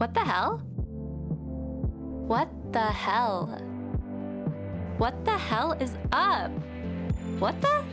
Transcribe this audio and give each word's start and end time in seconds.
What 0.00 0.14
the 0.14 0.20
hell? 0.20 0.56
What 2.26 2.48
the 2.72 2.80
hell? 2.80 3.48
What 4.96 5.26
the 5.26 5.36
hell 5.36 5.72
is 5.72 5.94
up? 6.10 6.50
What 7.38 7.60
the? 7.60 7.84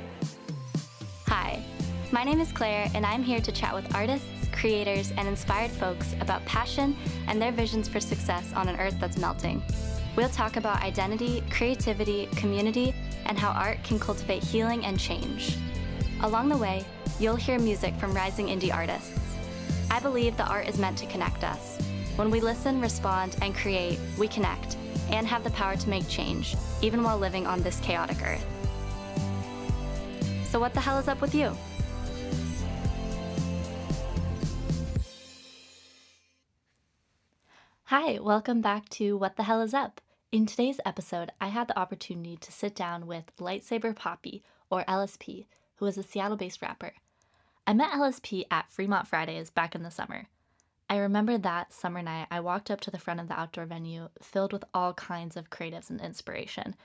Hi, 1.26 1.62
my 2.14 2.24
name 2.24 2.40
is 2.40 2.54
Claire, 2.54 2.90
and 2.94 3.06
I'm 3.06 3.24
here 3.24 3.42
to 3.42 3.52
chat 3.52 3.76
with 3.76 3.94
artists, 3.94 4.30
creators, 4.54 5.12
and 5.18 5.28
inspired 5.28 5.70
folks 5.70 6.16
about 6.22 6.46
passion 6.46 6.96
and 7.28 7.42
their 7.42 7.52
visions 7.52 7.90
for 7.90 8.00
success 8.00 8.54
on 8.54 8.70
an 8.70 8.80
earth 8.80 8.96
that's 9.02 9.18
melting. 9.18 9.62
We'll 10.16 10.30
talk 10.30 10.56
about 10.56 10.84
identity, 10.84 11.44
creativity, 11.50 12.28
community, 12.38 12.96
and 13.26 13.38
how 13.38 13.50
art 13.50 13.84
can 13.84 14.00
cultivate 14.00 14.46
healing 14.46 14.86
and 14.86 14.98
change. 14.98 15.58
Along 16.22 16.48
the 16.48 16.56
way, 16.56 16.86
you'll 17.20 17.36
hear 17.36 17.60
music 17.60 17.94
from 17.96 18.14
rising 18.14 18.48
indie 18.48 18.74
artists. 18.74 19.20
I 19.92 20.00
believe 20.00 20.38
the 20.38 20.48
art 20.48 20.70
is 20.70 20.78
meant 20.78 20.98
to 21.00 21.06
connect 21.08 21.44
us. 21.44 21.78
When 22.18 22.32
we 22.32 22.42
listen, 22.42 22.82
respond, 22.82 23.36
and 23.44 23.54
create, 23.54 24.00
we 24.18 24.28
connect 24.28 24.76
and 25.12 25.28
have 25.28 25.44
the 25.44 25.52
power 25.52 25.76
to 25.76 25.88
make 25.90 26.10
change, 26.10 26.56
even 26.82 27.04
while 27.04 27.20
living 27.20 27.46
on 27.46 27.62
this 27.62 27.80
chaotic 27.82 28.18
earth. 28.26 28.44
So, 30.46 30.60
what 30.60 30.74
the 30.74 30.80
hell 30.80 30.98
is 30.98 31.08
up 31.08 31.22
with 31.22 31.36
you? 31.36 31.56
Hi, 37.84 38.18
welcome 38.18 38.62
back 38.62 38.90
to 38.90 39.16
What 39.16 39.36
the 39.36 39.44
Hell 39.44 39.62
is 39.62 39.76
Up. 39.76 40.02
In 40.32 40.48
today's 40.48 40.80
episode, 40.88 41.32
I 41.40 41.50
had 41.50 41.68
the 41.68 41.78
opportunity 41.78 42.38
to 42.38 42.52
sit 42.52 42.74
down 42.74 43.06
with 43.06 43.26
Lightsaber 43.38 43.94
Papi, 43.94 44.42
or 44.72 44.84
LSP, 44.86 45.46
who 45.76 45.86
is 45.86 46.00
a 46.00 46.04
Seattle 46.04 46.36
based 46.36 46.64
rapper. 46.64 46.94
I 47.68 47.74
met 47.74 47.92
LSP 47.92 48.46
at 48.50 48.72
Fremont 48.72 49.08
Fridays 49.08 49.52
back 49.52 49.76
in 49.76 49.84
the 49.84 49.92
summer. 49.92 50.26
I 50.90 50.98
remember 50.98 51.38
that 51.38 51.74
summer 51.74 52.02
night, 52.02 52.28
I 52.32 52.40
walked 52.40 52.72
up 52.72 52.80
to 52.82 52.92
the 52.92 53.00
front 53.00 53.20
of 53.20 53.28
the 53.28 53.38
outdoor 53.38 53.66
venue 53.66 54.10
filled 54.22 54.54
with 54.54 54.64
all 54.74 54.94
kinds 54.94 55.36
of 55.36 55.50
creatives 55.50 55.90
and 55.90 56.00
inspiration. 56.00 56.76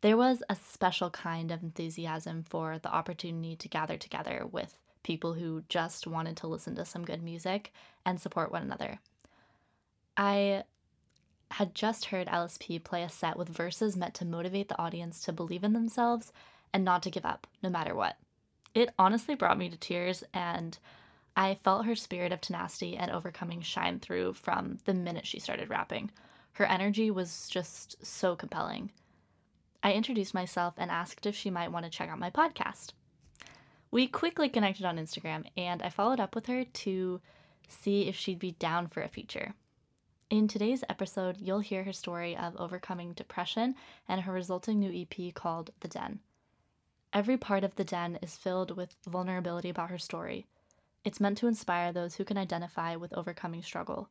There 0.00 0.16
was 0.16 0.42
a 0.48 0.56
special 0.56 1.10
kind 1.10 1.50
of 1.50 1.62
enthusiasm 1.62 2.44
for 2.48 2.78
the 2.78 2.92
opportunity 2.92 3.54
to 3.56 3.68
gather 3.68 3.98
together 3.98 4.46
with 4.50 4.78
people 5.02 5.34
who 5.34 5.64
just 5.68 6.06
wanted 6.06 6.36
to 6.38 6.46
listen 6.46 6.74
to 6.76 6.84
some 6.84 7.04
good 7.04 7.22
music 7.22 7.72
and 8.06 8.20
support 8.20 8.50
one 8.50 8.62
another. 8.62 9.00
I 10.16 10.64
had 11.50 11.74
just 11.74 12.06
heard 12.06 12.28
LSP 12.28 12.82
play 12.82 13.02
a 13.02 13.08
set 13.08 13.36
with 13.36 13.48
verses 13.48 13.96
meant 13.96 14.14
to 14.14 14.24
motivate 14.24 14.68
the 14.68 14.80
audience 14.80 15.20
to 15.22 15.32
believe 15.32 15.64
in 15.64 15.74
themselves 15.74 16.32
and 16.72 16.84
not 16.84 17.02
to 17.02 17.10
give 17.10 17.26
up, 17.26 17.46
no 17.62 17.68
matter 17.68 17.94
what. 17.94 18.16
It 18.74 18.94
honestly 18.98 19.34
brought 19.34 19.58
me 19.58 19.68
to 19.68 19.76
tears, 19.76 20.24
and 20.32 20.78
I 21.36 21.54
felt 21.54 21.86
her 21.86 21.94
spirit 21.94 22.32
of 22.32 22.40
tenacity 22.40 22.96
and 22.96 23.10
overcoming 23.10 23.62
shine 23.62 24.00
through 24.00 24.34
from 24.34 24.78
the 24.84 24.94
minute 24.94 25.26
she 25.26 25.38
started 25.38 25.70
rapping. 25.70 26.10
Her 26.52 26.66
energy 26.66 27.10
was 27.10 27.48
just 27.48 28.04
so 28.04 28.36
compelling. 28.36 28.90
I 29.82 29.94
introduced 29.94 30.34
myself 30.34 30.74
and 30.76 30.90
asked 30.90 31.26
if 31.26 31.34
she 31.34 31.50
might 31.50 31.72
want 31.72 31.84
to 31.84 31.90
check 31.90 32.10
out 32.10 32.18
my 32.18 32.30
podcast. 32.30 32.92
We 33.90 34.06
quickly 34.06 34.48
connected 34.48 34.84
on 34.84 34.98
Instagram, 34.98 35.46
and 35.56 35.82
I 35.82 35.88
followed 35.88 36.20
up 36.20 36.34
with 36.34 36.46
her 36.46 36.64
to 36.64 37.20
see 37.68 38.08
if 38.08 38.16
she'd 38.16 38.38
be 38.38 38.52
down 38.52 38.88
for 38.88 39.02
a 39.02 39.08
feature. 39.08 39.54
In 40.30 40.48
today's 40.48 40.84
episode, 40.88 41.38
you'll 41.38 41.60
hear 41.60 41.84
her 41.84 41.92
story 41.92 42.36
of 42.36 42.56
overcoming 42.56 43.12
depression 43.12 43.74
and 44.08 44.20
her 44.22 44.32
resulting 44.32 44.78
new 44.78 44.90
EP 44.90 45.34
called 45.34 45.72
The 45.80 45.88
Den. 45.88 46.20
Every 47.12 47.36
part 47.36 47.64
of 47.64 47.74
The 47.74 47.84
Den 47.84 48.18
is 48.22 48.36
filled 48.36 48.76
with 48.76 48.96
vulnerability 49.06 49.68
about 49.68 49.90
her 49.90 49.98
story. 49.98 50.46
It's 51.04 51.20
meant 51.20 51.38
to 51.38 51.48
inspire 51.48 51.92
those 51.92 52.14
who 52.14 52.24
can 52.24 52.38
identify 52.38 52.96
with 52.96 53.16
overcoming 53.16 53.62
struggle, 53.62 54.08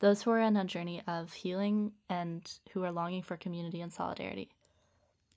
those 0.00 0.22
who 0.22 0.30
are 0.30 0.40
on 0.40 0.56
a 0.56 0.64
journey 0.64 1.00
of 1.06 1.32
healing 1.32 1.92
and 2.08 2.50
who 2.72 2.84
are 2.84 2.92
longing 2.92 3.22
for 3.22 3.36
community 3.36 3.80
and 3.80 3.92
solidarity. 3.92 4.50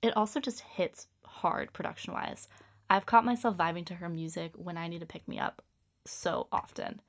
It 0.02 0.16
also 0.16 0.38
just 0.38 0.60
hits 0.60 1.06
hard 1.24 1.72
production 1.72 2.12
wise. 2.12 2.48
I've 2.90 3.06
caught 3.06 3.24
myself 3.24 3.56
vibing 3.56 3.86
to 3.86 3.94
her 3.94 4.08
music 4.08 4.52
when 4.56 4.76
I 4.76 4.88
need 4.88 5.00
to 5.00 5.06
pick 5.06 5.26
me 5.26 5.38
up 5.38 5.62
so 6.04 6.46
often. 6.52 7.00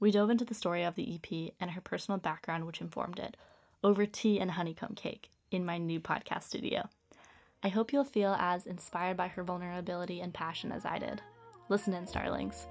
We 0.00 0.10
dove 0.10 0.30
into 0.30 0.44
the 0.44 0.54
story 0.54 0.84
of 0.84 0.94
the 0.94 1.14
EP 1.14 1.54
and 1.60 1.70
her 1.72 1.80
personal 1.80 2.18
background, 2.18 2.66
which 2.66 2.80
informed 2.80 3.18
it, 3.18 3.36
over 3.82 4.06
tea 4.06 4.38
and 4.38 4.52
honeycomb 4.52 4.94
cake 4.94 5.30
in 5.50 5.64
my 5.64 5.78
new 5.78 6.00
podcast 6.00 6.44
studio. 6.44 6.88
I 7.62 7.68
hope 7.68 7.92
you'll 7.92 8.04
feel 8.04 8.36
as 8.38 8.66
inspired 8.66 9.16
by 9.16 9.28
her 9.28 9.42
vulnerability 9.42 10.20
and 10.20 10.34
passion 10.34 10.70
as 10.72 10.84
I 10.84 10.98
did. 10.98 11.22
Listen 11.68 11.94
in, 11.94 12.06
Starlings. 12.06 12.66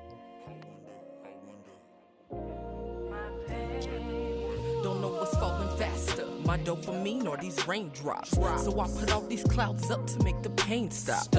Know 5.34 5.40
falling 5.40 5.78
faster, 5.78 6.26
my 6.46 6.58
dopamine 6.58 7.28
or 7.28 7.38
these 7.38 7.68
raindrops. 7.68 8.32
So 8.32 8.80
I 8.80 8.88
put 8.88 9.12
all 9.12 9.22
these 9.22 9.44
clouds 9.44 9.90
up 9.90 10.06
to 10.08 10.24
make 10.24 10.42
the 10.42 10.50
pain 10.52 10.92
stop. 10.92 11.36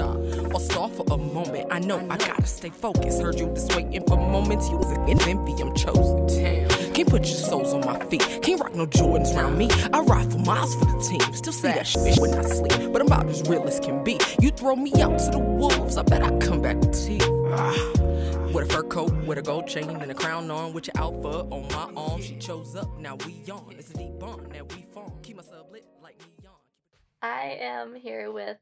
Or 0.53 0.59
stall 0.59 0.89
for 0.89 1.05
a 1.13 1.17
moment. 1.17 1.67
I 1.71 1.79
know 1.79 1.99
I 2.09 2.17
gotta 2.17 2.45
stay 2.45 2.69
focused. 2.69 3.21
Heard 3.21 3.39
you 3.39 3.47
just 3.47 3.75
waiting 3.75 4.05
for 4.05 4.17
moments. 4.17 4.69
You 4.69 4.77
was 4.77 4.91
an 4.91 5.21
envy, 5.27 5.53
I'm 5.61 5.73
chosen. 5.75 6.27
Damn. 6.27 6.93
Can't 6.93 7.09
put 7.09 7.25
your 7.25 7.37
souls 7.37 7.73
on 7.73 7.81
my 7.81 7.99
feet. 8.05 8.21
Can't 8.41 8.59
rock 8.61 8.75
no 8.75 8.85
Jordans 8.85 9.35
around 9.35 9.57
me. 9.57 9.69
I 9.93 9.99
ride 10.01 10.31
for 10.31 10.39
miles 10.39 10.75
for 10.75 10.85
the 10.85 10.99
team. 10.99 11.33
Still 11.33 11.53
see 11.53 11.67
that 11.69 11.87
shit 11.87 12.19
when 12.19 12.33
I 12.33 12.41
sleep. 12.41 12.91
But 12.91 13.01
I'm 13.01 13.07
about 13.07 13.27
as 13.27 13.47
real 13.47 13.63
as 13.63 13.79
can 13.79 14.03
be. 14.03 14.19
You 14.39 14.51
throw 14.51 14.75
me 14.75 14.91
out 15.01 15.17
to 15.19 15.31
the 15.31 15.39
wolves. 15.39 15.97
I 15.97 16.03
bet 16.03 16.23
I 16.23 16.37
come 16.39 16.61
back 16.61 16.77
with 16.77 16.93
teeth. 17.05 17.27
Ah. 17.47 18.04
With 18.55 18.69
a 18.69 18.73
fur 18.73 18.83
coat, 18.83 19.11
with 19.25 19.37
a 19.37 19.41
gold 19.41 19.67
chain 19.67 19.89
and 19.89 20.09
a 20.09 20.13
crown 20.13 20.49
on, 20.49 20.71
with 20.71 20.87
your 20.87 20.97
alpha 20.97 21.39
on 21.53 21.67
my 21.73 22.01
arm. 22.01 22.21
She 22.21 22.37
chose 22.37 22.73
up, 22.77 22.97
now 22.97 23.15
we 23.25 23.43
on. 23.51 23.75
It's 23.77 23.91
a 23.91 23.95
deep 23.95 24.17
bond 24.17 24.49
that 24.53 24.73
we 24.73 24.83
form. 24.93 25.11
Keep 25.23 25.35
myself 25.35 25.69
lit 25.69 25.85
like 26.01 26.21
neon. 26.41 26.53
I 27.21 27.57
am 27.59 27.93
here 27.95 28.31
with 28.31 28.55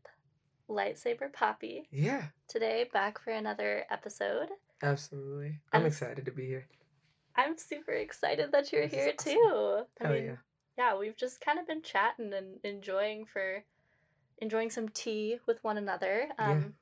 Lightsaber 0.68 1.32
Papi 1.32 1.84
Yeah, 1.92 2.24
today, 2.48 2.90
back 2.92 3.20
for 3.20 3.30
another 3.34 3.86
episode. 3.92 4.50
absolutely. 4.82 5.60
I'm 5.72 5.82
I'm- 5.82 5.86
excited 5.86 6.26
to 6.26 6.32
be 6.32 6.48
here. 6.48 6.66
I'm 7.36 7.56
super 7.56 7.92
excited 7.92 8.52
that 8.52 8.72
you're 8.72 8.88
This 8.88 8.94
here 9.00 9.14
awesome. 9.20 9.34
too. 9.34 9.84
I 10.02 10.04
Hell 10.08 10.14
mean, 10.14 10.26
yeah. 10.26 10.36
yeah, 10.76 10.98
we've 10.98 11.16
just 11.18 11.40
kind 11.40 11.60
of 11.60 11.68
been 11.68 11.84
chatting 11.84 12.34
and 12.34 12.58
enjoying 12.64 13.26
for 13.26 13.64
enjoying 14.40 14.72
some 14.72 14.90
tea 14.90 15.38
with 15.46 15.64
one 15.64 15.78
another. 15.78 16.30
Yeah. 16.40 16.52
Um, 16.52 16.74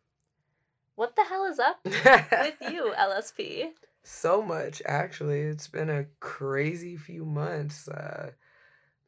What 0.95 1.15
the 1.15 1.23
hell 1.23 1.45
is 1.45 1.59
up 1.59 1.79
with 1.83 2.55
you, 2.71 2.93
LSP? 2.97 3.69
so 4.03 4.41
much, 4.41 4.81
actually. 4.85 5.41
It's 5.41 5.67
been 5.67 5.89
a 5.89 6.05
crazy 6.19 6.97
few 6.97 7.25
months. 7.25 7.87
Uh, 7.87 8.31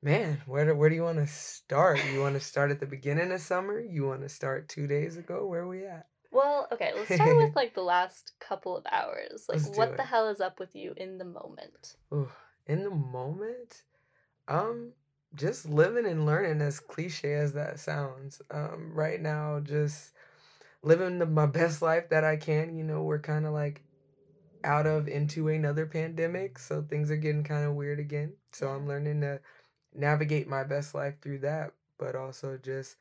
man, 0.02 0.42
where 0.46 0.66
do, 0.66 0.76
where 0.76 0.90
do 0.90 0.96
you 0.96 1.04
want 1.04 1.18
to 1.18 1.28
start? 1.28 2.00
You 2.12 2.22
want 2.22 2.36
to 2.36 2.40
start 2.40 2.72
at 2.72 2.80
the 2.80 2.86
beginning 2.86 3.32
of 3.32 3.42
summer? 3.42 3.80
You 3.80 4.06
want 4.06 4.22
to 4.22 4.30
start 4.30 4.70
two 4.70 4.88
days 4.88 5.18
ago? 5.18 5.48
Where 5.48 5.62
are 5.62 5.68
we 5.68 5.86
at? 5.86 6.08
Well, 6.32 6.68
okay, 6.72 6.92
let's 6.96 7.14
start 7.14 7.38
with 7.38 7.56
like 7.56 7.76
the 7.76 7.82
last 7.84 8.34
couple 8.40 8.76
of 8.76 8.86
hours. 8.92 9.46
Like 9.48 9.64
Let's 9.64 9.78
what 9.78 9.98
the 9.98 10.04
hell 10.04 10.30
is 10.30 10.42
up 10.42 10.60
with 10.60 10.76
you 10.76 10.94
in 10.98 11.18
the 11.18 11.26
moment? 11.26 11.96
Ooh, 12.14 12.30
in 12.66 12.84
the 12.84 12.90
moment, 12.90 13.84
um, 14.48 14.94
just 15.36 15.68
living 15.68 16.06
and 16.06 16.26
learning, 16.26 16.62
as 16.62 16.80
cliche 16.80 17.34
as 17.34 17.54
that 17.54 17.80
sounds. 17.80 18.42
Um, 18.50 18.92
right 18.94 19.22
now, 19.22 19.60
just 19.60 20.14
living 20.84 21.20
the, 21.20 21.26
my 21.26 21.46
best 21.46 21.82
life 21.82 22.10
that 22.10 22.24
I 22.24 22.38
can. 22.38 22.76
You 22.78 22.84
know, 22.84 23.04
we're 23.04 23.20
kind 23.20 23.46
of 23.46 23.54
like 23.54 23.84
out 24.64 24.88
of 24.88 25.08
into 25.08 25.50
another 25.50 25.86
pandemic, 25.86 26.60
so 26.60 26.82
things 26.82 27.12
are 27.12 27.18
getting 27.18 27.44
kind 27.44 27.66
of 27.66 27.76
weird 27.76 28.00
again. 28.00 28.34
So 28.52 28.70
I'm 28.70 28.88
learning 28.88 29.22
to 29.22 29.42
navigate 29.94 30.48
my 30.48 30.64
best 30.64 30.96
life 30.96 31.16
through 31.22 31.40
that, 31.40 31.74
but 32.00 32.16
also 32.16 32.58
just 32.62 32.98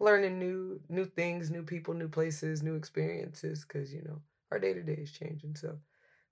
learning 0.00 0.38
new 0.38 0.80
new 0.88 1.04
things, 1.06 1.50
new 1.50 1.62
people, 1.62 1.94
new 1.94 2.08
places, 2.08 2.62
new 2.62 2.74
experiences. 2.76 3.64
Because 3.64 3.92
you 3.92 4.02
know, 4.02 4.20
our 4.50 4.58
day 4.58 4.74
to 4.74 4.82
day 4.82 4.94
is 4.94 5.12
changing. 5.12 5.56
So 5.56 5.78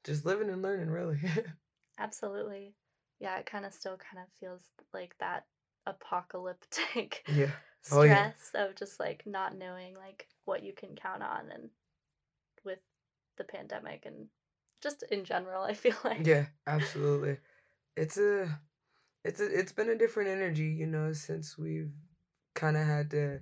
just 0.04 0.26
living 0.26 0.50
and 0.50 0.62
learning, 0.62 0.90
really. 0.90 1.18
Absolutely. 1.98 2.74
Yeah, 3.20 3.38
it 3.38 3.46
kind 3.46 3.64
of 3.64 3.72
still 3.72 3.96
kind 3.96 4.22
of 4.22 4.28
feels 4.38 4.62
like 4.92 5.14
that 5.20 5.46
apocalyptic 5.86 7.24
yeah. 7.28 7.50
Oh, 7.92 8.02
yeah. 8.02 8.30
stress 8.30 8.50
of 8.54 8.74
just 8.76 8.98
like 8.98 9.24
not 9.26 9.56
knowing 9.56 9.94
like 9.94 10.26
what 10.44 10.62
you 10.62 10.72
can 10.72 10.94
count 10.94 11.22
on 11.22 11.50
and 11.50 11.70
with 12.64 12.78
the 13.36 13.44
pandemic 13.44 14.04
and 14.06 14.26
just 14.82 15.02
in 15.10 15.24
general, 15.24 15.64
I 15.64 15.74
feel 15.74 15.96
like. 16.04 16.26
Yeah, 16.26 16.46
absolutely. 16.66 17.38
It's 17.96 18.18
a 18.18 18.60
it's 19.24 19.40
a, 19.40 19.58
it's 19.58 19.72
been 19.72 19.90
a 19.90 19.96
different 19.98 20.30
energy, 20.30 20.66
you 20.66 20.86
know, 20.86 21.12
since 21.12 21.56
we've 21.58 21.92
kind 22.54 22.76
of 22.76 22.86
had 22.86 23.10
to 23.12 23.40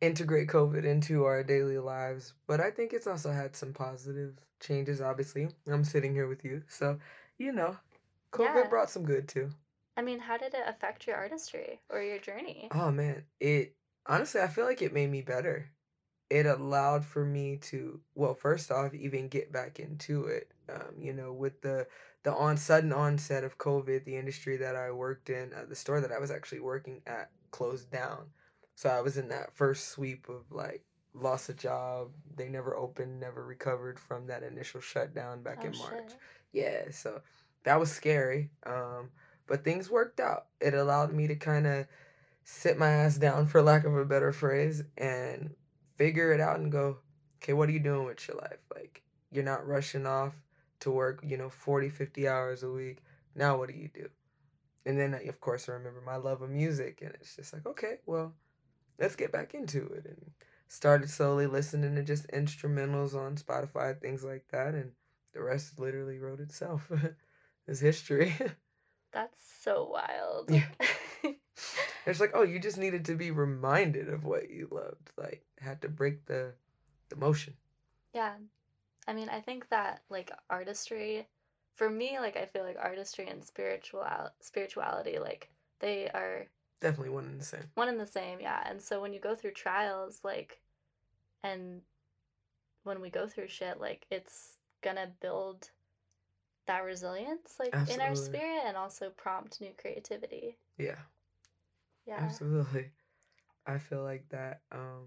integrate 0.00 0.48
COVID 0.48 0.84
into 0.84 1.24
our 1.24 1.42
daily 1.42 1.78
lives. 1.78 2.34
But 2.46 2.60
I 2.60 2.70
think 2.70 2.92
it's 2.92 3.06
also 3.06 3.32
had 3.32 3.56
some 3.56 3.72
positive 3.72 4.38
changes 4.60 5.00
obviously. 5.00 5.48
I'm 5.66 5.84
sitting 5.84 6.14
here 6.14 6.28
with 6.28 6.44
you. 6.44 6.62
So, 6.68 6.98
you 7.38 7.52
know, 7.52 7.76
COVID 8.32 8.54
Yeah. 8.54 8.68
brought 8.68 8.90
some 8.90 9.04
good 9.04 9.28
too. 9.28 9.50
I 9.96 10.02
mean, 10.02 10.20
how 10.20 10.36
did 10.36 10.54
it 10.54 10.64
affect 10.66 11.06
your 11.06 11.16
artistry 11.16 11.80
or 11.90 12.00
your 12.02 12.18
journey? 12.18 12.68
Oh 12.70 12.90
man, 12.90 13.24
it 13.40 13.76
honestly 14.06 14.40
I 14.40 14.48
feel 14.48 14.64
like 14.64 14.82
it 14.82 14.92
made 14.92 15.10
me 15.10 15.22
better. 15.22 15.70
It 16.30 16.46
allowed 16.46 17.04
for 17.04 17.24
me 17.24 17.56
to 17.56 18.00
well, 18.14 18.34
first 18.34 18.70
off, 18.70 18.94
even 18.94 19.28
get 19.28 19.52
back 19.52 19.78
into 19.78 20.26
it. 20.26 20.50
Um, 20.68 21.00
you 21.00 21.12
know, 21.12 21.32
with 21.32 21.60
the 21.62 21.86
the 22.24 22.34
on 22.34 22.56
sudden 22.56 22.92
onset 22.92 23.44
of 23.44 23.58
COVID, 23.58 24.04
the 24.04 24.16
industry 24.16 24.56
that 24.56 24.74
I 24.76 24.90
worked 24.90 25.30
in, 25.30 25.52
uh, 25.52 25.64
the 25.68 25.76
store 25.76 26.00
that 26.00 26.12
I 26.12 26.18
was 26.18 26.30
actually 26.30 26.60
working 26.60 27.02
at 27.06 27.30
closed 27.50 27.90
down. 27.90 28.26
So 28.74 28.90
I 28.90 29.00
was 29.00 29.16
in 29.16 29.28
that 29.28 29.54
first 29.54 29.88
sweep 29.88 30.28
of 30.28 30.50
like 30.50 30.84
lost 31.14 31.48
a 31.48 31.54
job. 31.54 32.10
They 32.36 32.48
never 32.48 32.76
opened, 32.76 33.20
never 33.20 33.44
recovered 33.44 33.98
from 33.98 34.26
that 34.26 34.42
initial 34.42 34.80
shutdown 34.80 35.42
back 35.42 35.58
Oh 35.62 35.68
in 35.68 35.78
March. 35.78 36.10
shit. 36.10 36.16
Yeah, 36.52 36.90
so 36.90 37.20
that 37.64 37.78
was 37.78 37.90
scary. 37.92 38.50
Um, 38.64 39.10
but 39.46 39.64
things 39.64 39.90
worked 39.90 40.20
out. 40.20 40.46
It 40.60 40.74
allowed 40.74 41.12
me 41.12 41.28
to 41.28 41.36
kind 41.36 41.66
of 41.66 41.86
sit 42.44 42.78
my 42.78 42.90
ass 42.90 43.16
down, 43.16 43.46
for 43.46 43.62
lack 43.62 43.84
of 43.84 43.96
a 43.96 44.04
better 44.04 44.32
phrase, 44.32 44.82
and 44.96 45.54
figure 45.96 46.32
it 46.32 46.40
out 46.40 46.58
and 46.58 46.70
go, 46.70 46.98
okay, 47.42 47.52
what 47.52 47.68
are 47.68 47.72
you 47.72 47.80
doing 47.80 48.04
with 48.04 48.26
your 48.28 48.36
life? 48.38 48.58
Like, 48.74 49.02
you're 49.30 49.44
not 49.44 49.66
rushing 49.66 50.06
off 50.06 50.34
to 50.80 50.90
work, 50.90 51.20
you 51.26 51.36
know, 51.36 51.48
40, 51.48 51.88
50 51.88 52.28
hours 52.28 52.62
a 52.62 52.70
week. 52.70 52.98
Now, 53.34 53.58
what 53.58 53.68
do 53.68 53.74
you 53.74 53.88
do? 53.92 54.08
And 54.84 54.98
then, 54.98 55.14
of 55.14 55.40
course, 55.40 55.68
I 55.68 55.72
remember 55.72 56.00
my 56.00 56.16
love 56.16 56.42
of 56.42 56.50
music, 56.50 57.00
and 57.02 57.12
it's 57.14 57.34
just 57.36 57.52
like, 57.52 57.66
okay, 57.66 57.98
well, 58.06 58.32
let's 58.98 59.16
get 59.16 59.32
back 59.32 59.54
into 59.54 59.84
it. 59.86 60.06
And 60.06 60.30
started 60.68 61.10
slowly 61.10 61.46
listening 61.46 61.94
to 61.96 62.02
just 62.02 62.28
instrumentals 62.28 63.14
on 63.14 63.36
Spotify, 63.36 64.00
things 64.00 64.24
like 64.24 64.46
that, 64.50 64.74
and 64.74 64.92
the 65.32 65.42
rest 65.42 65.78
literally 65.78 66.18
wrote 66.18 66.40
itself. 66.40 66.90
it's 67.66 67.80
history. 67.80 68.34
That's 69.12 69.42
so 69.62 69.88
wild. 69.92 70.50
Yeah. 70.50 70.66
it's 72.06 72.20
like, 72.20 72.32
oh, 72.34 72.42
you 72.42 72.58
just 72.58 72.78
needed 72.78 73.04
to 73.06 73.14
be 73.14 73.30
reminded 73.30 74.08
of 74.08 74.24
what 74.24 74.50
you 74.50 74.68
loved. 74.70 75.10
Like, 75.16 75.44
had 75.58 75.82
to 75.82 75.88
break 75.88 76.26
the 76.26 76.52
the 77.08 77.16
motion. 77.16 77.54
Yeah. 78.12 78.34
I 79.08 79.12
mean, 79.12 79.28
I 79.28 79.40
think 79.40 79.68
that 79.68 80.02
like 80.10 80.30
artistry 80.50 81.28
for 81.76 81.88
me, 81.88 82.18
like 82.18 82.36
I 82.36 82.46
feel 82.46 82.64
like 82.64 82.78
artistry 82.80 83.28
and 83.28 83.44
spiritual 83.44 84.04
spirituality 84.40 85.18
like 85.18 85.50
they 85.80 86.08
are 86.08 86.46
Definitely 86.80 87.10
one 87.10 87.24
and 87.24 87.40
the 87.40 87.44
same. 87.44 87.64
one 87.74 87.88
and 87.88 87.98
the 88.00 88.06
same, 88.06 88.40
yeah. 88.40 88.62
And 88.68 88.80
so 88.80 89.00
when 89.00 89.12
you 89.12 89.20
go 89.20 89.34
through 89.34 89.52
trials 89.52 90.20
like 90.24 90.60
and 91.42 91.80
when 92.84 93.00
we 93.00 93.10
go 93.10 93.26
through 93.26 93.48
shit, 93.48 93.80
like 93.80 94.06
it's 94.10 94.58
gonna 94.82 95.10
build 95.20 95.70
that 96.66 96.84
resilience 96.84 97.54
like 97.60 97.74
in 97.90 98.00
our 98.00 98.14
spirit 98.16 98.62
and 98.66 98.76
also 98.76 99.10
prompt 99.10 99.60
new 99.60 99.72
creativity. 99.80 100.56
Yeah, 100.78 100.98
Yeah. 102.06 102.18
absolutely. 102.22 102.92
I 103.66 103.78
feel 103.78 104.02
like 104.02 104.28
that. 104.30 104.62
Um, 104.72 105.06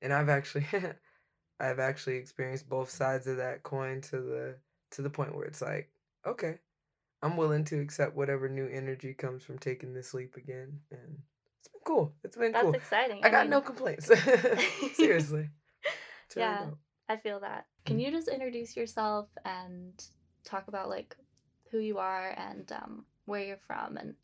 and 0.00 0.12
I've 0.12 0.28
actually, 0.28 0.66
I've 1.60 1.78
actually 1.78 2.16
experienced 2.16 2.68
both 2.68 2.90
sides 2.90 3.26
of 3.26 3.36
that 3.38 3.62
coin 3.62 4.00
to 4.02 4.20
the 4.20 4.56
to 4.92 5.02
the 5.02 5.10
point 5.10 5.34
where 5.34 5.46
it's 5.46 5.62
like, 5.62 5.90
okay, 6.26 6.58
I'm 7.22 7.36
willing 7.36 7.64
to 7.66 7.80
accept 7.80 8.16
whatever 8.16 8.48
new 8.48 8.66
energy 8.66 9.14
comes 9.14 9.44
from 9.44 9.58
taking 9.58 9.94
this 9.94 10.14
leap 10.14 10.36
again, 10.36 10.80
and 10.90 11.18
it's 11.60 11.68
been 11.68 11.82
cool. 11.84 12.12
It's 12.24 12.36
been 12.36 12.52
That's 12.52 12.64
cool. 12.64 12.74
exciting. 12.74 13.24
I 13.24 13.30
got 13.30 13.42
mean, 13.42 13.50
no 13.50 13.60
complaints. 13.60 14.10
Seriously. 14.94 15.50
Yeah. 16.36 16.66
I 17.08 17.16
feel 17.16 17.40
that. 17.40 17.66
Can 17.84 17.98
Mm. 17.98 18.02
you 18.04 18.10
just 18.10 18.28
introduce 18.28 18.76
yourself 18.76 19.28
and 19.44 19.92
talk 20.44 20.68
about 20.68 20.88
like 20.88 21.16
who 21.70 21.78
you 21.78 21.98
are 21.98 22.34
and 22.36 22.70
um, 22.72 23.04
where 23.26 23.44
you're 23.44 23.58
from 23.66 23.96
and 23.96 24.14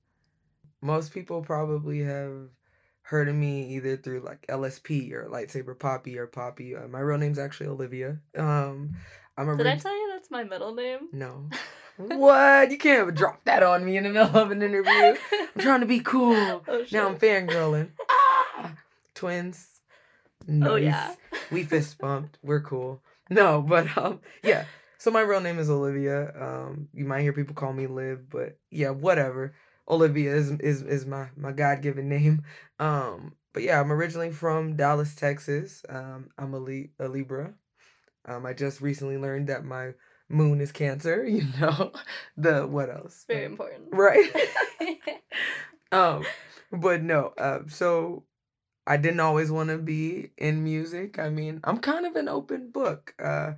most 0.80 1.12
people 1.12 1.42
probably 1.42 2.00
have 2.02 2.48
heard 3.02 3.28
of 3.28 3.34
me 3.34 3.74
either 3.76 3.96
through 3.96 4.20
like 4.20 4.46
LSP 4.48 5.12
or 5.12 5.28
Lightsaber 5.30 5.76
Papi 5.76 6.16
or 6.16 6.26
Papi. 6.26 6.82
Uh, 6.82 6.88
my 6.88 7.00
real 7.00 7.18
name's 7.18 7.38
actually 7.38 7.68
Olivia. 7.68 8.18
Um, 8.36 8.94
I'm 9.36 9.48
a 9.48 9.56
did 9.56 9.66
I 9.66 9.76
tell 9.76 9.92
you 9.96 10.10
that's 10.12 10.30
my 10.30 10.44
middle 10.44 10.74
name? 10.74 11.08
no. 11.12 11.48
What? 11.98 12.70
You 12.70 12.78
can't 12.78 13.12
drop 13.12 13.42
that 13.44 13.64
on 13.64 13.84
me 13.84 13.96
in 13.96 14.04
the 14.04 14.10
middle 14.10 14.36
of 14.36 14.52
an 14.52 14.62
interview. 14.62 14.92
I'm 15.32 15.60
trying 15.60 15.80
to 15.80 15.86
be 15.86 15.98
cool. 15.98 16.62
Oh, 16.68 16.84
shit. 16.84 16.92
Now 16.92 17.08
I'm 17.08 17.18
fangirling. 17.18 17.88
Ah! 18.60 18.74
Twins. 19.14 19.66
Oh 20.62 20.76
yeah. 20.76 21.14
we 21.50 21.64
fist 21.64 21.98
bumped. 21.98 22.38
We're 22.42 22.60
cool. 22.60 23.02
No, 23.30 23.62
but 23.62 23.96
um, 23.98 24.20
yeah. 24.44 24.64
So 24.98 25.10
my 25.10 25.20
real 25.20 25.40
name 25.40 25.58
is 25.58 25.70
Olivia. 25.70 26.32
Um, 26.40 26.88
you 26.92 27.04
might 27.04 27.22
hear 27.22 27.32
people 27.32 27.54
call 27.54 27.72
me 27.72 27.86
Liv, 27.86 28.30
but 28.30 28.58
yeah, 28.70 28.90
whatever. 28.90 29.54
Olivia 29.88 30.34
is 30.34 30.50
is 30.52 30.82
is 30.82 31.06
my 31.06 31.28
my 31.36 31.52
God 31.52 31.82
given 31.82 32.08
name. 32.08 32.42
Um, 32.78 33.34
but 33.52 33.62
yeah, 33.62 33.80
I'm 33.80 33.92
originally 33.92 34.30
from 34.30 34.76
Dallas, 34.76 35.14
Texas. 35.14 35.82
Um, 35.88 36.30
I'm 36.38 36.54
a, 36.54 36.58
Li- 36.58 36.90
a 37.00 37.08
Libra. 37.08 37.54
Um, 38.26 38.46
I 38.46 38.52
just 38.52 38.80
recently 38.80 39.18
learned 39.18 39.48
that 39.48 39.64
my 39.64 39.92
moon 40.28 40.60
is 40.60 40.72
Cancer. 40.72 41.24
You 41.28 41.44
know, 41.60 41.92
the 42.36 42.66
what 42.66 42.90
else? 42.90 43.24
Very 43.28 43.46
Um, 43.46 43.52
important. 43.52 43.88
right. 43.92 44.30
um, 45.92 46.24
but 46.72 47.02
no. 47.02 47.32
Uh, 47.38 47.60
so 47.68 48.24
I 48.86 48.96
didn't 48.98 49.20
always 49.20 49.50
want 49.50 49.70
to 49.70 49.78
be 49.78 50.32
in 50.38 50.64
music. 50.64 51.18
I 51.18 51.30
mean, 51.30 51.60
I'm 51.64 51.78
kind 51.78 52.06
of 52.06 52.16
an 52.16 52.28
open 52.28 52.70
book. 52.70 53.14
Uh, 53.22 53.54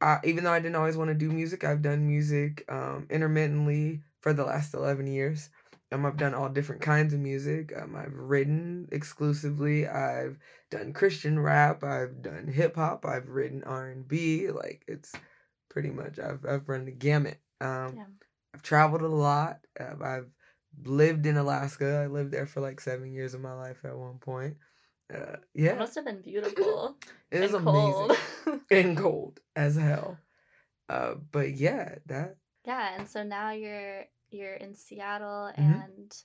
I, 0.00 0.18
even 0.24 0.44
though 0.44 0.52
I 0.52 0.60
didn't 0.60 0.76
always 0.76 0.96
want 0.96 1.08
to 1.08 1.14
do 1.14 1.30
music, 1.30 1.64
I've 1.64 1.82
done 1.82 2.06
music 2.06 2.64
um, 2.68 3.06
intermittently 3.10 4.02
for 4.24 4.32
the 4.32 4.42
last 4.44 4.72
11 4.72 5.06
years. 5.06 5.50
Um, 5.92 6.06
I've 6.06 6.16
done 6.16 6.32
all 6.32 6.48
different 6.48 6.80
kinds 6.80 7.12
of 7.12 7.20
music. 7.20 7.74
Um, 7.76 7.94
I've 7.94 8.14
written 8.14 8.88
exclusively. 8.90 9.86
I've 9.86 10.38
done 10.70 10.94
Christian 10.94 11.38
rap. 11.38 11.84
I've 11.84 12.22
done 12.22 12.48
hip 12.48 12.76
hop. 12.76 13.04
I've 13.04 13.28
written 13.28 13.62
R 13.64 13.90
and 13.90 14.08
B. 14.08 14.48
Like 14.50 14.82
it's 14.88 15.12
pretty 15.68 15.90
much 15.90 16.18
I've 16.18 16.42
I've 16.48 16.66
run 16.70 16.86
the 16.86 16.90
gamut. 16.90 17.38
Um, 17.60 17.96
Yeah. 17.96 18.06
I've 18.54 18.62
traveled 18.62 19.02
a 19.02 19.08
lot. 19.08 19.58
Uh, 19.78 20.02
I've 20.02 20.30
lived 20.86 21.26
in 21.26 21.36
Alaska. 21.36 22.00
I 22.02 22.06
lived 22.06 22.32
there 22.32 22.46
for 22.46 22.62
like 22.62 22.80
seven 22.80 23.12
years 23.12 23.34
of 23.34 23.42
my 23.42 23.52
life 23.52 23.84
at 23.84 23.94
one 23.96 24.16
point. 24.18 24.56
Uh, 25.14 25.36
yeah, 25.52 25.72
It 25.72 25.78
must 25.78 25.96
have 25.96 26.06
been 26.06 26.22
beautiful. 26.22 26.96
it 27.30 27.40
was 27.40 27.52
and 27.52 27.68
amazing 27.68 28.16
cold. 28.46 28.60
and 28.70 28.96
cold 29.04 29.40
as 29.54 29.76
hell. 29.76 30.16
Uh, 30.88 31.16
but 31.30 31.56
yeah, 31.56 31.96
that 32.06 32.36
yeah, 32.64 32.94
and 32.98 33.08
so 33.08 33.22
now 33.22 33.50
you're 33.52 34.04
you're 34.30 34.54
in 34.54 34.74
Seattle 34.74 35.52
Mhm. 35.56 35.84
and 35.84 36.22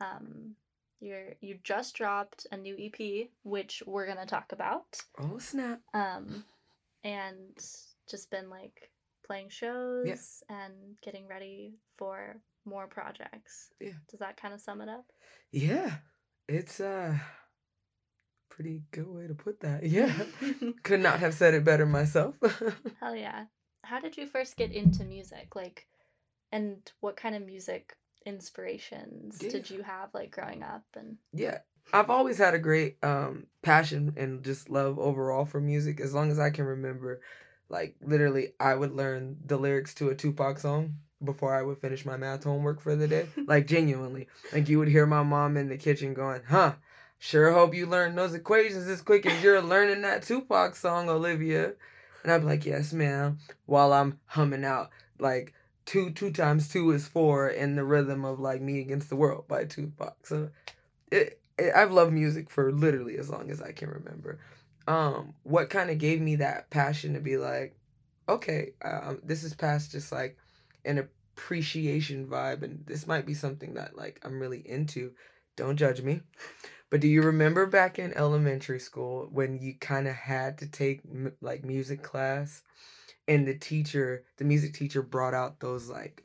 um 0.00 0.54
you're 1.00 1.34
you 1.40 1.58
just 1.64 1.94
dropped 1.96 2.46
a 2.52 2.56
new 2.56 2.76
EP 2.78 3.30
which 3.42 3.82
we're 3.86 4.06
gonna 4.06 4.26
talk 4.26 4.52
about. 4.52 5.00
oh 5.18 5.38
snap. 5.38 5.80
Um 5.94 6.44
and 7.04 7.56
just 8.08 8.30
been 8.30 8.50
like 8.50 8.90
playing 9.26 9.48
shows 9.48 10.42
and 10.48 10.74
getting 11.02 11.26
ready 11.26 11.78
for 11.96 12.36
more 12.66 12.86
projects. 12.86 13.70
Yeah. 13.80 13.92
Does 14.10 14.20
that 14.20 14.36
kind 14.36 14.52
of 14.52 14.60
sum 14.60 14.80
it 14.80 14.88
up? 14.88 15.06
Yeah, 15.50 15.90
it's 16.48 16.80
a 16.80 17.20
pretty 18.50 18.82
good 18.90 19.06
way 19.08 19.26
to 19.26 19.34
put 19.34 19.60
that. 19.60 19.82
Yeah, 19.86 20.12
could 20.82 21.00
not 21.00 21.20
have 21.20 21.34
said 21.34 21.54
it 21.54 21.64
better 21.64 21.86
myself. 21.86 22.34
Hell 23.00 23.16
yeah. 23.16 23.46
How 23.90 23.98
did 23.98 24.16
you 24.16 24.26
first 24.26 24.56
get 24.56 24.70
into 24.70 25.02
music? 25.02 25.56
Like, 25.56 25.88
and 26.52 26.78
what 27.00 27.16
kind 27.16 27.34
of 27.34 27.44
music 27.44 27.96
inspirations 28.24 29.36
did 29.38 29.68
you 29.68 29.82
have 29.82 30.14
like 30.14 30.30
growing 30.30 30.62
up? 30.62 30.84
And 30.94 31.16
yeah 31.32 31.58
i've 31.92 32.10
always 32.10 32.38
had 32.38 32.54
a 32.54 32.58
great 32.58 33.02
um 33.02 33.46
passion 33.62 34.12
and 34.16 34.44
just 34.44 34.68
love 34.68 34.98
overall 34.98 35.44
for 35.44 35.60
music 35.60 36.00
as 36.00 36.14
long 36.14 36.30
as 36.30 36.38
i 36.38 36.50
can 36.50 36.64
remember 36.64 37.20
like 37.68 37.96
literally 38.02 38.52
i 38.60 38.74
would 38.74 38.92
learn 38.92 39.36
the 39.46 39.56
lyrics 39.56 39.94
to 39.94 40.10
a 40.10 40.14
tupac 40.14 40.58
song 40.58 40.94
before 41.24 41.54
i 41.54 41.62
would 41.62 41.78
finish 41.78 42.04
my 42.04 42.16
math 42.16 42.44
homework 42.44 42.80
for 42.80 42.94
the 42.94 43.08
day 43.08 43.26
like 43.46 43.66
genuinely 43.66 44.28
like 44.52 44.68
you 44.68 44.78
would 44.78 44.88
hear 44.88 45.06
my 45.06 45.22
mom 45.22 45.56
in 45.56 45.68
the 45.68 45.76
kitchen 45.76 46.14
going 46.14 46.42
huh 46.48 46.72
sure 47.18 47.52
hope 47.52 47.74
you 47.74 47.86
learn 47.86 48.14
those 48.14 48.34
equations 48.34 48.86
as 48.86 49.00
quick 49.00 49.24
as 49.26 49.42
you're 49.42 49.62
learning 49.62 50.02
that 50.02 50.22
tupac 50.22 50.74
song 50.76 51.08
olivia 51.08 51.72
and 52.24 52.42
be 52.42 52.46
like 52.46 52.66
yes 52.66 52.92
ma'am 52.92 53.38
while 53.66 53.92
i'm 53.92 54.18
humming 54.26 54.64
out 54.64 54.90
like 55.18 55.52
two 55.86 56.10
two 56.10 56.30
times 56.30 56.68
two 56.68 56.90
is 56.90 57.06
four 57.08 57.48
in 57.48 57.76
the 57.76 57.84
rhythm 57.84 58.24
of 58.24 58.38
like 58.38 58.60
me 58.60 58.80
against 58.80 59.08
the 59.08 59.16
world 59.16 59.46
by 59.48 59.64
tupac 59.64 60.16
so 60.24 60.50
it, 61.10 61.40
it, 61.58 61.74
I've 61.74 61.92
loved 61.92 62.12
music 62.12 62.50
for 62.50 62.72
literally 62.72 63.18
as 63.18 63.30
long 63.30 63.50
as 63.50 63.60
I 63.60 63.72
can 63.72 63.90
remember. 63.90 64.38
Um, 64.86 65.34
what 65.42 65.70
kind 65.70 65.90
of 65.90 65.98
gave 65.98 66.20
me 66.20 66.36
that 66.36 66.70
passion 66.70 67.14
to 67.14 67.20
be 67.20 67.36
like, 67.36 67.76
okay, 68.28 68.72
um, 68.82 69.20
this 69.22 69.44
is 69.44 69.54
past 69.54 69.92
just 69.92 70.10
like 70.10 70.36
an 70.84 70.98
appreciation 70.98 72.26
vibe, 72.26 72.62
and 72.62 72.84
this 72.86 73.06
might 73.06 73.26
be 73.26 73.34
something 73.34 73.74
that 73.74 73.96
like 73.96 74.20
I'm 74.24 74.40
really 74.40 74.66
into. 74.66 75.12
Don't 75.56 75.76
judge 75.76 76.00
me. 76.00 76.22
But 76.90 77.00
do 77.00 77.08
you 77.08 77.22
remember 77.22 77.66
back 77.66 77.98
in 77.98 78.12
elementary 78.16 78.80
school 78.80 79.28
when 79.32 79.58
you 79.58 79.74
kind 79.78 80.08
of 80.08 80.14
had 80.14 80.58
to 80.58 80.66
take 80.66 81.00
like 81.40 81.64
music 81.64 82.02
class, 82.02 82.62
and 83.28 83.46
the 83.46 83.54
teacher, 83.54 84.24
the 84.38 84.44
music 84.44 84.74
teacher, 84.74 85.02
brought 85.02 85.34
out 85.34 85.60
those 85.60 85.88
like, 85.88 86.24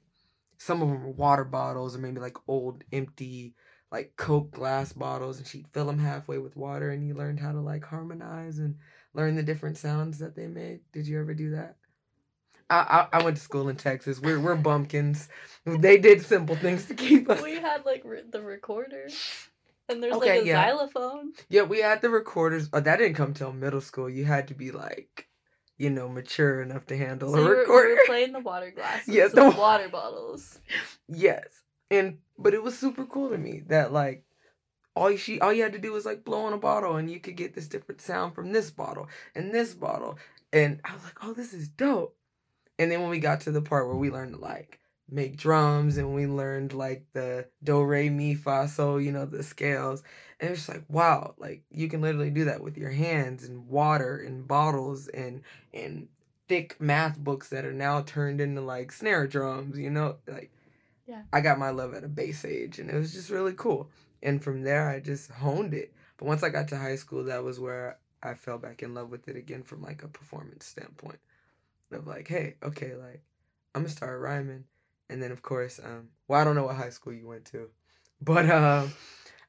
some 0.57 0.81
of 0.81 0.89
them 0.89 1.03
were 1.03 1.11
water 1.11 1.45
bottles 1.45 1.95
or 1.95 1.99
maybe 1.99 2.19
like 2.19 2.37
old 2.47 2.83
empty 2.91 3.53
like 3.91 4.13
Coke 4.17 4.51
glass 4.51 4.91
bottles, 4.91 5.37
and 5.37 5.47
she'd 5.47 5.67
fill 5.71 5.85
them 5.85 5.99
halfway 5.99 6.39
with 6.39 6.57
water, 6.57 6.89
and 6.89 7.07
you 7.07 7.13
learned 7.13 7.39
how 7.39 7.51
to 7.51 7.61
like 7.61 7.85
harmonize 7.85 8.57
and 8.57 8.75
learn 9.13 9.35
the 9.35 9.43
different 9.43 9.77
sounds 9.77 10.17
that 10.17 10.35
they 10.35 10.47
made. 10.47 10.79
Did 10.91 11.07
you 11.07 11.19
ever 11.19 11.33
do 11.33 11.51
that? 11.51 11.77
I, 12.69 13.07
I, 13.13 13.19
I 13.19 13.23
went 13.23 13.37
to 13.37 13.43
school 13.43 13.69
in 13.69 13.75
Texas. 13.75 14.19
We're 14.19 14.39
we're 14.39 14.55
bumpkins. 14.55 15.29
They 15.65 15.97
did 15.97 16.23
simple 16.23 16.55
things 16.55 16.85
to 16.87 16.95
keep 16.95 17.29
us. 17.29 17.41
We 17.41 17.55
had 17.59 17.85
like 17.85 18.01
re- 18.03 18.23
the 18.29 18.41
recorder, 18.41 19.07
and 19.89 20.01
there's 20.01 20.15
Okay, 20.15 20.37
like 20.37 20.43
a 20.43 20.47
yeah. 20.47 20.61
xylophone. 20.65 21.33
Yeah, 21.49 21.63
we 21.63 21.79
had 21.81 22.01
the 22.01 22.09
recorders. 22.09 22.69
Oh, 22.73 22.79
that 22.79 22.97
didn't 22.97 23.15
come 23.15 23.33
till 23.33 23.51
middle 23.53 23.81
school. 23.81 24.09
You 24.09 24.25
had 24.25 24.47
to 24.49 24.53
be 24.53 24.71
like, 24.71 25.27
you 25.77 25.89
know, 25.89 26.07
mature 26.09 26.61
enough 26.61 26.85
to 26.87 26.97
handle 26.97 27.33
So 27.33 27.39
a 27.39 27.41
you 27.41 27.47
were, 27.49 27.87
you 27.87 27.95
were 27.95 28.01
playing 28.05 28.31
the 28.33 28.39
water 28.39 28.71
glasses 28.71 29.07
yes, 29.13 29.31
the- 29.31 29.49
water 29.51 29.89
bottles. 29.89 30.59
yes, 31.07 31.45
and 31.91 32.17
but 32.37 32.53
it 32.53 32.63
was 32.63 32.77
super 32.77 33.05
cool 33.05 33.29
to 33.29 33.37
me 33.37 33.61
that 33.67 33.91
like 33.93 34.23
all 34.95 35.11
you 35.11 35.17
she 35.17 35.39
all 35.41 35.53
you 35.53 35.63
had 35.63 35.73
to 35.73 35.79
do 35.79 35.91
was 35.91 36.05
like 36.05 36.23
blow 36.23 36.45
on 36.45 36.53
a 36.53 36.57
bottle 36.57 36.95
and 36.95 37.11
you 37.11 37.19
could 37.19 37.35
get 37.35 37.53
this 37.53 37.67
different 37.67 38.01
sound 38.01 38.33
from 38.33 38.51
this 38.51 38.71
bottle 38.71 39.07
and 39.35 39.53
this 39.53 39.73
bottle, 39.73 40.17
and 40.53 40.79
I 40.85 40.93
was 40.93 41.03
like, 41.03 41.17
oh, 41.23 41.33
this 41.33 41.53
is 41.53 41.67
dope. 41.67 42.15
And 42.79 42.91
then 42.91 43.01
when 43.01 43.09
we 43.09 43.19
got 43.19 43.41
to 43.41 43.51
the 43.51 43.61
part 43.61 43.87
where 43.87 43.95
we 43.95 44.09
learned 44.11 44.33
to 44.33 44.39
like 44.39 44.79
make 45.09 45.37
drums 45.37 45.97
and 45.97 46.15
we 46.15 46.25
learned 46.25 46.73
like 46.73 47.05
the 47.13 47.47
do 47.63 47.83
re 47.83 48.09
mi 48.09 48.33
fa 48.35 48.67
sol, 48.67 48.99
you 48.99 49.11
know, 49.11 49.25
the 49.25 49.43
scales. 49.43 50.03
And 50.39 50.49
it's 50.51 50.67
like, 50.67 50.83
wow, 50.89 51.35
like 51.37 51.63
you 51.71 51.87
can 51.87 52.01
literally 52.01 52.31
do 52.31 52.45
that 52.45 52.61
with 52.61 52.77
your 52.77 52.89
hands 52.89 53.43
and 53.43 53.67
water 53.67 54.17
and 54.17 54.47
bottles 54.47 55.07
and 55.09 55.43
and 55.73 56.07
thick 56.47 56.79
math 56.79 57.17
books 57.17 57.49
that 57.49 57.65
are 57.65 57.73
now 57.73 58.01
turned 58.01 58.41
into 58.41 58.61
like 58.61 58.91
snare 58.91 59.27
drums, 59.27 59.77
you 59.77 59.89
know? 59.89 60.17
Like 60.27 60.51
Yeah. 61.05 61.21
I 61.31 61.41
got 61.41 61.59
my 61.59 61.69
love 61.69 61.93
at 61.93 62.03
a 62.03 62.07
base 62.07 62.45
age 62.45 62.79
and 62.79 62.89
it 62.89 62.95
was 62.95 63.13
just 63.13 63.29
really 63.29 63.53
cool. 63.53 63.89
And 64.23 64.43
from 64.43 64.63
there 64.63 64.89
I 64.89 64.99
just 64.99 65.29
honed 65.31 65.73
it. 65.73 65.93
But 66.17 66.27
once 66.27 66.43
I 66.43 66.49
got 66.49 66.67
to 66.69 66.77
high 66.77 66.95
school, 66.95 67.25
that 67.25 67.43
was 67.43 67.59
where 67.59 67.97
I 68.23 68.33
fell 68.33 68.57
back 68.57 68.81
in 68.81 68.93
love 68.93 69.11
with 69.11 69.27
it 69.27 69.35
again 69.35 69.63
from 69.63 69.81
like 69.83 70.03
a 70.03 70.07
performance 70.07 70.65
standpoint. 70.65 71.19
Of 71.91 72.07
like, 72.07 72.27
hey, 72.27 72.55
okay, 72.63 72.95
like 72.95 73.21
I'm 73.73 73.83
gonna 73.83 73.89
start 73.89 74.19
rhyming. 74.19 74.65
And 75.09 75.21
then 75.21 75.31
of 75.31 75.41
course, 75.41 75.79
um, 75.83 76.09
well, 76.27 76.41
I 76.41 76.43
don't 76.43 76.55
know 76.55 76.65
what 76.65 76.75
high 76.75 76.89
school 76.89 77.13
you 77.13 77.27
went 77.27 77.45
to, 77.45 77.69
but 78.21 78.49
um, 78.49 78.91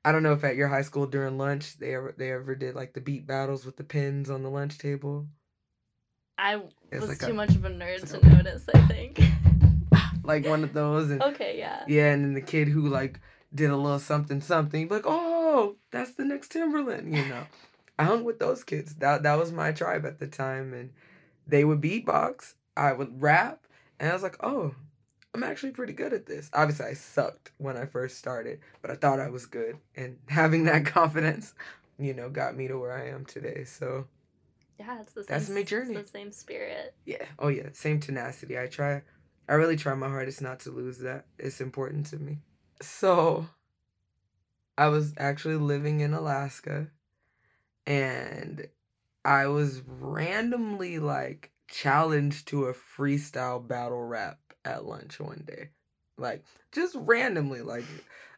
I 0.05 0.13
don't 0.13 0.23
know 0.23 0.33
if 0.35 0.45
at 0.45 0.57
your 0.57 0.69
high 0.69 0.83
school 0.83 1.07
during 1.07 1.39
lunch 1.39 1.79
they 1.79 1.95
ever 1.95 2.15
they 2.17 2.31
ever 2.33 2.55
did 2.55 2.75
like 2.75 2.93
the 2.93 3.01
beat 3.01 3.27
battles 3.27 3.65
with 3.65 3.77
the 3.77 3.85
pins 3.85 4.29
on 4.31 4.43
the 4.43 4.51
lunch 4.51 4.79
table, 4.79 5.27
I 6.39 6.61
It's 6.91 7.01
was 7.01 7.09
like 7.09 7.21
too 7.21 7.33
a- 7.33 7.35
much 7.35 7.55
of 7.57 7.65
a 7.65 7.71
nerd 7.71 8.09
to 8.11 8.21
a- 8.21 8.35
notice. 8.35 8.65
I 8.75 8.87
think. 8.87 9.21
like 10.25 10.47
one 10.47 10.63
of 10.65 10.73
those. 10.73 11.11
And 11.11 11.23
okay, 11.23 11.57
yeah. 11.59 11.85
yeah, 11.89 12.13
and 12.13 12.25
then 12.25 12.35
the 12.35 12.41
kid 12.43 12.69
who 12.69 12.89
like 12.89 13.21
did 13.55 13.71
a 13.71 13.77
little 13.77 13.99
something 13.99 14.41
something, 14.41 14.89
like, 14.89 15.05
oh, 15.07 15.77
that's 15.91 16.13
the 16.15 16.25
next 16.25 16.53
Timbaland, 16.53 17.15
you 17.17 17.25
know. 17.27 17.47
I 17.99 18.05
hung 18.05 18.25
with 18.25 18.39
those 18.39 18.63
kids. 18.63 18.95
That 18.97 19.23
that 19.23 19.39
was 19.39 19.53
my 19.53 19.73
tribe 19.73 20.05
at 20.05 20.19
the 20.19 20.27
time, 20.27 20.75
and 20.75 20.91
they 21.47 21.65
would 21.65 21.81
beatbox. 21.81 22.55
I 22.77 22.93
would 22.93 23.23
rap, 23.23 23.67
and 23.99 24.11
I 24.11 24.13
was 24.13 24.23
like, 24.23 24.37
oh, 24.45 24.75
I'm 25.37 25.45
actually 25.45 25.73
pretty 25.73 25.93
good 25.93 26.15
at 26.15 26.25
this. 26.25 26.49
Obviously, 26.55 26.87
I 26.87 26.95
sucked 26.95 27.53
when 27.59 27.77
I 27.77 27.85
first 27.85 28.17
started, 28.17 28.61
but 28.81 28.91
I 28.91 28.95
thought 28.95 29.21
I 29.21 29.29
was 29.29 29.45
good, 29.45 29.77
and 29.95 30.17
having 30.29 30.65
that 30.65 30.87
confidence, 30.87 31.53
you 31.99 32.15
know, 32.15 32.31
got 32.31 32.57
me 32.57 32.69
to 32.69 32.79
where 32.79 32.93
I 32.97 33.09
am 33.11 33.27
today. 33.27 33.65
So 33.65 34.07
Yeah, 34.81 34.99
it's 35.03 35.13
the 35.13 35.25
same. 35.25 35.39
That's 35.39 35.51
my 35.51 35.63
journey. 35.63 35.95
It's 35.97 36.11
the 36.11 36.19
same 36.19 36.33
spirit. 36.33 36.95
yeah, 37.05 37.27
oh 37.39 37.49
yeah, 37.49 37.69
same 37.75 38.01
tenacity. 38.01 38.59
I 38.59 38.67
try, 38.67 39.03
I 39.47 39.55
really 39.55 39.77
try 39.77 39.93
my 39.93 40.09
hardest 40.09 40.41
not 40.41 40.61
to 40.61 40.71
lose 40.71 41.01
that. 41.01 41.27
It's 41.39 41.61
important 41.61 42.07
to 42.07 42.17
me. 42.17 42.39
So, 42.81 43.47
I 44.79 44.89
was 44.89 45.13
actually 45.19 45.57
living 45.57 46.01
in 46.01 46.15
Alaska, 46.15 46.87
and 47.87 48.69
I 49.23 49.49
was 49.49 49.83
randomly 49.87 50.99
like 50.99 51.51
challenged 51.69 52.49
to 52.49 52.65
a 52.65 52.73
freestyle 52.73 53.67
battle 53.67 54.03
rap 54.03 54.39
at 54.67 54.85
lunch 54.87 55.21
one 55.21 55.45
day. 55.47 55.71
Like 56.19 56.45
just 56.73 56.95
randomly 56.99 57.63
like 57.63 57.85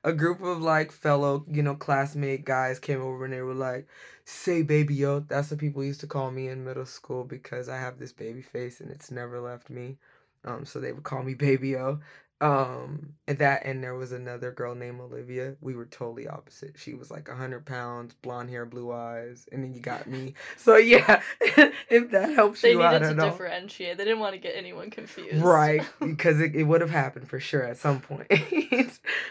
a 0.04 0.12
group 0.12 0.42
of 0.42 0.60
like 0.62 0.92
fellow, 0.92 1.44
you 1.48 1.62
know, 1.62 1.74
classmate 1.76 2.44
guys 2.44 2.78
came 2.78 3.00
over 3.02 3.24
and 3.24 3.32
they 3.34 3.42
were 3.42 3.54
like, 3.54 3.88
"Say 4.24 4.62
baby 4.62 4.94
yo." 4.94 5.20
That's 5.20 5.50
what 5.50 5.60
people 5.60 5.84
used 5.84 6.00
to 6.00 6.06
call 6.06 6.30
me 6.30 6.48
in 6.48 6.64
middle 6.64 6.86
school 6.86 7.24
because 7.24 7.68
I 7.68 7.78
have 7.78 7.98
this 7.98 8.12
baby 8.12 8.42
face 8.42 8.80
and 8.80 8.90
it's 8.90 9.10
never 9.10 9.40
left 9.40 9.70
me. 9.70 9.98
Um 10.44 10.64
so 10.66 10.80
they 10.80 10.92
would 10.92 11.04
call 11.04 11.22
me 11.22 11.34
baby 11.34 11.70
yo. 11.70 12.00
Um 12.40 13.14
and 13.26 13.38
that 13.38 13.66
and 13.66 13.82
there 13.82 13.96
was 13.96 14.12
another 14.12 14.52
girl 14.52 14.74
named 14.74 15.00
Olivia. 15.00 15.56
We 15.60 15.74
were 15.74 15.86
totally 15.86 16.28
opposite. 16.28 16.76
She 16.78 16.94
was 16.94 17.10
like 17.10 17.28
100 17.28 17.66
pounds, 17.66 18.14
blonde 18.22 18.50
hair, 18.50 18.64
blue 18.64 18.92
eyes, 18.92 19.48
and 19.50 19.64
then 19.64 19.74
you 19.74 19.80
got 19.80 20.06
me. 20.06 20.34
So 20.56 20.76
yeah, 20.76 21.20
if 21.40 22.10
that 22.12 22.30
helps 22.30 22.62
They 22.62 22.72
you 22.72 22.78
needed 22.78 23.00
to 23.00 23.14
differentiate. 23.14 23.98
They 23.98 24.04
didn't 24.04 24.20
want 24.20 24.34
to 24.34 24.40
get 24.40 24.54
anyone 24.56 24.90
confused. 24.90 25.42
Right, 25.42 25.82
because 26.00 26.40
it, 26.40 26.54
it 26.54 26.64
would 26.64 26.80
have 26.80 26.90
happened 26.90 27.28
for 27.28 27.40
sure 27.40 27.64
at 27.64 27.76
some 27.76 28.00
point. 28.00 28.30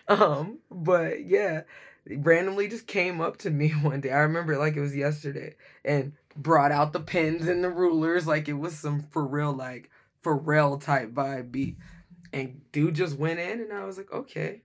um, 0.07 0.59
but 0.69 1.25
yeah, 1.25 1.61
randomly 2.09 2.67
just 2.67 2.87
came 2.87 3.21
up 3.21 3.37
to 3.37 3.49
me 3.49 3.69
one 3.69 4.01
day. 4.01 4.11
I 4.11 4.19
remember 4.19 4.53
it 4.53 4.59
like 4.59 4.75
it 4.75 4.81
was 4.81 4.95
yesterday 4.95 5.55
and 5.83 6.13
brought 6.35 6.71
out 6.71 6.93
the 6.93 6.99
pens 6.99 7.47
and 7.47 7.63
the 7.63 7.69
rulers 7.69 8.27
like 8.27 8.47
it 8.47 8.53
was 8.53 8.77
some 8.77 9.01
for 9.11 9.25
real 9.25 9.53
like 9.53 9.89
Pharrell 10.23 10.81
type 10.81 11.11
vibe 11.11 11.51
beat. 11.51 11.77
And 12.37 12.71
dude 12.71 12.93
just 12.93 13.17
went 13.17 13.39
in 13.39 13.61
and 13.61 13.73
I 13.73 13.83
was 13.85 13.97
like, 13.97 14.11
okay, 14.11 14.61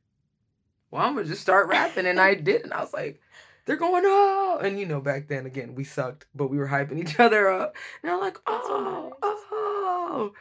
well, 0.90 1.02
I'm 1.02 1.14
gonna 1.14 1.26
just 1.26 1.40
start 1.40 1.68
rapping. 1.68 2.06
And 2.06 2.20
I 2.20 2.34
did, 2.48 2.62
and 2.62 2.72
I 2.72 2.80
was 2.80 2.92
like, 2.92 3.20
they're 3.64 3.76
going, 3.76 4.02
oh, 4.04 4.60
and 4.62 4.78
you 4.78 4.86
know, 4.86 5.00
back 5.00 5.28
then 5.28 5.46
again, 5.46 5.74
we 5.74 5.84
sucked, 5.84 6.26
but 6.34 6.48
we 6.48 6.58
were 6.58 6.68
hyping 6.68 7.00
each 7.00 7.18
other 7.20 7.48
up. 7.48 7.74
And 8.02 8.12
I'm 8.12 8.20
like, 8.20 8.38
oh, 8.46 9.10
nice. 9.10 9.18
oh. 9.22 10.32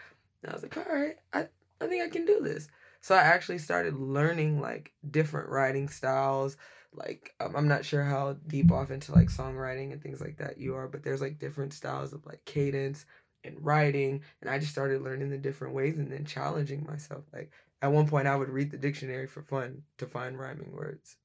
And 0.44 0.52
I 0.52 0.54
was 0.54 0.64
like, 0.64 0.76
all 0.76 0.94
right, 0.94 1.16
I, 1.34 1.48
I 1.80 1.88
think 1.88 2.04
I 2.04 2.10
can 2.10 2.26
do 2.26 2.42
this. 2.42 2.68
So 3.00 3.16
I 3.16 3.20
actually 3.20 3.60
started 3.60 3.96
learning 3.96 4.60
like 4.60 4.92
different 5.10 5.50
writing 5.50 5.88
styles. 5.88 6.58
Like 6.94 7.34
um, 7.40 7.56
I'm 7.56 7.70
not 7.70 7.86
sure 7.86 8.04
how 8.04 8.36
deep 8.48 8.72
off 8.72 8.92
into 8.92 9.14
like 9.14 9.30
songwriting 9.30 9.94
and 9.94 10.02
things 10.02 10.20
like 10.20 10.38
that 10.38 10.58
you 10.58 10.76
are, 10.76 10.88
but 10.90 11.04
there's 11.04 11.22
like 11.22 11.40
different 11.40 11.74
styles 11.74 12.12
of 12.12 12.26
like 12.26 12.44
cadence 12.44 13.06
and 13.44 13.64
writing, 13.64 14.22
and 14.42 14.50
I 14.50 14.60
just 14.60 14.72
started 14.72 15.02
learning 15.02 15.30
the 15.30 15.38
different 15.38 15.74
ways 15.74 15.98
and 15.98 16.12
then 16.12 16.26
challenging 16.26 16.86
myself. 16.86 17.24
Like 17.34 17.52
at 17.82 17.92
one 17.92 18.08
point, 18.08 18.28
I 18.28 18.36
would 18.36 18.50
read 18.50 18.72
the 18.72 18.78
dictionary 18.78 19.28
for 19.28 19.42
fun 19.42 19.84
to 19.98 20.06
find 20.06 20.40
rhyming 20.40 20.72
words, 20.72 21.18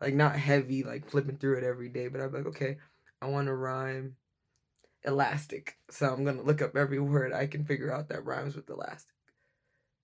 like 0.00 0.14
not 0.14 0.36
heavy, 0.36 0.82
like 0.84 1.08
flipping 1.08 1.36
through 1.36 1.58
it 1.58 1.64
every 1.64 1.88
day, 1.88 2.08
but 2.08 2.20
I'd 2.20 2.32
be 2.32 2.38
like, 2.38 2.46
okay, 2.46 2.78
I 3.20 3.26
want 3.26 3.46
to 3.46 3.54
rhyme 3.54 4.16
elastic, 5.04 5.78
so 5.90 6.12
I'm 6.12 6.24
gonna 6.24 6.42
look 6.42 6.62
up 6.62 6.76
every 6.76 7.00
word 7.00 7.32
I 7.32 7.46
can 7.46 7.64
figure 7.64 7.92
out 7.92 8.08
that 8.08 8.24
rhymes 8.24 8.56
with 8.56 8.70
elastic. 8.70 9.10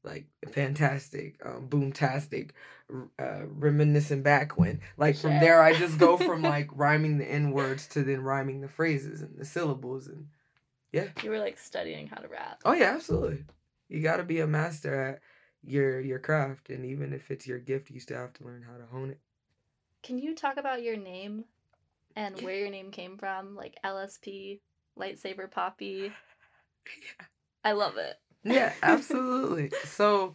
Like 0.03 0.27
fantastic, 0.53 1.37
um, 1.45 1.69
boomtastic, 1.69 2.53
uh, 3.19 3.43
reminiscing 3.47 4.23
back 4.23 4.57
when. 4.59 4.81
Like 4.97 5.17
from 5.17 5.41
there, 5.41 5.63
I 5.63 5.75
just 5.75 5.99
go 5.99 6.17
from 6.17 6.41
like 6.55 6.71
rhyming 6.73 7.19
the 7.19 7.31
n 7.31 7.51
words 7.51 7.87
to 7.89 8.03
then 8.03 8.23
rhyming 8.23 8.63
the 8.63 8.69
phrases 8.69 9.21
and 9.21 9.39
the 9.39 9.45
syllables 9.45 10.07
and 10.07 10.29
yeah. 10.93 11.09
You 11.23 11.31
were 11.31 11.39
like 11.39 11.59
studying 11.59 12.07
how 12.07 12.17
to 12.17 12.29
rap. 12.29 12.61
Oh 12.65 12.73
yeah, 12.73 12.93
absolutely. 12.95 13.45
You 13.89 14.03
got 14.03 14.17
to 14.17 14.25
be 14.25 14.41
a 14.41 14.47
master 14.47 14.95
at 14.95 15.21
your 15.63 16.01
your 16.01 16.19
craft, 16.19 16.71
and 16.71 16.85
even 16.85 17.13
if 17.13 17.31
it's 17.31 17.47
your 17.47 17.59
gift, 17.59 17.91
you 17.91 18.01
still 18.01 18.19
have 18.19 18.33
to 18.35 18.45
learn 18.45 18.63
how 18.63 18.77
to 18.77 18.87
hone 18.87 19.11
it. 19.11 19.21
Can 20.03 20.19
you 20.19 20.35
talk 20.35 20.57
about 20.57 20.83
your 20.83 20.97
name 20.97 21.45
and 22.17 22.41
where 22.41 22.57
your 22.57 22.71
name 22.71 22.91
came 22.91 23.19
from? 23.19 23.55
Like 23.55 23.79
LSP, 23.85 24.61
lightsaber 24.99 25.51
Papi. 25.51 26.13
Yeah. 26.87 27.27
I 27.63 27.73
love 27.73 27.99
it. 27.99 28.17
Yeah, 28.43 28.73
absolutely. 28.83 29.71
so, 29.85 30.35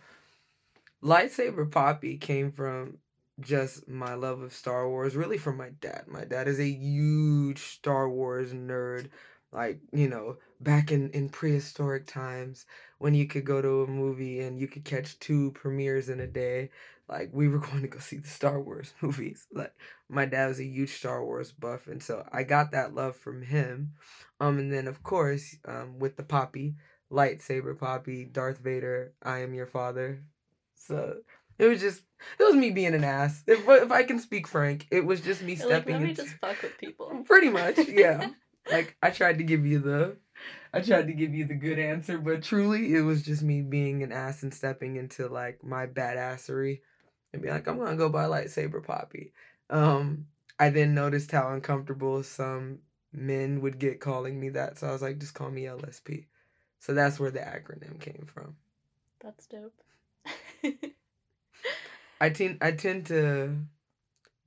lightsaber 1.03 1.69
Papi 1.69 2.21
came 2.21 2.51
from 2.51 2.99
just 3.39 3.87
my 3.89 4.13
love 4.13 4.41
of 4.41 4.53
Star 4.53 4.87
Wars, 4.87 5.15
really 5.15 5.37
from 5.37 5.57
my 5.57 5.69
dad. 5.81 6.05
My 6.07 6.23
dad 6.23 6.47
is 6.47 6.59
a 6.59 6.69
huge 6.69 7.59
Star 7.59 8.07
Wars 8.07 8.53
nerd. 8.53 9.09
Like, 9.55 9.79
you 9.93 10.09
know, 10.09 10.37
back 10.59 10.91
in, 10.91 11.09
in 11.11 11.29
prehistoric 11.29 12.07
times 12.07 12.65
when 12.99 13.13
you 13.15 13.27
could 13.27 13.45
go 13.45 13.61
to 13.61 13.83
a 13.83 13.87
movie 13.87 14.41
and 14.41 14.59
you 14.59 14.67
could 14.67 14.83
catch 14.85 15.19
two 15.19 15.51
premieres 15.53 16.09
in 16.09 16.19
a 16.19 16.27
day, 16.27 16.71
like 17.09 17.29
we 17.33 17.47
were 17.47 17.59
going 17.67 17.81
to 17.81 17.87
go 17.87 17.99
see 17.99 18.17
the 18.17 18.27
Star 18.27 18.59
Wars 18.61 18.93
movies. 19.01 19.47
Like 19.53 19.73
my 20.09 20.25
dad 20.25 20.47
was 20.49 20.59
a 20.59 20.65
huge 20.65 20.93
Star 20.97 21.23
Wars 21.23 21.51
buff, 21.51 21.87
and 21.87 22.03
so 22.03 22.27
I 22.31 22.43
got 22.43 22.71
that 22.71 22.93
love 22.95 23.15
from 23.15 23.41
him. 23.41 23.93
Um, 24.41 24.59
and 24.59 24.73
then 24.73 24.87
of 24.87 25.03
course, 25.03 25.55
um, 25.67 25.99
with 25.99 26.17
the 26.17 26.23
Papi, 26.23 26.75
lightsaber 27.11 27.77
Papi, 27.77 28.31
Darth 28.31 28.59
Vader, 28.59 29.13
I 29.23 29.39
am 29.39 29.53
your 29.53 29.67
father. 29.67 30.23
So 30.75 31.17
it 31.57 31.65
was 31.67 31.79
just 31.81 32.01
it 32.39 32.43
was 32.43 32.55
me 32.55 32.71
being 32.71 32.93
an 32.93 33.03
ass. 33.03 33.43
If 33.47 33.67
if 33.67 33.91
I 33.91 34.03
can 34.03 34.19
speak 34.19 34.47
frank, 34.47 34.87
it 34.91 35.05
was 35.05 35.21
just 35.21 35.41
me 35.41 35.53
You're 35.53 35.69
like, 35.69 35.83
stepping 35.83 35.93
let 35.93 36.03
me 36.03 36.09
into 36.09 36.23
just 36.23 36.35
fuck 36.37 36.61
with 36.61 36.77
people. 36.77 37.23
pretty 37.25 37.49
much, 37.49 37.77
yeah. 37.87 38.29
like 38.71 38.95
I 39.01 39.09
tried 39.09 39.37
to 39.37 39.43
give 39.43 39.65
you 39.65 39.79
the 39.79 40.17
I 40.73 40.81
tried 40.81 41.07
to 41.07 41.13
give 41.13 41.33
you 41.33 41.45
the 41.45 41.55
good 41.55 41.79
answer, 41.79 42.17
but 42.17 42.43
truly 42.43 42.93
it 42.95 43.01
was 43.01 43.23
just 43.23 43.41
me 43.41 43.61
being 43.61 44.03
an 44.03 44.11
ass 44.11 44.43
and 44.43 44.53
stepping 44.53 44.97
into 44.97 45.27
like 45.27 45.63
my 45.63 45.87
badassery 45.87 46.81
and 47.31 47.41
be 47.41 47.49
like, 47.49 47.67
I'm 47.67 47.77
gonna 47.77 47.95
go 47.95 48.09
buy 48.09 48.25
lightsaber 48.25 48.83
Papi. 48.85 49.31
Um, 49.69 50.27
I 50.59 50.69
then 50.69 50.93
noticed 50.93 51.31
how 51.31 51.49
uncomfortable 51.53 52.23
some 52.23 52.79
men 53.13 53.61
would 53.61 53.79
get 53.79 54.01
calling 54.01 54.39
me 54.39 54.49
that, 54.49 54.77
so 54.77 54.87
I 54.87 54.91
was 54.91 55.01
like, 55.01 55.19
just 55.19 55.33
call 55.33 55.49
me 55.49 55.63
LSP. 55.63 56.27
So 56.79 56.93
that's 56.93 57.19
where 57.19 57.31
the 57.31 57.39
acronym 57.39 57.99
came 57.99 58.27
from. 58.31 58.55
That's 59.21 59.47
dope. 59.47 59.73
I 62.21 62.29
tend 62.29 62.57
I 62.61 62.71
tend 62.71 63.07
to 63.07 63.55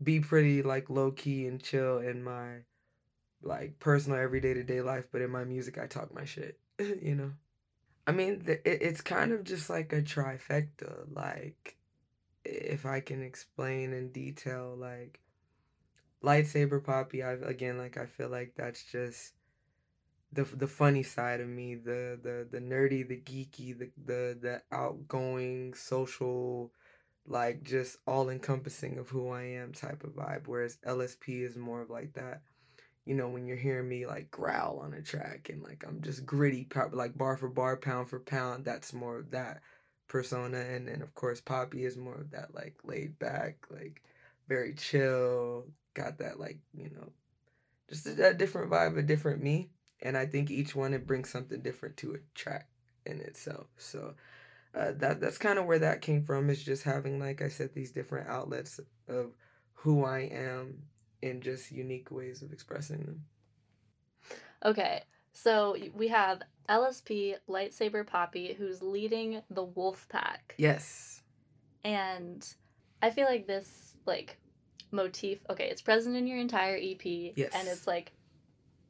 be 0.03 0.21
pretty 0.21 0.63
like 0.63 0.89
low 0.89 1.11
key 1.11 1.47
and 1.47 1.63
chill 1.63 1.99
in 1.99 2.23
my 2.23 2.59
like 3.43 3.79
personal 3.79 4.19
everyday 4.19 4.55
to 4.55 4.63
day 4.63 4.81
life, 4.81 5.09
but 5.13 5.23
in 5.23 5.31
my 5.31 5.45
music 5.45 5.79
I 5.79 5.87
talk 5.87 6.15
my 6.15 6.25
shit, 6.25 6.59
you 6.79 7.15
know. 7.15 7.33
I 8.07 8.13
mean, 8.13 8.43
it, 8.47 8.63
it's 8.65 9.01
kind 9.01 9.33
of 9.33 9.45
just 9.45 9.69
like 9.69 9.93
a 9.93 10.01
trifecta. 10.01 11.05
Like, 11.15 11.77
if 12.45 12.87
I 12.87 13.01
can 13.01 13.23
explain 13.23 13.93
in 13.93 14.11
detail, 14.13 14.75
like 14.79 15.21
lightsaber 16.23 16.83
Papi. 16.83 17.25
I've, 17.25 17.43
again, 17.43 17.79
like 17.79 17.97
I 17.97 18.07
feel 18.07 18.29
like 18.29 18.55
that's 18.57 18.83
just 18.85 19.35
the 20.33 20.45
the 20.45 20.67
funny 20.67 21.03
side 21.03 21.41
of 21.41 21.49
me, 21.49 21.75
the 21.75 22.19
the 22.23 22.47
the 22.51 22.61
nerdy, 22.61 23.07
the 23.07 23.21
geeky, 23.21 23.79
the 23.79 23.91
the 24.05 24.39
the 24.41 24.63
outgoing, 24.73 25.75
social, 25.75 26.73
like 27.27 27.63
just 27.63 27.99
all 28.07 28.31
encompassing 28.31 28.99
of 28.99 29.09
who 29.09 29.31
I 29.31 29.43
am 29.43 29.73
type 29.73 30.05
of 30.05 30.11
vibe. 30.11 30.47
Whereas 30.47 30.79
LSP 30.87 31.43
is 31.43 31.57
more 31.57 31.83
of 31.83 31.91
like 31.91 32.15
that, 32.15 32.43
you 33.09 33.15
know, 33.15 33.29
when 33.29 33.47
you're 33.47 33.57
hearing 33.57 33.89
me 33.89 34.07
like 34.07 34.31
growl 34.31 34.81
on 34.85 34.93
a 34.95 35.03
track 35.03 35.49
and 35.51 35.63
like 35.63 35.85
I'm 35.87 36.03
just 36.03 36.27
gritty, 36.27 36.69
like 36.93 37.17
bar 37.17 37.37
for 37.37 37.49
bar, 37.49 37.77
pound 37.77 38.11
for 38.11 38.21
pound. 38.21 38.65
That's 38.65 38.93
more 38.93 39.19
of 39.19 39.31
that 39.31 39.63
persona, 40.09 40.59
and 40.59 40.89
then 40.89 41.03
of 41.03 41.15
course 41.15 41.41
Papi 41.41 41.87
is 41.87 41.97
more 41.97 42.17
of 42.17 42.31
that 42.33 42.55
like 42.55 42.77
laid 42.85 43.19
back, 43.19 43.67
like 43.71 44.03
very 44.49 44.75
chill, 44.75 45.67
got 45.95 46.19
that 46.19 46.39
like 46.39 46.59
you 46.75 46.91
know, 46.91 47.11
just 47.89 48.07
a, 48.07 48.35
different 48.35 48.71
vibe, 48.71 48.99
a 48.99 49.03
different 49.03 49.43
me 49.43 49.71
and 50.03 50.17
I 50.17 50.27
think 50.27 50.51
each 50.51 50.77
one 50.77 50.95
it 50.95 51.07
brings 51.07 51.31
something 51.31 51.61
different 51.61 51.97
to 51.99 52.15
a 52.15 52.19
track 52.35 52.69
in 53.07 53.21
itself. 53.21 53.67
So 53.77 54.15
uh, 54.75 54.93
that 54.99 55.21
that's 55.21 55.39
kind 55.39 55.59
of 55.59 55.67
where 55.67 55.79
that 55.79 56.03
came 56.03 56.23
from. 56.23 56.51
Is 56.51 56.63
just 56.63 56.85
having, 56.85 57.19
like 57.19 57.43
I 57.43 57.49
said, 57.49 57.75
these 57.75 57.91
different 57.91 58.29
outlets 58.29 58.81
of 59.09 59.33
who 59.75 60.05
I 60.05 60.21
am 60.21 60.83
in 61.23 61.41
just 61.41 61.73
unique 61.73 62.11
ways 62.11 62.43
of 62.43 62.53
expressing 62.53 63.01
them. 63.01 63.25
Okay, 64.65 65.03
so 65.33 65.77
we 65.95 66.09
have 66.09 66.43
LSP 66.69 67.37
Lightsaber 67.49 68.05
Papi, 68.05 68.57
who's 68.57 68.83
leading 68.83 69.41
the 69.51 69.63
Wolf 69.65 70.09
Pack. 70.09 70.55
Yes. 70.59 71.23
And 71.85 72.47
I 73.01 73.11
feel 73.11 73.27
like 73.27 73.47
this 73.47 73.95
like 74.05 74.39
motif. 74.91 75.39
Okay, 75.49 75.69
it's 75.69 75.83
present 75.83 76.17
in 76.17 76.27
your 76.27 76.39
entire 76.39 76.77
EP. 76.77 77.05
Yes. 77.05 77.53
And 77.55 77.69
it's 77.69 77.87
like 77.87 78.13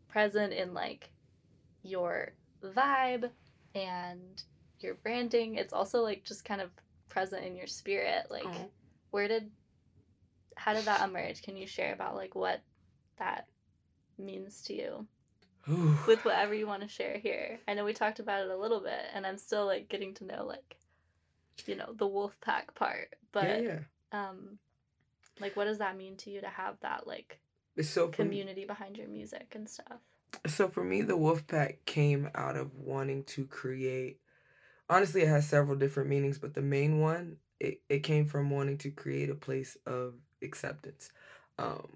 present 0.08 0.52
in 0.52 0.73
like 0.75 1.11
your 1.82 2.32
vibe 2.64 3.30
and 3.75 4.42
your 4.80 4.94
branding. 4.94 5.56
It's 5.56 5.73
also 5.73 6.02
like 6.02 6.25
just 6.25 6.44
kind 6.44 6.61
of 6.61 6.70
present 7.08 7.44
in 7.44 7.56
your 7.56 7.66
spirit. 7.66 8.26
Like 8.30 8.47
Oh. 8.47 8.70
where 9.11 9.28
did 9.28 9.50
how 10.59 10.75
did 10.75 10.85
that 10.87 11.09
emerge? 11.09 11.43
Can 11.43 11.57
you 11.57 11.67
share 11.67 11.93
about 11.93 12.17
like 12.17 12.35
what 12.35 12.61
that 13.19 13.47
means 14.19 14.62
to 14.62 14.75
you 14.75 15.07
Ooh. 15.71 15.97
with 16.07 16.25
whatever 16.25 16.53
you 16.55 16.67
want 16.67 16.83
to 16.83 16.88
share 16.88 17.19
here? 17.19 17.61
I 17.69 17.75
know 17.75 17.85
we 17.85 17.93
talked 17.93 18.19
about 18.19 18.43
it 18.43 18.50
a 18.50 18.57
little 18.57 18.81
bit 18.81 19.00
and 19.15 19.27
I'm 19.27 19.38
still 19.38 19.67
like 19.67 19.88
getting 19.88 20.15
to 20.15 20.25
know 20.25 20.45
like 20.45 20.77
you 21.67 21.77
know, 21.77 21.93
the 21.97 22.07
wolf 22.07 22.37
pack 22.41 22.75
part. 22.75 23.15
But 23.33 23.62
yeah, 23.62 23.81
yeah. 24.12 24.29
um 24.29 24.59
like 25.41 25.57
what 25.57 25.65
does 25.65 25.79
that 25.79 25.97
mean 25.97 26.17
to 26.19 26.31
you 26.31 26.41
to 26.41 26.49
have 26.49 26.77
that 26.81 27.07
like 27.07 27.38
So 27.81 28.11
for 28.11 28.23
me, 28.23 28.29
community 28.29 28.65
behind 28.65 28.97
your 28.97 29.09
music 29.09 29.53
and 29.55 29.69
stuff? 29.69 30.00
so 30.47 30.69
for 30.69 30.83
me, 30.85 31.03
the 31.03 31.17
wolf 31.17 31.47
pack 31.47 31.85
came 31.85 32.31
out 32.35 32.57
of 32.57 32.75
wanting 32.75 33.25
to 33.25 33.47
create. 33.47 34.19
Honestly, 34.90 35.23
it 35.23 35.29
has 35.29 35.47
several 35.47 35.77
different 35.77 36.09
meanings, 36.09 36.38
but 36.38 36.55
the 36.55 36.62
main 36.62 37.01
one 37.01 37.37
it, 37.61 37.81
it 37.88 38.01
came 38.01 38.27
from 38.27 38.51
wanting 38.51 38.79
to 38.79 38.90
create 38.90 39.31
a 39.31 39.35
place 39.35 39.77
of 39.87 40.14
acceptance, 40.42 41.11
um, 41.59 41.88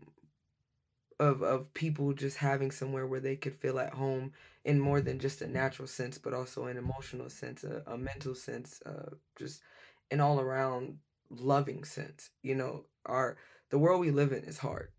of 1.21 1.43
of 1.43 1.73
people 1.75 2.13
just 2.13 2.39
having 2.39 2.71
somewhere 2.71 3.07
where 3.07 3.21
they 3.21 3.37
could 3.37 3.55
feel 3.55 3.79
at 3.79 3.95
home 3.95 4.33
in 4.65 4.81
more 4.81 5.01
than 5.01 5.19
just 5.19 5.43
a 5.43 5.49
natural 5.49 5.89
sense, 5.89 6.19
but 6.19 6.35
also 6.35 6.67
an 6.67 6.77
emotional 6.77 7.29
sense, 7.29 7.65
a, 7.65 7.83
a 7.87 7.97
mental 7.99 8.35
sense, 8.35 8.81
uh, 8.87 9.11
just 9.37 9.63
an 10.11 10.21
all 10.21 10.41
around 10.41 10.99
loving 11.31 11.85
sense. 11.85 12.31
You 12.43 12.55
know, 12.55 12.85
our 13.07 13.37
the 13.71 13.79
world 13.79 14.01
we 14.01 14.11
live 14.11 14.33
in 14.33 14.45
is 14.45 14.59
hard 14.59 14.91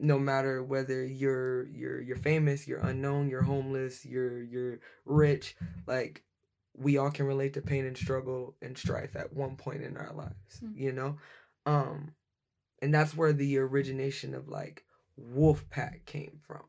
no 0.00 0.18
matter 0.18 0.62
whether 0.62 1.04
you're 1.04 1.66
you're 1.68 2.00
you're 2.00 2.16
famous, 2.16 2.66
you're 2.66 2.80
unknown, 2.80 3.28
you're 3.28 3.42
homeless, 3.42 4.04
you're 4.04 4.42
you're 4.42 4.80
rich, 5.04 5.56
like 5.86 6.22
we 6.76 6.96
all 6.98 7.10
can 7.10 7.26
relate 7.26 7.54
to 7.54 7.60
pain 7.62 7.84
and 7.86 7.96
struggle 7.96 8.56
and 8.62 8.76
strife 8.76 9.14
at 9.14 9.32
one 9.32 9.56
point 9.56 9.82
in 9.82 9.96
our 9.96 10.12
lives, 10.14 10.60
Mm. 10.64 10.76
you 10.76 10.92
know? 10.92 11.18
Um 11.66 12.14
and 12.82 12.92
that's 12.92 13.16
where 13.16 13.32
the 13.32 13.58
origination 13.58 14.34
of 14.34 14.48
like 14.48 14.84
wolf 15.16 15.64
pack 15.70 16.04
came 16.04 16.40
from. 16.46 16.64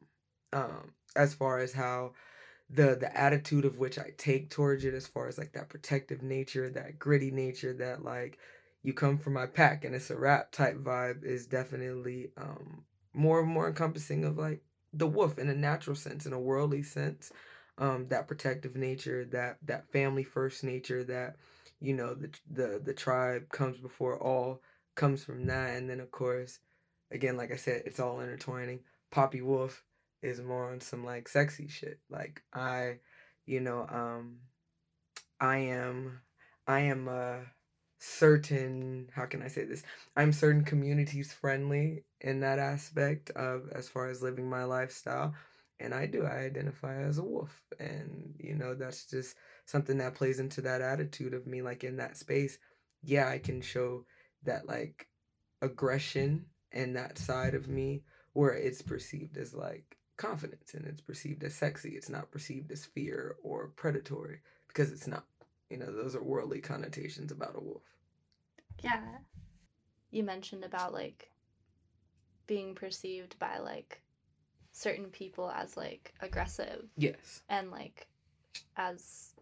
Um 0.53 0.93
as 1.15 1.33
far 1.33 1.59
as 1.59 1.73
how 1.73 2.13
the 2.69 2.95
the 2.95 3.15
attitude 3.17 3.65
of 3.65 3.77
which 3.79 3.99
I 3.99 4.11
take 4.17 4.49
towards 4.49 4.85
it 4.85 4.93
as 4.93 5.07
far 5.07 5.27
as 5.27 5.37
like 5.37 5.53
that 5.53 5.69
protective 5.69 6.23
nature, 6.23 6.69
that 6.69 6.99
gritty 6.99 7.31
nature 7.31 7.73
that 7.73 8.03
like 8.03 8.37
you 8.83 8.93
come 8.93 9.17
from 9.17 9.33
my 9.33 9.45
pack 9.45 9.85
and 9.85 9.95
it's 9.95 10.09
a 10.09 10.17
rap 10.17 10.51
type 10.51 10.77
vibe 10.77 11.23
is 11.23 11.47
definitely 11.47 12.31
um 12.37 12.83
more 13.13 13.41
and 13.41 13.49
more 13.49 13.67
encompassing 13.67 14.23
of 14.23 14.37
like 14.37 14.61
the 14.93 15.07
wolf 15.07 15.37
in 15.39 15.49
a 15.49 15.55
natural 15.55 15.95
sense 15.95 16.25
in 16.25 16.33
a 16.33 16.39
worldly 16.39 16.83
sense 16.83 17.31
um 17.77 18.07
that 18.09 18.27
protective 18.27 18.75
nature 18.75 19.25
that 19.25 19.57
that 19.63 19.91
family 19.91 20.23
first 20.23 20.63
nature 20.63 21.03
that 21.03 21.35
you 21.79 21.93
know 21.93 22.13
the 22.13 22.29
the 22.51 22.81
the 22.83 22.93
tribe 22.93 23.49
comes 23.49 23.77
before 23.77 24.17
all 24.19 24.61
comes 24.95 25.23
from 25.23 25.45
that 25.47 25.75
and 25.75 25.89
then 25.89 25.99
of 25.99 26.11
course 26.11 26.59
again 27.11 27.37
like 27.37 27.51
i 27.51 27.55
said 27.55 27.83
it's 27.85 27.99
all 27.99 28.21
intertwining. 28.21 28.79
Papi 29.11 29.43
wolf 29.43 29.83
is 30.21 30.41
more 30.41 30.71
on 30.71 30.81
some 30.81 31.03
like 31.05 31.27
sexy 31.27 31.67
shit. 31.67 31.99
Like 32.09 32.41
i 32.53 32.97
you 33.45 33.59
know 33.59 33.85
um 33.89 34.37
i 35.39 35.57
am 35.57 36.21
i 36.67 36.79
am 36.79 37.07
uh 37.07 37.39
certain 37.99 39.07
how 39.13 39.25
can 39.25 39.41
i 39.41 39.47
say 39.47 39.65
this? 39.65 39.83
I'm 40.15 40.33
certain 40.33 40.63
communities 40.63 41.31
friendly 41.33 42.03
in 42.21 42.39
that 42.41 42.59
aspect 42.59 43.29
of 43.31 43.69
as 43.73 43.87
far 43.87 44.09
as 44.09 44.21
living 44.21 44.49
my 44.49 44.63
lifestyle 44.63 45.33
and 45.79 45.93
i 45.93 46.05
do 46.05 46.25
i 46.25 46.37
identify 46.39 46.95
as 47.01 47.17
a 47.17 47.23
wolf. 47.23 47.61
And 47.79 48.35
you 48.39 48.55
know 48.55 48.73
that's 48.75 49.05
just 49.05 49.35
something 49.65 49.97
that 49.99 50.15
plays 50.15 50.39
into 50.39 50.61
that 50.61 50.81
attitude 50.81 51.33
of 51.33 51.47
me 51.47 51.61
like 51.61 51.83
in 51.83 51.97
that 51.97 52.17
space. 52.17 52.57
Yeah 53.03 53.27
i 53.29 53.37
can 53.37 53.61
show 53.61 54.05
that 54.45 54.67
like 54.67 55.07
aggression 55.61 56.45
and 56.71 56.95
that 56.95 57.17
side 57.17 57.53
of 57.53 57.67
me 57.67 58.03
where 58.33 58.53
it's 58.53 58.81
perceived 58.81 59.37
as 59.37 59.53
like 59.53 59.97
confidence 60.17 60.73
and 60.73 60.85
it's 60.85 61.01
perceived 61.01 61.43
as 61.43 61.53
sexy 61.53 61.91
it's 61.91 62.09
not 62.09 62.31
perceived 62.31 62.71
as 62.71 62.85
fear 62.85 63.35
or 63.43 63.67
predatory 63.75 64.39
because 64.73 64.91
it's 64.91 65.07
not. 65.07 65.25
You 65.69 65.77
know 65.77 65.91
those 65.91 66.15
are 66.15 66.23
worldly 66.23 66.61
connotations 66.61 67.31
about 67.31 67.55
a 67.55 67.59
wolf. 67.59 67.83
Yeah. 68.83 69.01
You 70.11 70.23
mentioned 70.23 70.63
about 70.63 70.93
like 70.93 71.31
being 72.45 72.75
perceived 72.75 73.39
by 73.39 73.57
like 73.59 74.01
certain 74.71 75.05
people 75.05 75.49
as 75.49 75.77
like 75.77 76.13
aggressive 76.19 76.85
yes. 76.97 77.41
and 77.49 77.71
like 77.71 78.07
as 78.75 79.33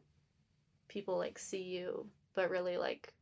people 0.87 1.17
like 1.17 1.39
see 1.39 1.63
you 1.63 2.05
but 2.35 2.49
really 2.49 2.77
like 2.77 3.13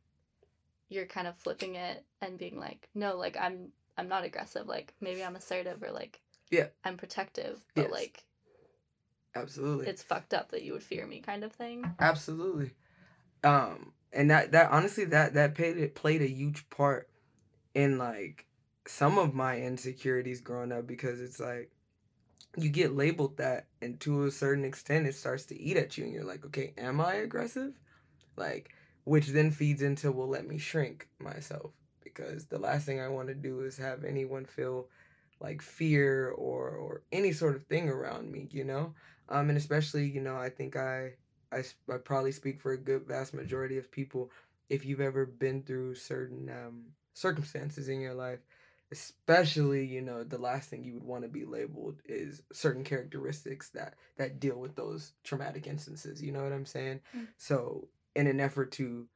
you're 0.90 1.06
kind 1.06 1.26
of 1.26 1.36
flipping 1.36 1.76
it 1.76 2.04
and 2.20 2.36
being 2.36 2.58
like 2.58 2.88
no 2.94 3.16
like 3.16 3.36
I'm 3.40 3.68
I'm 3.96 4.08
not 4.08 4.24
aggressive 4.24 4.66
like 4.66 4.92
maybe 5.00 5.24
I'm 5.24 5.36
assertive 5.36 5.82
or 5.82 5.90
like 5.92 6.20
Yeah. 6.50 6.66
I'm 6.84 6.96
protective 6.96 7.60
but 7.74 7.84
Yes. 7.84 7.92
like 7.92 8.24
absolutely 9.34 9.86
it's 9.86 10.02
fucked 10.02 10.34
up 10.34 10.50
that 10.50 10.62
you 10.62 10.72
would 10.72 10.82
fear 10.82 11.06
me 11.06 11.20
kind 11.20 11.44
of 11.44 11.52
thing. 11.52 11.90
Absolutely. 12.00 12.72
Um 13.44 13.92
and 14.12 14.30
that 14.30 14.52
that 14.52 14.70
honestly 14.72 15.04
that 15.06 15.34
that 15.34 15.54
played 15.54 15.78
it 15.78 15.94
played 15.94 16.22
a 16.22 16.28
huge 16.28 16.68
part 16.70 17.08
in 17.74 17.98
like 17.98 18.46
some 18.86 19.18
of 19.18 19.34
my 19.34 19.58
insecurities 19.60 20.40
growing 20.40 20.72
up 20.72 20.86
because 20.86 21.20
it's 21.20 21.38
like 21.38 21.70
you 22.56 22.68
get 22.68 22.96
labeled 22.96 23.36
that 23.36 23.66
and 23.80 24.00
to 24.00 24.24
a 24.24 24.30
certain 24.30 24.64
extent 24.64 25.06
it 25.06 25.14
starts 25.14 25.44
to 25.46 25.60
eat 25.60 25.76
at 25.76 25.96
you 25.96 26.04
and 26.04 26.12
you're 26.12 26.24
like, 26.24 26.44
okay, 26.44 26.72
am 26.76 27.00
I 27.00 27.14
aggressive? 27.14 27.72
Like 28.36 28.70
which 29.10 29.28
then 29.28 29.50
feeds 29.50 29.82
into 29.82 30.12
well 30.12 30.28
let 30.28 30.46
me 30.46 30.58
shrink 30.58 31.08
myself 31.18 31.72
because 32.04 32.46
the 32.46 32.58
last 32.58 32.86
thing 32.86 33.00
I 33.00 33.08
want 33.08 33.28
to 33.28 33.34
do 33.48 33.60
is 33.60 33.76
have 33.78 34.04
anyone 34.04 34.44
feel 34.44 34.88
like 35.40 35.62
fear 35.62 36.30
or 36.30 36.70
or 36.70 37.02
any 37.12 37.32
sort 37.32 37.56
of 37.56 37.64
thing 37.66 37.88
around 37.88 38.30
me, 38.30 38.48
you 38.50 38.64
know? 38.64 38.94
Um 39.28 39.48
and 39.50 39.58
especially, 39.58 40.06
you 40.16 40.20
know, 40.20 40.36
I 40.36 40.50
think 40.50 40.76
I 40.76 41.12
I 41.52 41.62
probably 42.04 42.32
speak 42.32 42.60
for 42.60 42.72
a 42.72 42.78
good 42.78 43.06
vast 43.06 43.34
majority 43.34 43.76
of 43.78 43.90
people 43.90 44.30
if 44.68 44.84
you've 44.86 45.00
ever 45.00 45.26
been 45.26 45.62
through 45.62 45.96
certain 45.96 46.48
um, 46.48 46.82
circumstances 47.14 47.88
in 47.88 48.00
your 48.00 48.14
life 48.14 48.40
especially 48.92 49.84
you 49.84 50.00
know 50.02 50.24
the 50.24 50.38
last 50.38 50.68
thing 50.68 50.82
you 50.82 50.94
would 50.94 51.04
want 51.04 51.22
to 51.22 51.28
be 51.28 51.44
labeled 51.44 52.00
is 52.06 52.42
certain 52.52 52.82
characteristics 52.82 53.70
that 53.70 53.94
that 54.16 54.40
deal 54.40 54.56
with 54.58 54.74
those 54.74 55.12
traumatic 55.22 55.66
instances 55.66 56.20
you 56.22 56.32
know 56.32 56.42
what 56.42 56.52
i'm 56.52 56.66
saying 56.66 57.00
Mm. 57.16 57.26
so 57.36 57.86
in 58.14 58.26
an 58.26 58.40
effort 58.40 58.72
to 58.72 59.06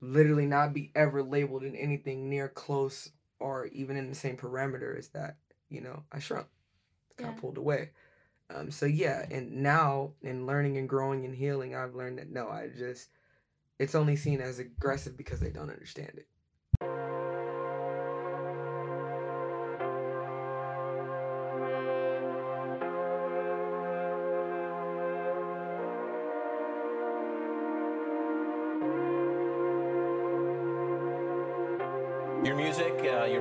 literally 0.00 0.46
not 0.46 0.72
be 0.74 0.92
ever 0.94 1.22
labeled 1.22 1.64
in 1.64 1.74
anything 1.76 2.28
near 2.28 2.48
close 2.48 3.10
or 3.40 3.66
even 3.66 3.96
in 3.96 4.08
the 4.08 4.14
same 4.14 4.36
parameters 4.36 5.10
that 5.12 5.36
you 5.68 5.80
know 5.80 6.02
i 6.12 6.18
shrunk. 6.18 6.46
Kind 7.16 7.30
Yeah. 7.30 7.36
of 7.36 7.40
pulled 7.40 7.58
away. 7.58 7.90
Um 8.50 8.70
so 8.70 8.86
yeah 8.86 9.26
and 9.30 9.52
now 9.62 10.12
in 10.22 10.46
learning 10.46 10.76
and 10.78 10.88
growing 10.88 11.24
and 11.24 11.34
healing 11.34 11.74
i've 11.74 11.94
learned 11.94 12.18
that 12.18 12.30
no 12.30 12.48
i 12.50 12.68
just 12.68 13.10
it's 13.78 13.94
only 13.94 14.16
seen 14.16 14.40
as 14.40 14.58
aggressive 14.58 15.16
because 15.16 15.40
they 15.40 15.50
don't 15.50 15.70
understand 15.70 16.12
it 16.16 16.28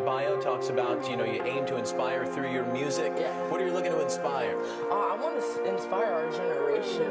bio 0.04 0.39
talks 0.42 0.70
about, 0.70 1.10
you 1.10 1.16
know, 1.16 1.24
you 1.24 1.42
aim 1.44 1.66
to 1.66 1.78
inspire 1.78 2.26
through 2.26 2.52
your 2.52 2.66
music. 2.66 3.13
Yeah. 3.18 3.32
What 3.50 3.62
are 3.62 3.66
you 3.66 3.72
looking 3.72 3.92
to 3.92 4.02
inspire? 4.02 4.58
Uh, 4.89 5.13
I 5.13 5.16
want 5.16 5.39
to 5.39 5.66
inspire 5.66 6.12
our 6.12 6.30
generation. 6.32 7.10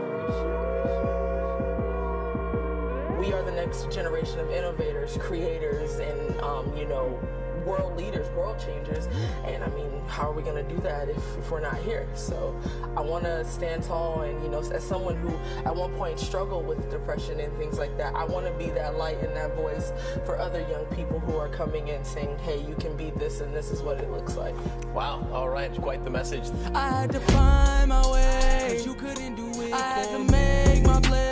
We 3.18 3.33
are 3.33 3.42
the 3.42 3.52
next 3.52 3.90
generation 3.90 4.40
of 4.40 4.50
innovators, 4.50 5.16
creators, 5.18 6.00
and 6.00 6.40
um, 6.40 6.76
you 6.76 6.87
know, 6.87 7.18
world 7.64 7.96
leaders, 7.96 8.29
world 8.31 8.59
changers. 8.59 9.07
And 9.44 9.62
I 9.62 9.68
mean, 9.68 9.90
how 10.07 10.29
are 10.29 10.33
we 10.33 10.42
gonna 10.42 10.62
do 10.62 10.79
that 10.79 11.09
if, 11.09 11.16
if 11.38 11.51
we're 11.51 11.61
not 11.61 11.77
here? 11.77 12.09
So 12.14 12.59
I 12.96 13.01
want 13.01 13.25
to 13.25 13.44
stand 13.44 13.85
tall, 13.85 14.22
and 14.22 14.42
you 14.42 14.51
know, 14.51 14.59
as 14.59 14.85
someone 14.85 15.16
who 15.16 15.31
at 15.64 15.75
one 15.75 15.92
point 15.94 16.18
struggled 16.18 16.66
with 16.66 16.90
depression 16.90 17.40
and 17.40 17.57
things 17.59 17.79
like 17.79 17.96
that, 17.98 18.14
I 18.14 18.25
want 18.25 18.46
to 18.46 18.53
be 18.53 18.70
that 18.70 18.96
light 18.96 19.18
and 19.22 19.35
that 19.37 19.55
voice 19.55 19.92
for 20.25 20.38
other 20.38 20.61
young 20.68 20.85
people 20.87 21.18
who 21.20 21.37
are 21.37 21.48
coming 21.48 21.88
in 21.88 22.05
saying, 22.05 22.38
"Hey, 22.38 22.61
you 22.61 22.75
can 22.77 22.96
be 22.96 23.11
this, 23.11 23.40
and 23.40 23.55
this 23.55 23.70
is 23.70 23.83
what 23.83 23.98
it 24.01 24.11
looks 24.11 24.37
like." 24.37 24.55
Wow, 24.94 25.27
all 25.33 25.48
right, 25.48 25.75
quite 25.81 26.05
the 26.05 26.11
message. 26.11 26.51
I 26.75 26.88
had 26.88 27.12
to 27.12 27.20
find 27.20 27.88
my 27.88 28.07
way. 28.11 28.81
You 28.85 28.94
couldn't 28.94 29.35
do 29.37 29.48
it. 29.62 29.72
I 29.72 29.79
had 29.79 30.09
to 30.11 30.18
make 30.18 30.87
my 30.87 31.01
play. 31.01 31.32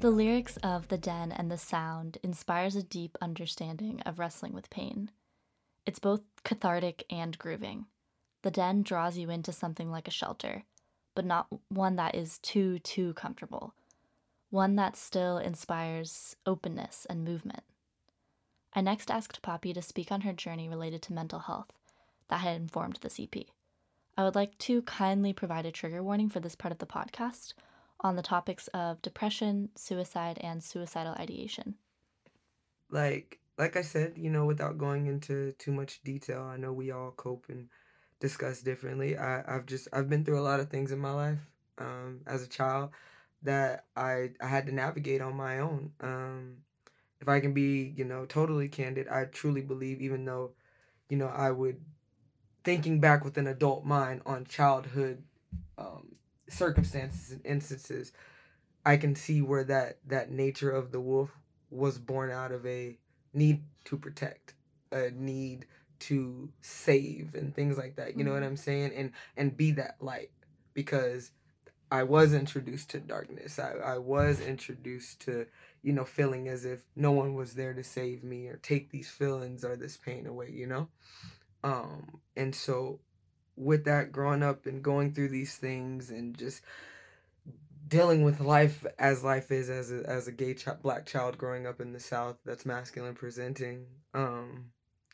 The 0.00 0.10
lyrics 0.10 0.56
of 0.62 0.88
The 0.88 0.96
Den 0.96 1.30
and 1.30 1.50
the 1.50 1.58
sound 1.58 2.16
inspires 2.22 2.74
a 2.74 2.82
deep 2.82 3.18
understanding 3.20 4.00
of 4.06 4.18
wrestling 4.18 4.54
with 4.54 4.70
pain. 4.70 5.10
It's 5.84 5.98
both 5.98 6.22
cathartic 6.42 7.04
and 7.10 7.36
grooving. 7.36 7.84
The 8.40 8.50
Den 8.50 8.82
draws 8.82 9.18
you 9.18 9.28
into 9.28 9.52
something 9.52 9.90
like 9.90 10.08
a 10.08 10.10
shelter, 10.10 10.64
but 11.14 11.26
not 11.26 11.48
one 11.68 11.96
that 11.96 12.14
is 12.14 12.38
too, 12.38 12.78
too 12.78 13.12
comfortable. 13.12 13.74
One 14.48 14.74
that 14.76 14.96
still 14.96 15.36
inspires 15.36 16.34
openness 16.46 17.06
and 17.10 17.22
movement. 17.22 17.64
I 18.72 18.80
next 18.80 19.10
asked 19.10 19.42
Papi 19.42 19.74
to 19.74 19.82
speak 19.82 20.10
on 20.10 20.22
her 20.22 20.32
journey 20.32 20.66
related 20.66 21.02
to 21.02 21.12
mental 21.12 21.40
health 21.40 21.74
that 22.28 22.40
had 22.40 22.56
informed 22.56 23.00
the 23.02 23.22
EP. 23.22 23.44
I 24.16 24.24
would 24.24 24.34
like 24.34 24.56
to 24.60 24.80
kindly 24.80 25.34
provide 25.34 25.66
a 25.66 25.70
trigger 25.70 26.02
warning 26.02 26.30
for 26.30 26.40
this 26.40 26.54
part 26.54 26.72
of 26.72 26.78
the 26.78 26.86
podcast 26.86 27.52
on 28.00 28.16
the 28.16 28.22
topics 28.22 28.68
of 28.68 29.02
depression, 29.02 29.70
suicide, 29.76 30.38
and 30.38 30.62
suicidal 30.62 31.14
ideation. 31.14 31.78
like 32.90 33.40
like 33.58 33.76
I 33.76 33.82
said, 33.82 34.16
you 34.16 34.30
know, 34.30 34.46
without 34.46 34.78
going 34.78 35.06
into 35.06 35.52
too 35.52 35.72
much 35.72 36.02
detail, 36.02 36.42
I 36.42 36.56
know 36.56 36.72
we 36.72 36.90
all 36.90 37.10
cope 37.12 37.48
and 37.50 37.68
discuss 38.20 38.62
differently. 38.62 39.16
I, 39.18 39.54
I've 39.56 39.66
just 39.66 39.88
I've 39.92 40.08
been 40.08 40.24
through 40.24 40.38
a 40.40 40.42
lot 40.42 40.60
of 40.60 40.70
things 40.70 40.92
in 40.92 40.98
my 40.98 41.12
life 41.12 41.40
um, 41.78 42.22
as 42.26 42.42
a 42.42 42.48
child 42.48 42.92
that 43.42 43.86
I 43.96 44.32
I 44.40 44.46
had 44.48 44.66
to 44.66 44.72
navigate 44.72 45.20
on 45.20 45.36
my 45.36 45.58
own. 45.60 45.92
Um, 46.00 46.58
if 47.20 47.28
I 47.28 47.40
can 47.40 47.54
be, 47.54 47.94
you 47.96 48.04
know, 48.04 48.26
totally 48.26 48.68
candid, 48.68 49.08
I 49.08 49.26
truly 49.26 49.62
believe, 49.62 50.02
even 50.02 50.24
though, 50.24 50.54
you 51.10 51.16
know, 51.18 51.28
I 51.28 51.50
would 51.52 51.84
thinking 52.64 53.00
back 53.00 53.24
with 53.24 53.38
an 53.38 53.46
adult 53.46 53.84
mind 53.84 54.22
on 54.26 54.44
childhood 54.46 55.24
um, 55.78 56.16
circumstances 56.52 57.32
and 57.32 57.44
instances, 57.44 58.12
I 58.84 58.96
can 58.96 59.14
see 59.14 59.42
where 59.42 59.64
that 59.64 59.98
that 60.08 60.30
nature 60.30 60.70
of 60.70 60.92
the 60.92 61.00
wolf 61.00 61.30
was 61.70 61.98
born 61.98 62.30
out 62.30 62.52
of 62.52 62.66
a 62.66 62.98
need 63.32 63.62
to 63.84 63.96
protect, 63.96 64.54
a 64.92 65.10
need 65.10 65.66
to 66.00 66.50
save 66.62 67.34
and 67.34 67.54
things 67.54 67.76
like 67.76 67.96
that. 67.96 68.16
You 68.16 68.24
know 68.24 68.32
what 68.32 68.42
Mhm. 68.42 68.46
I'm 68.46 68.56
saying? 68.56 68.92
And 68.94 69.12
and 69.36 69.56
be 69.56 69.72
that 69.72 69.96
light 70.00 70.30
because 70.74 71.32
I 71.90 72.04
was 72.04 72.32
introduced 72.34 72.90
to 72.90 73.00
darkness. 73.00 73.58
I, 73.58 73.72
I 73.72 73.98
was 73.98 74.40
introduced 74.40 75.20
to, 75.22 75.46
you 75.82 75.92
know, 75.92 76.04
feeling 76.04 76.48
as 76.48 76.64
if 76.64 76.82
no 76.96 77.12
one 77.12 77.34
was 77.34 77.54
there 77.54 77.74
to 77.74 77.84
save 77.84 78.22
me 78.24 78.46
or 78.48 78.58
take 78.58 78.90
these 78.90 79.10
feelings 79.10 79.64
or 79.64 79.76
this 79.76 79.96
pain 79.96 80.26
away, 80.26 80.50
you 80.50 80.66
know? 80.66 80.88
Um, 81.62 82.20
and 82.36 82.54
so 82.54 83.00
with 83.60 83.84
that 83.84 84.12
growing 84.12 84.42
up 84.42 84.66
and 84.66 84.82
going 84.82 85.12
through 85.12 85.28
these 85.28 85.56
things 85.56 86.10
and 86.10 86.36
just 86.36 86.62
dealing 87.86 88.22
with 88.22 88.40
life 88.40 88.86
as 88.98 89.24
life 89.24 89.50
is 89.50 89.68
as 89.68 89.90
a, 89.90 90.08
as 90.08 90.28
a 90.28 90.32
gay 90.32 90.54
ch- 90.54 90.68
black 90.82 91.06
child 91.06 91.36
growing 91.36 91.66
up 91.66 91.80
in 91.80 91.92
the 91.92 92.00
south 92.00 92.36
that's 92.44 92.64
masculine 92.64 93.14
presenting 93.14 93.84
um 94.14 94.66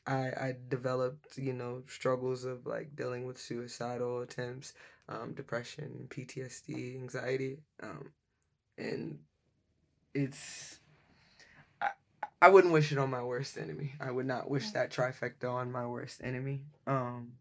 i 0.07 0.27
i 0.27 0.55
developed 0.69 1.39
you 1.39 1.55
know 1.55 1.83
struggles 1.89 2.45
of 2.45 2.67
like 2.67 2.95
dealing 2.95 3.27
with 3.27 3.39
suicidal 3.39 4.21
attempts 4.21 4.75
um 5.09 5.33
depression 5.33 6.07
ptsd 6.11 6.95
anxiety 6.97 7.59
um 7.83 8.13
and 8.77 9.19
it's 10.15 10.79
I, 11.81 11.89
I 12.43 12.49
wouldn't 12.49 12.73
wish 12.73 12.93
it 12.93 12.99
on 12.99 13.11
my 13.11 13.23
worst 13.23 13.59
enemy. 13.59 13.95
I 14.01 14.11
would 14.11 14.27
not 14.27 14.51
wish 14.51 14.71
that 14.71 14.91
trifecta 14.91 15.51
on 15.51 15.73
my 15.73 15.87
worst 15.87 16.21
enemy. 16.23 16.63
Um 16.87 17.33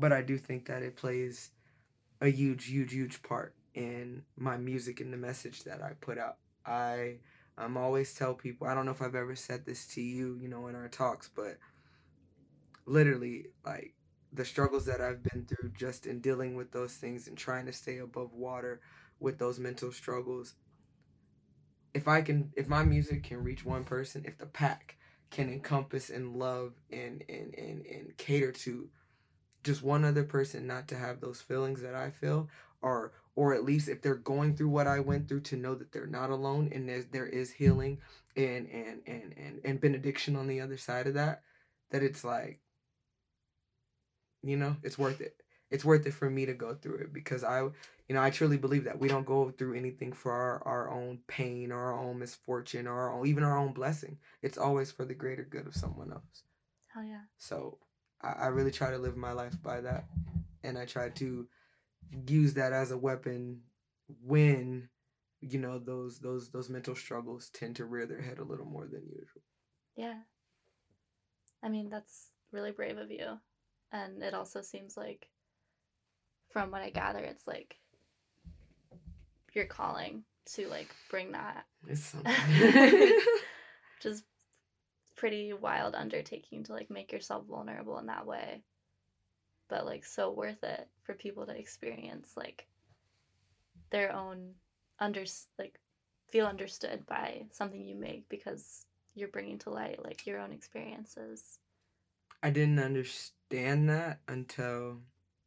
but 0.00 0.12
i 0.12 0.22
do 0.22 0.38
think 0.38 0.66
that 0.66 0.82
it 0.82 0.96
plays 0.96 1.50
a 2.20 2.28
huge 2.28 2.66
huge 2.66 2.92
huge 2.92 3.22
part 3.22 3.54
in 3.74 4.22
my 4.36 4.56
music 4.56 5.00
and 5.00 5.12
the 5.12 5.16
message 5.16 5.64
that 5.64 5.82
I 5.82 5.92
put 6.00 6.18
out. 6.18 6.36
I 6.66 7.18
I'm 7.56 7.76
always 7.76 8.14
tell 8.14 8.34
people, 8.34 8.66
I 8.66 8.74
don't 8.74 8.86
know 8.86 8.92
if 8.92 9.02
I've 9.02 9.14
ever 9.14 9.36
said 9.36 9.66
this 9.66 9.86
to 9.88 10.00
you, 10.00 10.38
you 10.40 10.48
know, 10.48 10.68
in 10.68 10.74
our 10.74 10.88
talks, 10.88 11.28
but 11.28 11.58
literally 12.86 13.46
like 13.64 13.94
the 14.32 14.44
struggles 14.44 14.86
that 14.86 15.00
I've 15.00 15.22
been 15.22 15.44
through 15.44 15.72
just 15.76 16.06
in 16.06 16.20
dealing 16.20 16.54
with 16.54 16.72
those 16.72 16.94
things 16.94 17.28
and 17.28 17.36
trying 17.36 17.66
to 17.66 17.72
stay 17.72 17.98
above 17.98 18.32
water 18.32 18.80
with 19.18 19.38
those 19.38 19.58
mental 19.58 19.92
struggles. 19.92 20.54
If 21.92 22.08
I 22.08 22.22
can 22.22 22.52
if 22.56 22.68
my 22.68 22.84
music 22.84 23.24
can 23.24 23.42
reach 23.42 23.64
one 23.64 23.84
person, 23.84 24.24
if 24.24 24.38
the 24.38 24.46
pack 24.46 24.96
can 25.30 25.48
encompass 25.48 26.10
and 26.10 26.36
love 26.36 26.72
and 26.90 27.22
and 27.28 27.54
and, 27.54 27.86
and 27.86 28.16
cater 28.16 28.52
to 28.52 28.88
just 29.62 29.82
one 29.82 30.04
other 30.04 30.24
person 30.24 30.66
not 30.66 30.88
to 30.88 30.96
have 30.96 31.20
those 31.20 31.40
feelings 31.40 31.82
that 31.82 31.94
I 31.94 32.10
feel 32.10 32.48
or 32.82 33.12
or 33.36 33.54
at 33.54 33.64
least 33.64 33.88
if 33.88 34.02
they're 34.02 34.14
going 34.14 34.56
through 34.56 34.68
what 34.68 34.86
I 34.86 35.00
went 35.00 35.28
through 35.28 35.40
to 35.42 35.56
know 35.56 35.74
that 35.74 35.92
they're 35.92 36.06
not 36.06 36.30
alone 36.30 36.70
and 36.74 36.88
there's 36.88 37.06
there 37.06 37.26
is 37.26 37.52
healing 37.52 37.98
and 38.36 38.68
and 38.70 39.00
and 39.06 39.34
and, 39.36 39.60
and 39.64 39.80
benediction 39.80 40.36
on 40.36 40.46
the 40.46 40.60
other 40.60 40.76
side 40.76 41.06
of 41.06 41.14
that 41.14 41.42
that 41.90 42.02
it's 42.02 42.24
like 42.24 42.60
you 44.42 44.56
know 44.56 44.76
it's 44.82 44.98
worth 44.98 45.20
it. 45.20 45.36
It's 45.70 45.84
worth 45.84 46.04
it 46.06 46.14
for 46.14 46.28
me 46.28 46.46
to 46.46 46.54
go 46.54 46.74
through 46.74 46.96
it 46.96 47.12
because 47.12 47.44
I 47.44 47.60
you 47.60 48.14
know 48.14 48.22
I 48.22 48.30
truly 48.30 48.56
believe 48.56 48.84
that 48.84 48.98
we 48.98 49.08
don't 49.08 49.26
go 49.26 49.50
through 49.50 49.74
anything 49.74 50.12
for 50.12 50.32
our, 50.32 50.62
our 50.64 50.90
own 50.90 51.20
pain 51.28 51.70
or 51.70 51.78
our 51.78 51.98
own 51.98 52.18
misfortune 52.18 52.86
or 52.86 52.98
our 52.98 53.12
own, 53.12 53.26
even 53.26 53.44
our 53.44 53.58
own 53.58 53.72
blessing. 53.72 54.18
It's 54.42 54.58
always 54.58 54.90
for 54.90 55.04
the 55.04 55.14
greater 55.14 55.44
good 55.44 55.66
of 55.66 55.76
someone 55.76 56.12
else. 56.12 56.42
Hell 56.92 57.04
yeah. 57.04 57.20
so 57.38 57.78
I, 58.22 58.32
I 58.32 58.46
really 58.46 58.70
try 58.70 58.90
to 58.90 58.98
live 58.98 59.16
my 59.16 59.32
life 59.32 59.60
by 59.62 59.80
that. 59.80 60.04
And 60.62 60.78
I 60.78 60.84
try 60.84 61.08
to 61.10 61.46
use 62.28 62.54
that 62.54 62.72
as 62.72 62.90
a 62.90 62.98
weapon 62.98 63.62
when, 64.24 64.88
you 65.40 65.58
know, 65.58 65.78
those 65.78 66.18
those 66.18 66.50
those 66.50 66.68
mental 66.68 66.94
struggles 66.94 67.50
tend 67.50 67.76
to 67.76 67.84
rear 67.84 68.06
their 68.06 68.20
head 68.20 68.38
a 68.38 68.44
little 68.44 68.66
more 68.66 68.86
than 68.86 69.02
usual. 69.06 69.42
Yeah. 69.96 70.18
I 71.62 71.68
mean, 71.68 71.88
that's 71.90 72.30
really 72.52 72.72
brave 72.72 72.98
of 72.98 73.10
you. 73.10 73.38
And 73.92 74.22
it 74.22 74.34
also 74.34 74.62
seems 74.62 74.96
like, 74.96 75.28
from 76.52 76.70
what 76.70 76.82
I 76.82 76.90
gather, 76.90 77.20
it's 77.20 77.46
like 77.46 77.76
your 79.54 79.66
calling 79.66 80.24
to 80.46 80.68
like 80.68 80.94
bring 81.10 81.32
that 81.32 81.64
It's 81.86 82.04
something. 82.04 82.32
just 84.02 84.24
pretty 85.20 85.52
wild 85.52 85.94
undertaking 85.94 86.64
to 86.64 86.72
like 86.72 86.88
make 86.88 87.12
yourself 87.12 87.44
vulnerable 87.44 87.98
in 87.98 88.06
that 88.06 88.26
way. 88.26 88.62
But 89.68 89.84
like 89.84 90.02
so 90.06 90.30
worth 90.30 90.64
it 90.64 90.88
for 91.02 91.12
people 91.12 91.44
to 91.44 91.54
experience 91.54 92.32
like 92.38 92.66
their 93.90 94.14
own 94.14 94.54
under 94.98 95.24
like 95.58 95.78
feel 96.30 96.46
understood 96.46 97.04
by 97.06 97.42
something 97.52 97.84
you 97.84 97.96
make 97.96 98.30
because 98.30 98.86
you're 99.14 99.28
bringing 99.28 99.58
to 99.58 99.68
light 99.68 100.02
like 100.02 100.26
your 100.26 100.40
own 100.40 100.52
experiences. 100.52 101.58
I 102.42 102.48
didn't 102.48 102.78
understand 102.78 103.90
that 103.90 104.20
until 104.26 105.00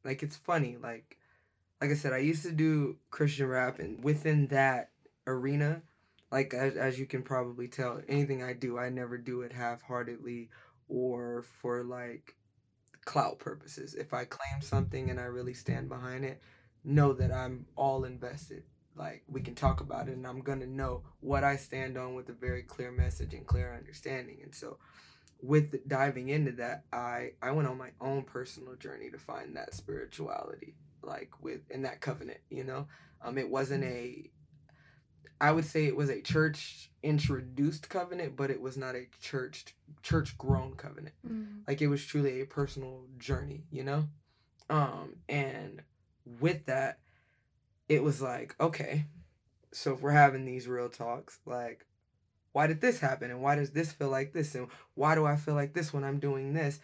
like 0.03 0.21
it's 0.21 0.35
funny 0.35 0.77
like 0.79 1.17
like 1.81 1.89
I 1.89 1.95
said 1.95 2.13
I 2.13 2.19
used 2.19 2.43
to 2.43 2.51
do 2.51 2.97
Christian 3.09 3.47
rap 3.47 3.79
and 3.79 4.03
within 4.03 4.49
that 4.49 4.91
arena 5.25 5.81
like 6.33 6.55
as, 6.55 6.75
as 6.75 6.97
you 6.97 7.05
can 7.05 7.21
probably 7.21 7.67
tell 7.67 8.01
anything 8.09 8.41
I 8.41 8.53
do 8.53 8.79
I 8.79 8.89
never 8.89 9.19
do 9.19 9.41
it 9.43 9.53
half-heartedly 9.53 10.49
or 10.89 11.43
for 11.61 11.83
like 11.83 12.33
clout 13.05 13.37
purposes. 13.37 13.93
If 13.93 14.15
I 14.15 14.25
claim 14.25 14.61
something 14.61 15.11
and 15.11 15.19
I 15.19 15.25
really 15.25 15.53
stand 15.53 15.89
behind 15.89 16.25
it 16.25 16.41
know 16.83 17.13
that 17.13 17.31
I'm 17.31 17.67
all 17.75 18.03
invested. 18.03 18.63
Like 18.95 19.23
we 19.27 19.41
can 19.41 19.53
talk 19.53 19.79
about 19.79 20.09
it 20.09 20.15
and 20.15 20.25
I'm 20.25 20.41
going 20.41 20.59
to 20.61 20.67
know 20.67 21.03
what 21.19 21.43
I 21.43 21.55
stand 21.55 21.99
on 21.99 22.15
with 22.15 22.29
a 22.29 22.33
very 22.33 22.63
clear 22.63 22.91
message 22.91 23.35
and 23.35 23.45
clear 23.45 23.71
understanding. 23.71 24.39
And 24.41 24.55
so 24.55 24.79
with 25.39 25.87
diving 25.89 26.29
into 26.29 26.53
that 26.53 26.85
i 26.93 27.31
i 27.41 27.51
went 27.51 27.67
on 27.67 27.77
my 27.77 27.89
own 27.99 28.23
personal 28.23 28.75
journey 28.75 29.09
to 29.09 29.17
find 29.17 29.57
that 29.57 29.73
spirituality 29.73 30.73
like 31.01 31.31
with 31.41 31.69
in 31.69 31.81
that 31.81 31.99
covenant 31.99 32.39
you 32.49 32.63
know? 32.63 32.87
Um 33.21 33.37
it 33.37 33.49
wasn't 33.49 33.83
a 33.83 34.31
i 35.41 35.51
would 35.51 35.65
say 35.65 35.85
it 35.85 35.95
was 35.95 36.09
a 36.09 36.21
church 36.21 36.89
introduced 37.01 37.89
covenant 37.89 38.35
but 38.35 38.49
it 38.49 38.61
was 38.61 38.77
not 38.77 38.95
a 38.95 39.05
church 39.21 39.75
church 40.01 40.37
grown 40.37 40.73
covenant 40.75 41.15
like 41.67 41.81
it 41.81 41.87
was 41.87 42.03
truly 42.05 42.41
a 42.41 42.45
personal 42.45 43.01
journey 43.17 43.63
you 43.71 43.83
know? 43.83 44.07
Um 44.69 45.17
and 45.27 45.81
with 46.39 46.65
that 46.67 46.99
it 47.89 48.01
was 48.01 48.21
like 48.21 48.55
okay 48.59 49.05
so 49.71 49.93
if 49.93 50.01
we're 50.01 50.11
having 50.11 50.45
these 50.45 50.67
real 50.67 50.89
talks 50.89 51.39
like 51.45 51.85
why 52.53 52.67
did 52.67 52.81
this 52.81 52.99
happen? 52.99 53.31
And 53.31 53.41
why 53.41 53.55
does 53.55 53.71
this 53.71 53.91
feel 53.91 54.09
like 54.09 54.31
this? 54.31 54.53
And 54.53 54.67
why 54.95 55.15
do 55.15 55.25
i 55.25 55.35
feel 55.35 55.55
like 55.55 55.73
this 55.73 55.93
when 55.93 56.03
i'm 56.03 56.19
doing 56.19 56.53
this 56.53 56.79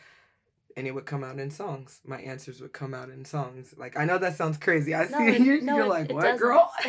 and 0.80 0.88
it 0.88 0.92
would 0.96 1.06
come 1.06 1.24
out 1.26 1.38
in 1.40 1.52
songs. 1.52 2.00
My 2.06 2.20
answers 2.22 2.62
would 2.62 2.72
come 2.74 2.94
out 2.94 3.10
in 3.10 3.26
songs. 3.26 3.76
Like 3.78 3.98
i 4.00 4.06
know 4.06 4.18
that 4.18 4.38
sounds 4.38 4.58
crazy. 4.58 4.96
I 4.96 5.06
No, 5.08 5.18
see 5.20 5.28
it- 5.36 5.42
you 5.42 5.62
no, 5.62 5.76
you're 5.76 5.86
it- 5.86 5.90
like 5.98 6.10
it 6.10 6.14
what 6.16 6.24
doesn't. 6.24 6.40
girl? 6.48 6.72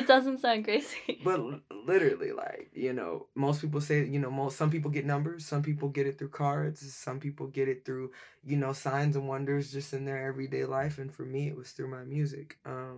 It 0.00 0.06
doesn't 0.12 0.38
sound 0.40 0.64
crazy. 0.64 1.20
But 1.24 1.38
l- 1.38 1.60
literally 1.86 2.32
like 2.32 2.70
you 2.74 2.92
know 2.92 3.12
most 3.46 3.60
people 3.62 3.80
say 3.80 4.04
you 4.04 4.18
know 4.18 4.30
most 4.42 4.56
some 4.58 4.70
people 4.70 4.90
get 4.90 5.06
numbers 5.06 5.46
some 5.46 5.62
people 5.62 5.88
get 5.88 6.06
it 6.06 6.18
through 6.18 6.28
cards 6.30 6.80
some 7.06 7.18
people 7.20 7.46
get 7.58 7.68
it 7.68 7.84
through 7.86 8.10
you 8.44 8.56
know 8.56 8.72
signs 8.72 9.14
and 9.16 9.26
wonders 9.28 9.72
just 9.72 9.92
in 9.94 10.04
their 10.04 10.20
everyday 10.30 10.64
life 10.64 10.98
and 10.98 11.10
for 11.16 11.24
me 11.24 11.48
it 11.48 11.56
was 11.56 11.70
through 11.72 11.88
my 11.98 12.04
music. 12.04 12.58
Um 12.66 12.96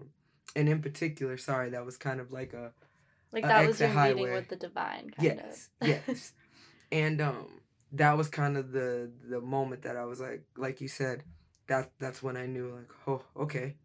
and 0.56 0.68
in 0.68 0.80
particular 0.82 1.36
sorry 1.36 1.68
that 1.70 1.84
was 1.84 1.96
kind 1.96 2.20
of 2.20 2.32
like 2.32 2.52
a 2.54 2.72
like 3.32 3.44
that 3.44 3.66
was 3.66 3.80
your 3.80 3.88
meeting 3.88 3.98
highway. 4.26 4.32
with 4.38 4.48
the 4.48 4.56
divine 4.56 5.10
kind 5.10 5.40
yes 5.40 5.68
of 5.80 5.88
yes. 5.88 6.32
And 6.90 7.20
um 7.20 7.48
that 7.92 8.16
was 8.16 8.28
kind 8.28 8.56
of 8.56 8.72
the 8.72 9.10
the 9.28 9.40
moment 9.40 9.82
that 9.82 9.96
i 9.96 10.04
was 10.04 10.20
like 10.20 10.42
like 10.56 10.80
you 10.80 10.88
said 10.88 11.22
that 11.66 11.90
that's 11.98 12.22
when 12.22 12.36
i 12.36 12.46
knew 12.46 12.74
like 12.74 12.90
oh 13.06 13.22
okay. 13.36 13.76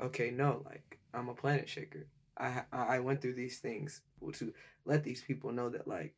Okay 0.00 0.30
no 0.30 0.62
like 0.66 0.98
i'm 1.14 1.28
a 1.28 1.34
planet 1.34 1.68
shaker. 1.68 2.06
I 2.36 2.62
i 2.70 3.00
went 3.00 3.22
through 3.22 3.34
these 3.34 3.58
things 3.58 4.02
to 4.34 4.52
let 4.84 5.04
these 5.04 5.22
people 5.22 5.52
know 5.52 5.70
that 5.70 5.88
like 5.88 6.14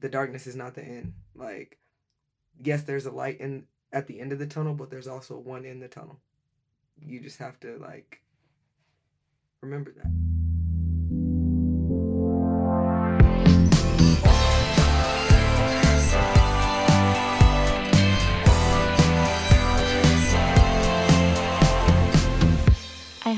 the 0.00 0.08
darkness 0.08 0.46
is 0.46 0.54
not 0.54 0.74
the 0.74 0.84
end. 0.84 1.14
Like 1.34 1.78
yes 2.62 2.82
there's 2.82 3.06
a 3.06 3.10
light 3.10 3.40
in 3.40 3.64
at 3.92 4.06
the 4.06 4.20
end 4.20 4.32
of 4.32 4.38
the 4.38 4.46
tunnel 4.46 4.74
but 4.74 4.90
there's 4.90 5.08
also 5.08 5.38
one 5.38 5.64
in 5.64 5.80
the 5.80 5.88
tunnel. 5.88 6.20
You 7.00 7.20
just 7.20 7.38
have 7.38 7.58
to 7.60 7.78
like 7.78 8.20
remember 9.62 9.92
that 9.92 10.37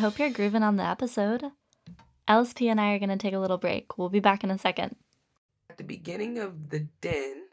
hope 0.00 0.18
you're 0.18 0.30
grooving 0.30 0.62
on 0.62 0.76
the 0.76 0.82
episode. 0.84 1.44
LSP 2.28 2.70
and 2.70 2.80
I 2.80 2.92
are 2.94 2.98
going 2.98 3.10
to 3.10 3.16
take 3.16 3.34
a 3.34 3.38
little 3.38 3.58
break. 3.58 3.98
We'll 3.98 4.08
be 4.08 4.20
back 4.20 4.42
in 4.44 4.50
a 4.50 4.58
second. 4.58 4.96
at 5.68 5.78
the 5.78 5.84
beginning 5.84 6.38
of 6.38 6.70
the 6.70 6.80
den 7.00 7.44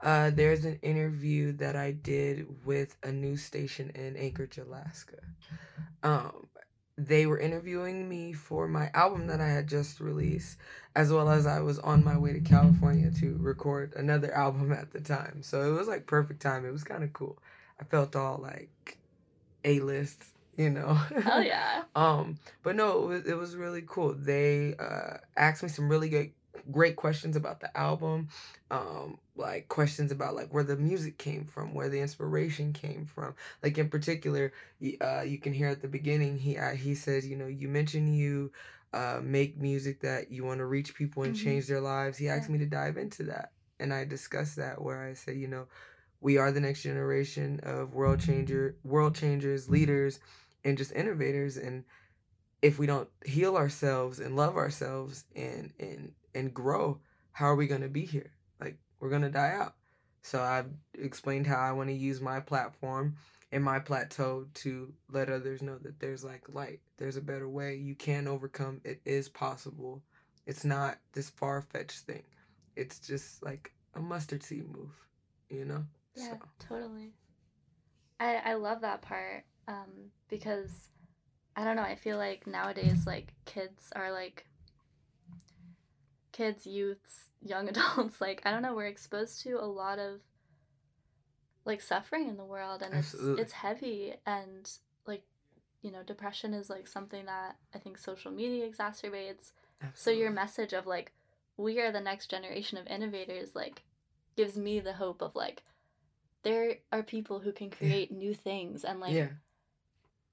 uh, 0.00 0.30
there's 0.30 0.64
an 0.64 0.78
interview 0.82 1.52
that 1.52 1.74
i 1.76 1.90
did 1.92 2.46
with 2.64 2.96
a 3.02 3.10
news 3.12 3.42
station 3.42 3.90
in 3.94 4.16
anchorage 4.16 4.58
alaska 4.58 5.16
um, 6.02 6.46
they 6.96 7.26
were 7.26 7.38
interviewing 7.38 8.08
me 8.08 8.32
for 8.32 8.68
my 8.68 8.90
album 8.94 9.26
that 9.26 9.40
i 9.40 9.48
had 9.48 9.66
just 9.68 10.00
released 10.00 10.58
as 10.94 11.12
well 11.12 11.28
as 11.30 11.46
i 11.46 11.60
was 11.60 11.78
on 11.80 12.04
my 12.04 12.16
way 12.18 12.32
to 12.32 12.40
california 12.40 13.10
to 13.10 13.36
record 13.40 13.92
another 13.96 14.32
album 14.44 14.72
at 14.72 14.90
the 14.92 15.00
time 15.00 15.42
so 15.42 15.62
it 15.62 15.78
was 15.78 15.88
like 15.88 16.06
perfect 16.06 16.40
time 16.42 16.64
it 16.66 16.72
was 16.72 16.84
kind 16.84 17.02
of 17.02 17.12
cool 17.12 17.38
i 17.80 17.84
felt 17.84 18.14
all 18.14 18.38
like 18.42 18.98
a-list 19.64 20.22
you 20.58 20.70
know 20.70 20.94
Hell 20.94 21.42
yeah. 21.54 21.84
um, 21.96 22.38
but 22.62 22.76
no, 22.76 23.04
it 23.04 23.06
was, 23.08 23.26
it 23.26 23.34
was 23.38 23.56
really 23.56 23.82
cool. 23.86 24.14
They 24.14 24.74
uh, 24.78 25.18
asked 25.36 25.62
me 25.62 25.68
some 25.70 25.88
really 25.88 26.08
good, 26.10 26.32
great 26.70 26.96
questions 26.96 27.36
about 27.36 27.60
the 27.60 27.76
album, 27.76 28.28
um, 28.70 29.18
like 29.36 29.68
questions 29.68 30.12
about 30.12 30.34
like 30.36 30.52
where 30.52 30.64
the 30.64 30.76
music 30.76 31.18
came 31.18 31.46
from, 31.46 31.74
where 31.74 31.88
the 31.88 32.00
inspiration 32.00 32.72
came 32.72 33.06
from. 33.06 33.34
Like 33.62 33.78
in 33.78 33.88
particular, 33.88 34.52
uh, 35.00 35.22
you 35.22 35.38
can 35.38 35.52
hear 35.54 35.68
at 35.68 35.82
the 35.82 35.88
beginning 35.88 36.38
he 36.38 36.58
uh, 36.58 36.72
he 36.74 36.94
says, 36.94 37.26
you 37.26 37.36
know, 37.36 37.46
you 37.48 37.68
mentioned 37.68 38.14
you 38.16 38.52
uh, 38.92 39.20
make 39.22 39.58
music 39.58 40.00
that 40.00 40.30
you 40.30 40.44
want 40.44 40.58
to 40.58 40.66
reach 40.66 40.94
people 40.94 41.22
and 41.24 41.34
Mhm. 41.34 41.42
change 41.44 41.66
their 41.68 41.80
lives. 41.80 42.18
He 42.18 42.28
asked 42.28 42.48
Yeah. 42.48 42.54
me 42.54 42.58
to 42.60 42.66
dive 42.66 42.96
into 42.98 43.24
that, 43.24 43.52
and 43.80 43.92
I 43.94 44.04
discussed 44.04 44.56
that 44.56 44.82
where 44.82 45.02
I 45.02 45.14
said, 45.14 45.36
you 45.36 45.48
know, 45.48 45.66
we 46.20 46.36
are 46.38 46.52
the 46.52 46.60
next 46.60 46.82
generation 46.82 47.60
of 47.62 47.94
world 47.94 48.20
changer, 48.20 48.76
world 48.84 49.14
changers, 49.14 49.68
leaders 49.68 50.20
and 50.64 50.78
just 50.78 50.92
innovators 50.92 51.56
and 51.56 51.84
if 52.62 52.78
we 52.78 52.86
don't 52.86 53.08
heal 53.24 53.56
ourselves 53.56 54.18
and 54.18 54.36
love 54.36 54.56
ourselves 54.56 55.24
and 55.36 55.72
and 55.78 56.12
and 56.34 56.52
grow 56.52 56.98
how 57.32 57.46
are 57.46 57.56
we 57.56 57.68
going 57.68 57.82
to 57.82 57.88
be 57.88 58.04
here? 58.04 58.32
Like 58.60 58.78
we're 58.98 59.10
going 59.10 59.22
to 59.22 59.30
die 59.30 59.52
out. 59.52 59.74
So 60.22 60.42
i've 60.42 60.70
explained 60.94 61.46
how 61.46 61.60
i 61.60 61.72
want 61.72 61.88
to 61.88 61.94
use 61.94 62.20
my 62.20 62.40
platform 62.40 63.16
and 63.52 63.64
my 63.64 63.78
plateau 63.78 64.46
to 64.52 64.92
let 65.10 65.30
others 65.30 65.62
know 65.62 65.78
that 65.78 66.00
there's 66.00 66.24
like 66.24 66.42
light. 66.52 66.80
There's 66.98 67.16
a 67.16 67.22
better 67.22 67.48
way. 67.48 67.76
You 67.76 67.94
can 67.94 68.28
overcome. 68.28 68.80
It 68.84 69.00
is 69.06 69.28
possible. 69.28 70.02
It's 70.46 70.64
not 70.64 70.98
this 71.12 71.30
far-fetched 71.30 72.00
thing. 72.00 72.24
It's 72.76 72.98
just 72.98 73.42
like 73.42 73.72
a 73.94 74.00
mustard 74.00 74.42
seed 74.42 74.68
move 74.68 74.92
you 75.50 75.64
know? 75.64 75.84
Yeah, 76.14 76.32
so 76.32 76.38
totally. 76.68 77.12
I 78.20 78.36
I 78.44 78.54
love 78.54 78.80
that 78.80 79.02
part 79.02 79.44
um 79.68 80.10
because 80.28 80.88
I 81.54 81.64
don't 81.64 81.76
know, 81.76 81.82
I 81.82 81.94
feel 81.96 82.16
like 82.16 82.46
nowadays 82.46 83.06
like 83.06 83.32
kids 83.44 83.90
are 83.94 84.10
like 84.10 84.46
kids, 86.32 86.66
youths, 86.66 87.30
young 87.42 87.68
adults 87.72 88.20
like 88.20 88.42
I 88.44 88.50
don't 88.50 88.62
know, 88.62 88.74
we're 88.74 88.86
exposed 88.86 89.42
to 89.42 89.62
a 89.62 89.66
lot 89.66 89.98
of 89.98 90.20
like 91.64 91.82
suffering 91.82 92.28
in 92.28 92.36
the 92.36 92.44
world 92.44 92.82
and 92.82 92.94
Absolutely. 92.94 93.42
it's 93.42 93.42
it's 93.42 93.52
heavy 93.52 94.14
and 94.26 94.70
like 95.06 95.22
you 95.82 95.92
know, 95.92 96.02
depression 96.02 96.54
is 96.54 96.70
like 96.70 96.88
something 96.88 97.26
that 97.26 97.56
I 97.74 97.78
think 97.78 97.98
social 97.98 98.32
media 98.32 98.68
exacerbates. 98.68 99.52
So 99.94 100.10
your 100.10 100.30
message 100.30 100.72
of 100.72 100.86
like 100.86 101.12
we 101.56 101.80
are 101.80 101.92
the 101.92 102.00
next 102.00 102.30
generation 102.30 102.78
of 102.78 102.86
innovators 102.86 103.54
like 103.54 103.82
gives 104.36 104.56
me 104.56 104.80
the 104.80 104.92
hope 104.94 105.22
of 105.22 105.34
like 105.34 105.62
there 106.42 106.76
are 106.92 107.02
people 107.02 107.40
who 107.40 107.52
can 107.52 107.70
create 107.70 108.10
new 108.12 108.32
things 108.32 108.84
and 108.84 109.00
like 109.00 109.14
yeah 109.14 109.28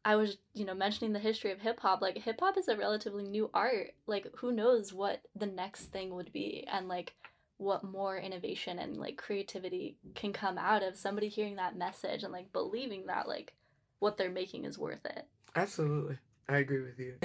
I 0.05 0.15
was 0.15 0.37
you 0.53 0.65
know 0.65 0.75
mentioning 0.75 1.11
the 1.11 1.19
history 1.19 1.51
of 1.51 1.59
hip 1.59 1.79
hop 1.79 2.01
like 2.01 2.17
hip 2.17 2.39
hop 2.39 2.57
is 2.57 2.67
a 2.67 2.77
relatively 2.77 3.23
new 3.23 3.49
art 3.53 3.95
like 4.05 4.27
who 4.37 4.51
knows 4.51 4.93
what 4.93 5.21
the 5.35 5.47
next 5.47 5.85
thing 5.85 6.13
would 6.13 6.31
be 6.31 6.65
and 6.71 6.87
like 6.87 7.15
what 7.57 7.83
more 7.83 8.17
innovation 8.17 8.79
and 8.79 8.97
like 8.97 9.17
creativity 9.17 9.97
can 10.13 10.31
come 10.31 10.57
out 10.57 10.83
of 10.83 10.95
somebody 10.95 11.27
hearing 11.27 11.55
that 11.55 11.77
message 11.77 12.23
and 12.23 12.31
like 12.31 12.53
believing 12.53 13.07
that 13.07 13.27
like 13.27 13.53
what 13.99 14.15
they're 14.17 14.29
making 14.29 14.63
is 14.65 14.77
worth 14.77 15.03
it 15.05 15.25
Absolutely. 15.55 16.17
I 16.47 16.57
agree 16.57 16.81
with 16.81 16.99
you. 16.99 17.15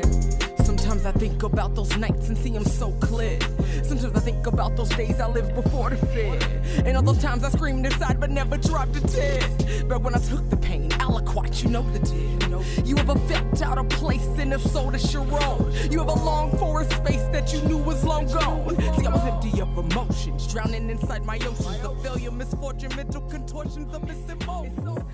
Sometimes 0.65 1.05
I 1.05 1.13
think 1.13 1.43
about 1.43 1.75
those 1.75 1.95
nights 1.99 2.29
and 2.29 2.39
see 2.39 2.53
them 2.53 2.65
so 2.65 2.91
clear. 3.01 3.39
Sometimes 3.83 4.17
I 4.17 4.21
think 4.21 4.47
about 4.47 4.77
those 4.77 4.89
days 4.89 5.21
I 5.21 5.29
lived 5.29 5.55
before 5.55 5.91
the 5.91 5.97
fear. 6.07 6.39
And 6.87 6.97
all 6.97 7.03
those 7.03 7.21
times 7.21 7.45
I 7.45 7.51
screamed 7.51 7.85
inside 7.85 8.19
but 8.19 8.31
never 8.31 8.57
dropped 8.57 8.97
a 8.97 9.01
tear. 9.07 9.41
But 9.87 10.01
when 10.01 10.15
I 10.15 10.19
took 10.21 10.49
the 10.49 10.57
pain, 10.57 10.89
aliquot, 10.93 11.63
you 11.63 11.69
know 11.69 11.83
the 11.91 11.99
deal. 11.99 12.41
You 12.87 12.97
ever 12.97 13.15
felt 13.15 13.61
out 13.61 13.77
of 13.77 13.91
place 13.91 14.27
in 14.39 14.55
a 14.55 14.59
soul 14.59 14.91
that's 14.91 15.13
your 15.13 15.27
own? 15.45 15.71
You 15.91 16.01
ever 16.01 16.13
longed 16.13 16.59
for 16.59 16.81
a 16.81 16.85
space 16.91 17.25
that 17.33 17.53
you 17.53 17.61
knew 17.69 17.77
was 17.77 18.03
long 18.03 18.27
gone? 18.27 18.75
See, 18.97 19.07
I 19.07 19.11
was 19.11 19.27
empty 19.27 19.61
of 19.61 19.77
emotions, 19.77 20.47
drowning 20.51 20.89
inside 20.89 21.27
my 21.27 21.37
oceans 21.37 21.85
of 21.85 22.03
failure, 22.03 22.31
misfortune, 22.31 22.93
mental 22.97 23.21
contortions 23.23 23.93
of 23.93 24.03
missing 24.05 24.41
emotions. 24.41 25.05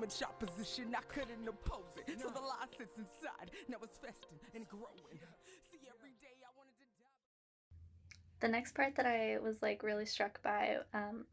Seen 0.00 0.08
much 0.08 0.22
opposition, 0.22 0.94
I 0.96 1.02
couldn't 1.12 1.46
oppose 1.46 1.96
it. 2.06 2.20
So 2.20 2.28
the 2.28 2.40
lie 2.40 2.66
sits 2.78 2.96
inside, 2.96 3.50
now 3.68 3.76
it's 3.82 3.98
festering 3.98 4.40
and 4.54 4.66
growing. 4.68 5.18
See, 5.70 5.78
every 5.88 6.12
day 6.20 6.36
I 6.42 6.50
wanted 6.56 6.78
to 6.78 6.86
die. 6.98 8.40
The 8.40 8.48
next 8.48 8.74
part 8.74 8.96
that 8.96 9.06
I 9.06 9.38
was 9.42 9.60
like 9.60 9.82
really 9.82 10.06
struck 10.06 10.42
by 10.42 10.78
um, 10.94 11.26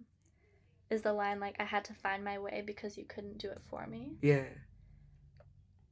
is 0.89 1.01
the 1.01 1.13
line 1.13 1.39
like 1.39 1.55
I 1.59 1.63
had 1.63 1.85
to 1.85 1.93
find 1.93 2.23
my 2.23 2.39
way 2.39 2.61
because 2.65 2.97
you 2.97 3.05
couldn't 3.05 3.37
do 3.37 3.49
it 3.49 3.61
for 3.69 3.87
me. 3.87 4.17
Yeah. 4.21 4.43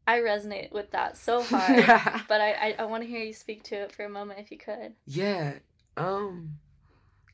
I 0.07 0.19
resonate 0.19 0.71
with 0.71 0.91
that 0.91 1.17
so 1.17 1.41
hard, 1.43 1.85
but 2.27 2.41
I 2.41 2.51
I, 2.51 2.75
I 2.79 2.85
want 2.85 3.03
to 3.03 3.09
hear 3.09 3.23
you 3.23 3.33
speak 3.33 3.63
to 3.63 3.75
it 3.75 3.93
for 3.93 4.03
a 4.03 4.09
moment 4.09 4.39
if 4.39 4.51
you 4.51 4.57
could. 4.57 4.93
Yeah. 5.05 5.53
Um 5.97 6.57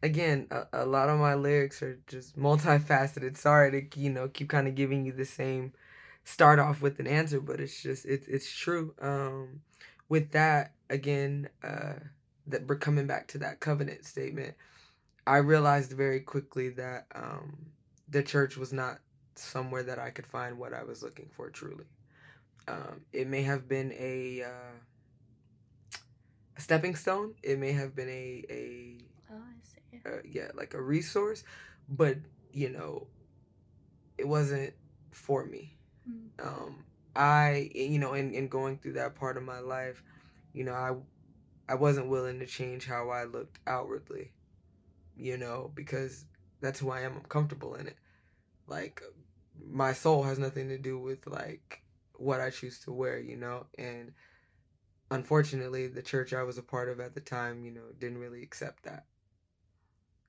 again, 0.04 0.48
a, 0.52 0.84
a 0.84 0.86
lot 0.86 1.10
of 1.10 1.20
my 1.20 1.36
lyrics 1.36 1.82
are 1.82 2.00
just 2.08 2.38
multifaceted. 2.38 3.38
Sorry 3.38 3.72
to, 3.84 4.00
you 4.00 4.10
know, 4.10 4.28
keep 4.28 4.50
kind 4.50 4.68
of 4.68 4.76
giving 4.76 5.06
you 5.06 5.12
the 5.14 5.26
same 5.26 5.74
start 6.24 6.60
off 6.60 6.82
with 6.82 7.00
an 7.00 7.08
answer, 7.08 7.40
but 7.42 7.60
it's 7.60 7.82
just 7.82 8.06
it's 8.06 8.28
it's 8.28 8.52
true. 8.52 8.94
Um 9.02 9.62
with 10.10 10.32
that, 10.32 10.74
again, 10.90 11.50
uh 11.64 11.94
that 12.48 12.68
we're 12.68 12.76
coming 12.78 13.08
back 13.08 13.28
to 13.30 13.38
that 13.40 13.60
covenant 13.60 14.06
statement, 14.06 14.56
I 15.28 15.38
realized 15.38 15.92
very 15.94 16.20
quickly 16.22 16.70
that 16.70 17.06
um 17.16 17.68
the 18.10 18.24
church 18.24 18.58
was 18.58 18.74
not 18.74 19.00
somewhere 19.36 19.84
that 19.84 20.00
I 20.00 20.10
could 20.10 20.28
find 20.28 20.58
what 20.58 20.74
I 20.74 20.84
was 20.84 21.02
looking 21.02 21.30
for 21.36 21.50
truly. 21.50 21.86
Um, 22.68 23.02
it 23.12 23.28
may 23.28 23.42
have 23.44 23.68
been 23.68 23.92
a 23.94 24.44
uh, 24.44 24.78
a 26.58 26.62
stepping 26.62 26.96
stone. 26.96 27.34
It 27.42 27.60
may 27.60 27.72
have 27.72 27.96
been 27.96 28.10
a 28.10 28.46
a 28.50 28.98
Oh. 29.32 29.71
Uh, 30.06 30.22
yeah 30.26 30.50
like 30.54 30.74
a 30.74 30.82
resource, 30.82 31.44
but 31.90 32.18
you 32.52 32.70
know, 32.70 33.08
it 34.18 34.28
wasn't 34.28 34.74
for 35.12 35.46
me. 35.46 35.78
Mm. 36.10 36.46
Um, 36.46 36.86
I 37.16 37.70
you 37.74 38.00
know 38.00 38.14
in 38.14 38.34
in 38.34 38.48
going 38.48 38.78
through 38.78 38.94
that 38.94 39.16
part 39.16 39.38
of 39.38 39.44
my 39.44 39.60
life, 39.60 40.04
you 40.54 40.64
know 40.64 40.74
I 40.74 40.96
I 41.72 41.76
wasn't 41.76 42.10
willing 42.10 42.40
to 42.40 42.46
change 42.46 42.86
how 42.86 43.10
I 43.10 43.26
looked 43.26 43.60
outwardly, 43.68 44.32
you 45.16 45.38
know 45.38 45.72
because 45.74 46.26
that's 46.62 46.80
who 46.80 46.92
I 46.92 47.02
am. 47.02 47.18
I'm 47.18 47.24
comfortable 47.24 47.76
in 47.76 47.88
it. 47.88 47.98
Like 48.68 49.02
my 49.70 49.94
soul 49.94 50.24
has 50.24 50.40
nothing 50.40 50.70
to 50.70 50.78
do 50.78 50.98
with 50.98 51.28
like 51.28 51.84
what 52.14 52.40
I 52.40 52.50
choose 52.50 52.80
to 52.82 52.92
wear, 52.92 53.20
you 53.20 53.36
know, 53.36 53.66
and 53.78 54.14
unfortunately 55.10 55.88
the 55.88 56.02
church 56.02 56.34
I 56.34 56.44
was 56.44 56.58
a 56.58 56.64
part 56.64 56.90
of 56.90 57.00
at 57.00 57.14
the 57.14 57.22
time, 57.22 57.66
you 57.66 57.72
know, 57.72 57.82
didn't 58.00 58.20
really 58.20 58.44
accept 58.44 58.84
that. 58.84 59.06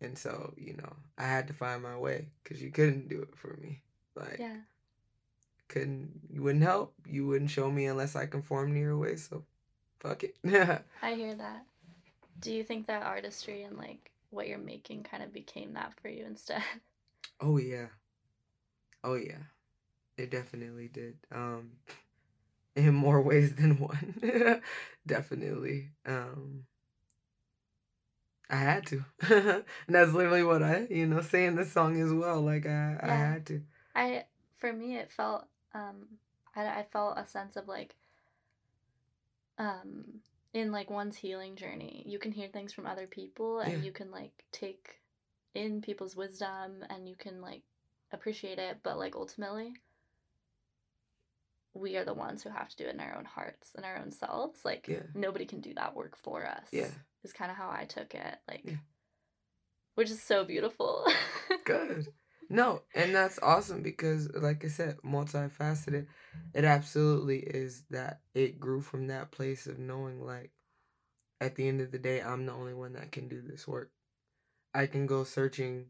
And 0.02 0.18
so, 0.18 0.52
you 0.56 0.74
know, 0.76 0.92
I 1.18 1.24
had 1.24 1.46
to 1.48 1.54
find 1.54 1.82
my 1.82 1.96
way 1.96 2.26
cuz 2.44 2.60
you 2.62 2.70
couldn't 2.70 3.08
do 3.08 3.22
it 3.22 3.36
for 3.36 3.56
me. 3.62 3.82
Like 4.16 4.38
Yeah. 4.40 4.56
couldn't 5.68 6.20
you 6.30 6.42
wouldn't 6.42 6.64
help. 6.64 6.94
You 7.06 7.26
wouldn't 7.26 7.50
show 7.50 7.70
me 7.70 7.86
unless 7.86 8.16
I 8.16 8.26
conform 8.26 8.72
to 8.74 8.80
your 8.80 8.98
way, 8.98 9.16
so 9.16 9.44
fuck 10.00 10.24
it. 10.24 10.36
I 11.02 11.14
hear 11.14 11.34
that. 11.34 11.66
Do 12.40 12.52
you 12.52 12.64
think 12.64 12.86
that 12.86 13.04
artistry 13.04 13.62
and 13.62 13.78
like 13.78 14.10
what 14.30 14.48
you're 14.48 14.58
making 14.58 15.04
kind 15.04 15.22
of 15.22 15.32
became 15.32 15.74
that 15.74 15.92
for 16.00 16.08
you 16.08 16.24
instead? 16.26 16.62
oh 17.40 17.58
yeah. 17.58 17.86
Oh 19.04 19.14
yeah. 19.14 19.42
It 20.16 20.30
definitely 20.30 20.88
did. 20.88 21.16
Um 21.32 21.72
in 22.76 22.94
more 22.94 23.22
ways 23.22 23.54
than 23.56 23.78
one. 23.78 24.62
definitely. 25.06 25.90
Um 26.06 26.64
I 28.52 28.56
had 28.56 28.86
to. 28.88 29.04
and 29.30 29.64
that's 29.88 30.12
literally 30.12 30.44
what 30.44 30.62
I, 30.62 30.86
you 30.90 31.06
know, 31.06 31.22
say 31.22 31.46
in 31.46 31.56
the 31.56 31.64
song 31.64 31.98
as 32.00 32.12
well. 32.12 32.42
Like 32.42 32.66
I, 32.66 32.98
I 33.02 33.06
had 33.06 33.46
to. 33.46 33.62
I 33.96 34.24
for 34.58 34.72
me 34.72 34.96
it 34.96 35.10
felt 35.10 35.46
um 35.74 36.06
I, 36.54 36.66
I 36.66 36.86
felt 36.92 37.18
a 37.18 37.26
sense 37.26 37.56
of 37.56 37.66
like 37.66 37.94
um 39.58 40.04
in 40.52 40.70
like 40.70 40.90
one's 40.90 41.16
healing 41.16 41.56
journey 41.56 42.04
you 42.06 42.18
can 42.18 42.32
hear 42.32 42.48
things 42.48 42.72
from 42.72 42.86
other 42.86 43.06
people 43.06 43.60
and 43.60 43.72
Yeah. 43.72 43.84
you 43.86 43.92
can 43.92 44.10
like 44.10 44.44
take 44.52 45.00
in 45.54 45.80
people's 45.80 46.16
wisdom 46.16 46.84
and 46.90 47.08
you 47.08 47.16
can 47.16 47.40
like 47.40 47.62
appreciate 48.12 48.58
it 48.58 48.78
but 48.82 48.98
like 48.98 49.16
ultimately 49.16 49.74
we 51.74 51.96
are 51.96 52.04
the 52.04 52.14
ones 52.14 52.42
who 52.42 52.50
have 52.50 52.68
to 52.68 52.76
do 52.76 52.84
it 52.84 52.94
in 52.94 53.00
our 53.00 53.16
own 53.16 53.24
hearts 53.24 53.72
and 53.74 53.84
our 53.84 53.96
own 53.96 54.10
selves 54.12 54.60
like 54.64 54.86
Yeah. 54.88 55.02
nobody 55.14 55.46
can 55.46 55.60
do 55.60 55.74
that 55.74 55.94
work 55.96 56.16
for 56.16 56.46
us 56.46 56.68
Yeah. 56.70 56.90
Is 57.24 57.32
kind 57.32 57.50
of 57.50 57.56
how 57.56 57.70
i 57.70 57.84
took 57.84 58.14
it 58.14 58.38
like 58.48 58.62
Yeah. 58.64 58.76
which 59.94 60.10
is 60.10 60.22
so 60.22 60.44
beautiful 60.44 61.06
Good. 61.64 62.06
No, 62.50 62.82
and 62.94 63.14
that's 63.14 63.38
awesome 63.42 63.82
because, 63.82 64.28
like 64.34 64.64
I 64.64 64.68
said, 64.68 64.98
multifaceted. 65.04 66.06
It 66.52 66.64
absolutely 66.64 67.38
is 67.38 67.84
that 67.90 68.20
it 68.34 68.60
grew 68.60 68.82
from 68.82 69.06
that 69.06 69.30
place 69.30 69.66
of 69.66 69.78
knowing, 69.78 70.20
like, 70.24 70.50
at 71.40 71.54
the 71.56 71.66
end 71.68 71.80
of 71.80 71.90
the 71.92 71.98
day, 71.98 72.20
I'm 72.20 72.44
the 72.46 72.52
only 72.52 72.74
one 72.74 72.92
that 72.94 73.12
can 73.12 73.28
do 73.28 73.40
this 73.40 73.66
work. 73.66 73.90
I 74.74 74.86
can 74.86 75.06
go 75.06 75.24
searching 75.24 75.86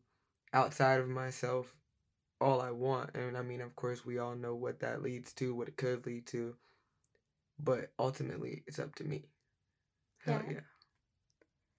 outside 0.53 1.01
of 1.01 1.09
myself 1.09 1.75
all 2.41 2.61
I 2.61 2.71
want. 2.71 3.15
And 3.17 3.37
I 3.37 3.43
mean, 3.43 3.61
of 3.61 3.75
course, 3.77 4.05
we 4.05 4.19
all 4.19 4.35
know 4.37 4.55
what 4.55 4.81
that 4.81 5.03
leads 5.03 5.33
to, 5.35 5.55
what 5.55 5.69
it 5.69 5.77
could 5.77 6.07
lead 6.07 6.27
to. 6.29 6.57
But 7.59 7.93
ultimately, 7.99 8.63
it's 8.67 8.79
up 8.79 8.95
to 8.97 9.05
me. 9.05 9.25
Hell 10.25 10.43
Yeah. 10.47 10.53
yeah. 10.55 10.61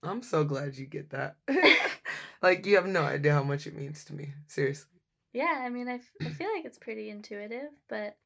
I'm 0.03 0.21
so 0.21 0.43
glad 0.43 0.75
you 0.75 0.85
get 0.85 1.11
that. 1.11 1.37
like, 2.41 2.65
you 2.65 2.75
have 2.75 2.87
no 2.87 3.03
idea 3.03 3.33
how 3.33 3.43
much 3.43 3.67
it 3.67 3.75
means 3.75 4.03
to 4.05 4.13
me. 4.13 4.33
Seriously. 4.47 4.99
Yeah, 5.33 5.61
I 5.63 5.69
mean, 5.69 5.87
I, 5.87 5.95
f- 5.95 6.11
I 6.21 6.29
feel 6.29 6.49
like 6.55 6.65
it's 6.65 6.77
pretty 6.77 7.09
intuitive, 7.09 7.69
but 7.89 8.17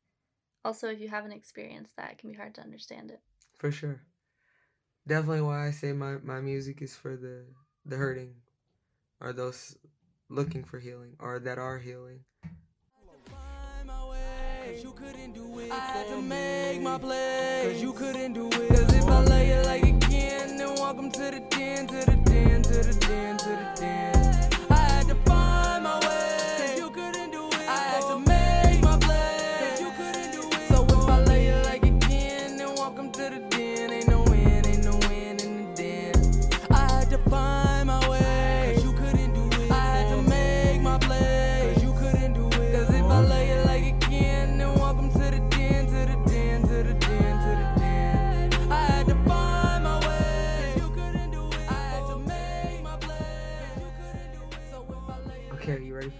also 0.65 0.89
if 0.89 0.99
you 0.99 1.07
haven't 1.07 1.31
experienced 1.31 1.95
that, 1.97 2.11
it 2.11 2.17
can 2.17 2.31
be 2.31 2.35
hard 2.35 2.55
to 2.55 2.61
understand 2.61 3.11
it. 3.11 3.21
For 3.57 3.71
sure. 3.71 4.01
Definitely 5.07 5.41
why 5.41 5.67
I 5.67 5.71
say 5.71 5.93
my, 5.93 6.17
my 6.23 6.41
music 6.41 6.81
is 6.81 6.95
for 6.95 7.15
the, 7.15 7.45
the 7.85 7.95
hurting 7.95 8.35
or 9.21 9.31
those 9.31 9.77
looking 10.29 10.63
for 10.63 10.79
healing 10.79 11.15
or 11.19 11.39
that 11.39 11.57
are 11.57 11.79
healing. 11.79 12.19
find 13.25 13.87
my 13.87 14.05
way. 14.09 14.73
Cause 14.73 14.83
you 14.83 14.91
couldn't 17.93 18.33
do 18.33 18.49
it. 18.51 18.77
To 21.11 21.31
the 21.31 21.39
den, 21.49 21.87
to 21.87 22.05
the 22.05 22.17
den, 22.17 22.61
to 22.63 22.69
the 22.69 22.93
den, 23.07 23.37
to 23.37 23.45
the 23.45 23.81
den. 23.81 24.16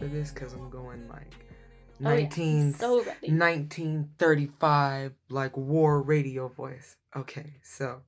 This? 0.07 0.31
Because 0.31 0.53
I'm 0.53 0.69
going 0.69 1.09
like 1.09 1.33
Oh, 1.99 2.09
19, 2.09 2.61
I'm 2.61 2.73
so 2.73 2.97
1935, 2.97 5.13
like 5.29 5.57
war 5.57 6.03
radio 6.03 6.47
voice. 6.47 6.95
Okay, 7.15 7.55
so 7.63 8.01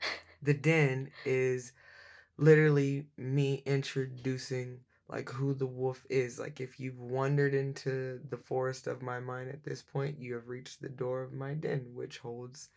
the 0.42 0.54
den 0.54 1.12
is 1.24 1.72
literally 2.38 3.06
me 3.16 3.62
introducing 3.64 4.80
like 5.08 5.30
who 5.30 5.54
the 5.54 5.66
wolf 5.66 6.04
is. 6.10 6.40
Like 6.40 6.60
if 6.60 6.80
you've 6.80 6.98
wandered 6.98 7.54
into 7.54 8.18
the 8.28 8.36
forest 8.36 8.88
of 8.88 9.00
my 9.00 9.20
mind 9.20 9.50
at 9.50 9.62
this 9.62 9.80
point, 9.80 10.18
you 10.18 10.34
have 10.34 10.48
reached 10.48 10.82
the 10.82 10.88
door 10.88 11.22
of 11.22 11.32
my 11.32 11.54
den, 11.54 11.92
which 11.94 12.18
holds 12.18 12.70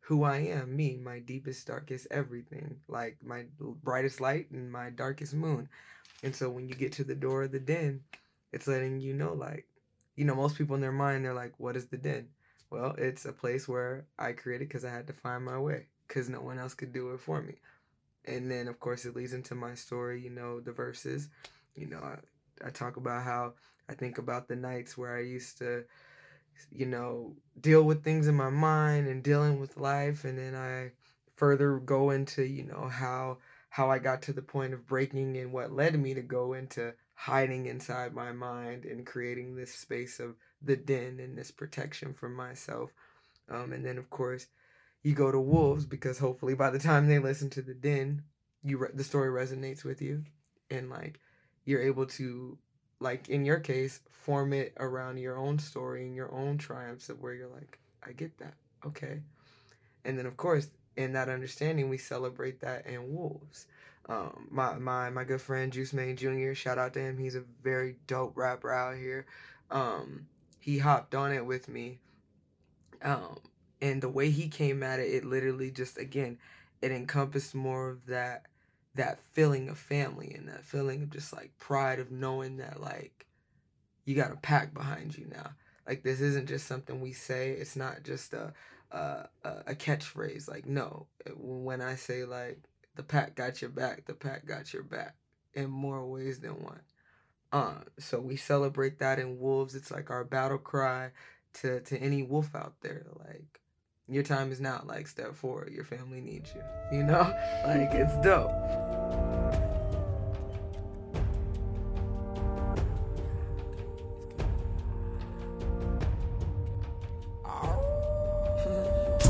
who 0.00 0.24
I 0.24 0.38
am, 0.38 0.76
me, 0.76 0.96
my 0.96 1.20
deepest, 1.20 1.66
darkest 1.66 2.06
everything, 2.10 2.76
like 2.88 3.18
my 3.24 3.44
brightest 3.82 4.20
light 4.20 4.50
and 4.50 4.70
my 4.70 4.90
darkest 4.90 5.34
moon. 5.34 5.68
And 6.22 6.34
so 6.34 6.50
when 6.50 6.68
you 6.68 6.74
get 6.74 6.92
to 6.92 7.04
the 7.04 7.14
door 7.14 7.44
of 7.44 7.52
the 7.52 7.60
den, 7.60 8.00
it's 8.52 8.66
letting 8.66 9.00
you 9.00 9.14
know, 9.14 9.32
like, 9.32 9.66
you 10.16 10.24
know, 10.24 10.34
most 10.34 10.58
people 10.58 10.74
in 10.74 10.80
their 10.80 10.92
mind, 10.92 11.24
they're 11.24 11.34
like, 11.34 11.54
what 11.58 11.76
is 11.76 11.86
the 11.86 11.96
den? 11.96 12.28
Well, 12.70 12.94
it's 12.98 13.24
a 13.24 13.32
place 13.32 13.68
where 13.68 14.06
I 14.18 14.32
created 14.32 14.68
because 14.68 14.84
I 14.84 14.90
had 14.90 15.06
to 15.08 15.12
find 15.12 15.44
my 15.44 15.58
way 15.58 15.86
because 16.06 16.28
no 16.28 16.40
one 16.40 16.58
else 16.58 16.74
could 16.74 16.92
do 16.92 17.12
it 17.12 17.20
for 17.20 17.40
me. 17.42 17.54
And 18.24 18.50
then, 18.50 18.68
of 18.68 18.80
course, 18.80 19.04
it 19.04 19.16
leads 19.16 19.32
into 19.32 19.54
my 19.54 19.74
story, 19.74 20.20
you 20.20 20.30
know, 20.30 20.60
the 20.60 20.72
verses. 20.72 21.28
You 21.74 21.86
know, 21.86 21.98
I, 21.98 22.66
I 22.66 22.70
talk 22.70 22.96
about 22.96 23.24
how 23.24 23.54
I 23.88 23.94
think 23.94 24.18
about 24.18 24.48
the 24.48 24.56
nights 24.56 24.98
where 24.98 25.16
I 25.16 25.20
used 25.20 25.58
to, 25.58 25.84
you 26.70 26.86
know, 26.86 27.34
deal 27.60 27.82
with 27.82 28.04
things 28.04 28.26
in 28.28 28.34
my 28.34 28.50
mind 28.50 29.08
and 29.08 29.22
dealing 29.22 29.60
with 29.60 29.76
life. 29.76 30.24
And 30.24 30.38
then 30.38 30.54
I 30.54 30.92
further 31.36 31.78
go 31.78 32.10
into, 32.10 32.44
you 32.44 32.64
know, 32.64 32.88
how 32.88 33.38
how 33.70 33.88
I 33.90 33.98
got 34.00 34.22
to 34.22 34.32
the 34.32 34.42
point 34.42 34.74
of 34.74 34.86
breaking 34.86 35.36
and 35.36 35.52
what 35.52 35.72
led 35.72 35.98
me 35.98 36.12
to 36.14 36.22
go 36.22 36.54
into 36.54 36.92
hiding 37.14 37.66
inside 37.66 38.12
my 38.12 38.32
mind 38.32 38.84
and 38.84 39.06
creating 39.06 39.54
this 39.54 39.74
space 39.74 40.18
of 40.18 40.34
the 40.62 40.74
den 40.74 41.20
and 41.20 41.38
this 41.38 41.50
protection 41.50 42.12
for 42.12 42.28
myself. 42.28 42.90
Um, 43.48 43.72
and 43.72 43.84
then, 43.84 43.98
of 43.98 44.10
course, 44.10 44.46
you 45.02 45.14
go 45.14 45.30
to 45.30 45.40
wolves 45.40 45.86
because 45.86 46.18
hopefully 46.18 46.54
by 46.54 46.70
the 46.70 46.78
time 46.78 47.08
they 47.08 47.18
listen 47.18 47.50
to 47.50 47.62
the 47.62 47.74
den, 47.74 48.22
you 48.62 48.78
re- 48.78 48.88
the 48.92 49.04
story 49.04 49.28
resonates 49.28 49.84
with 49.84 50.02
you, 50.02 50.24
and 50.70 50.90
like 50.90 51.20
you're 51.64 51.82
able 51.82 52.06
to, 52.06 52.58
like 53.00 53.28
in 53.28 53.44
your 53.44 53.58
case, 53.60 54.00
form 54.10 54.52
it 54.52 54.74
around 54.78 55.18
your 55.18 55.36
own 55.36 55.58
story 55.58 56.04
and 56.04 56.14
your 56.14 56.32
own 56.32 56.58
triumphs 56.58 57.08
of 57.08 57.20
where 57.20 57.34
you're 57.34 57.48
like, 57.48 57.78
I 58.06 58.12
get 58.12 58.36
that, 58.38 58.54
okay. 58.86 59.20
And 60.04 60.18
then, 60.18 60.26
of 60.26 60.36
course, 60.36 60.68
in 60.96 61.12
that 61.12 61.28
understanding, 61.28 61.88
we 61.88 61.98
celebrate 61.98 62.60
that 62.60 62.86
in 62.86 63.14
wolves. 63.14 63.66
Um, 64.08 64.48
my 64.50 64.74
my 64.76 65.10
my 65.10 65.24
good 65.24 65.40
friend 65.40 65.72
Juice 65.72 65.92
Mane 65.92 66.16
Jr. 66.16 66.54
Shout 66.54 66.78
out 66.78 66.94
to 66.94 67.00
him. 67.00 67.18
He's 67.18 67.36
a 67.36 67.44
very 67.62 67.96
dope 68.06 68.36
rapper 68.36 68.72
out 68.72 68.96
here. 68.96 69.26
Um, 69.70 70.26
he 70.58 70.78
hopped 70.78 71.14
on 71.14 71.32
it 71.32 71.44
with 71.44 71.68
me. 71.68 71.98
Um, 73.02 73.38
and 73.80 74.02
the 74.02 74.08
way 74.08 74.30
he 74.30 74.48
came 74.48 74.82
at 74.82 74.98
it, 74.98 75.14
it 75.14 75.24
literally 75.24 75.70
just 75.70 75.98
again, 75.98 76.38
it 76.82 76.90
encompassed 76.92 77.54
more 77.54 77.88
of 77.90 78.06
that 78.06 78.46
that 78.94 79.20
feeling 79.32 79.68
of 79.68 79.78
family 79.78 80.34
and 80.36 80.48
that 80.48 80.64
feeling 80.64 81.02
of 81.02 81.10
just 81.10 81.32
like 81.32 81.52
pride 81.58 81.98
of 81.98 82.10
knowing 82.10 82.56
that 82.56 82.80
like 82.80 83.26
you 84.04 84.14
got 84.14 84.32
a 84.32 84.36
pack 84.36 84.74
behind 84.74 85.16
you 85.16 85.26
now. 85.26 85.50
Like 85.86 86.02
this 86.02 86.20
isn't 86.20 86.48
just 86.48 86.66
something 86.66 87.00
we 87.00 87.12
say. 87.12 87.50
It's 87.52 87.76
not 87.76 88.02
just 88.02 88.32
a 88.32 88.52
a, 88.90 89.28
a 89.44 89.74
catchphrase. 89.74 90.48
Like 90.48 90.66
no, 90.66 91.06
when 91.36 91.80
I 91.80 91.94
say 91.94 92.24
like 92.24 92.58
the 92.96 93.02
pack 93.02 93.34
got 93.34 93.60
your 93.60 93.70
back, 93.70 94.06
the 94.06 94.14
pack 94.14 94.46
got 94.46 94.72
your 94.72 94.82
back 94.82 95.14
in 95.54 95.70
more 95.70 96.06
ways 96.06 96.40
than 96.40 96.62
one. 96.62 96.80
Uh, 97.52 97.80
so 97.98 98.20
we 98.20 98.36
celebrate 98.36 98.98
that 98.98 99.18
in 99.18 99.38
wolves. 99.38 99.74
It's 99.74 99.90
like 99.90 100.10
our 100.10 100.24
battle 100.24 100.58
cry 100.58 101.10
to 101.54 101.80
to 101.80 101.98
any 101.98 102.22
wolf 102.22 102.54
out 102.54 102.74
there. 102.80 103.06
Like 103.18 103.60
your 104.10 104.22
time 104.22 104.50
is 104.50 104.60
now. 104.60 104.82
Like 104.86 105.06
step 105.06 105.34
forward. 105.34 105.72
Your 105.72 105.84
family 105.84 106.20
needs 106.20 106.52
you. 106.54 106.98
You 106.98 107.04
know, 107.04 107.22
like 107.66 107.90
it's 107.92 108.16
dope. 108.24 108.50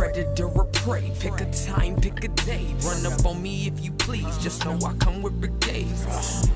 predator 0.01 0.47
or 0.47 0.65
prey. 0.65 1.13
Pick 1.21 1.41
a 1.41 1.51
time, 1.53 1.95
pick 2.01 2.25
a 2.25 2.29
day. 2.29 2.75
Run 2.81 3.05
up 3.05 3.27
on 3.27 3.43
me 3.43 3.67
if 3.67 3.85
you 3.85 3.93
please. 3.93 4.39
Just 4.39 4.65
know 4.65 4.79
I 4.87 4.95
come 4.95 5.21
with 5.21 5.39
brigades. 5.41 6.49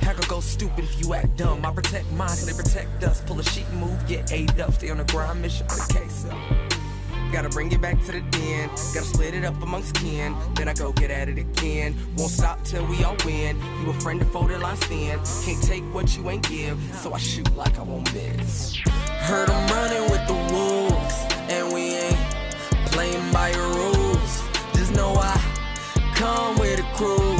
Pack 0.00 0.16
go 0.28 0.40
stupid 0.40 0.84
if 0.84 1.00
you 1.00 1.14
act 1.14 1.36
dumb. 1.36 1.64
I 1.64 1.72
protect 1.72 2.10
mine 2.12 2.28
so 2.28 2.46
they 2.46 2.60
protect 2.60 3.04
us. 3.04 3.20
Pull 3.22 3.38
a 3.38 3.44
sheet 3.44 3.70
move, 3.74 4.06
get 4.08 4.32
ate 4.32 4.58
up. 4.58 4.72
Stay 4.72 4.90
on 4.90 4.98
the 4.98 5.04
grind, 5.04 5.40
mission 5.40 5.66
for 5.68 5.76
the 5.76 5.94
case 5.94 6.26
up. 6.30 6.67
Gotta 7.32 7.50
bring 7.50 7.70
it 7.72 7.80
back 7.80 8.02
to 8.06 8.12
the 8.12 8.20
den. 8.20 8.68
Gotta 8.68 9.06
split 9.06 9.34
it 9.34 9.44
up 9.44 9.60
amongst 9.62 9.94
kin. 9.94 10.34
Then 10.54 10.68
I 10.68 10.74
go 10.74 10.92
get 10.92 11.10
at 11.10 11.28
it 11.28 11.38
again. 11.38 11.94
Won't 12.16 12.30
stop 12.30 12.64
till 12.64 12.84
we 12.86 13.04
all 13.04 13.16
win. 13.24 13.56
You 13.82 13.90
a 13.90 13.92
friend 13.92 14.20
of 14.22 14.30
folded 14.32 14.60
line 14.60 14.76
stand. 14.76 15.20
Can't 15.44 15.62
take 15.62 15.84
what 15.94 16.16
you 16.16 16.28
ain't 16.30 16.48
give. 16.48 16.78
So 16.94 17.12
I 17.12 17.18
shoot 17.18 17.54
like 17.54 17.78
I 17.78 17.82
won't 17.82 18.12
miss. 18.14 18.76
Heard 18.76 19.50
I'm 19.50 19.68
running 19.68 20.10
with 20.10 20.26
the 20.26 20.34
wolves. 20.52 21.16
And 21.50 21.72
we 21.72 21.94
ain't 21.94 22.18
playing 22.86 23.32
by 23.32 23.50
your 23.50 23.68
rules. 23.74 24.42
Just 24.74 24.92
know 24.94 25.14
I 25.14 25.36
come 26.14 26.58
with 26.58 26.80
a 26.80 26.88
crew. 26.96 27.36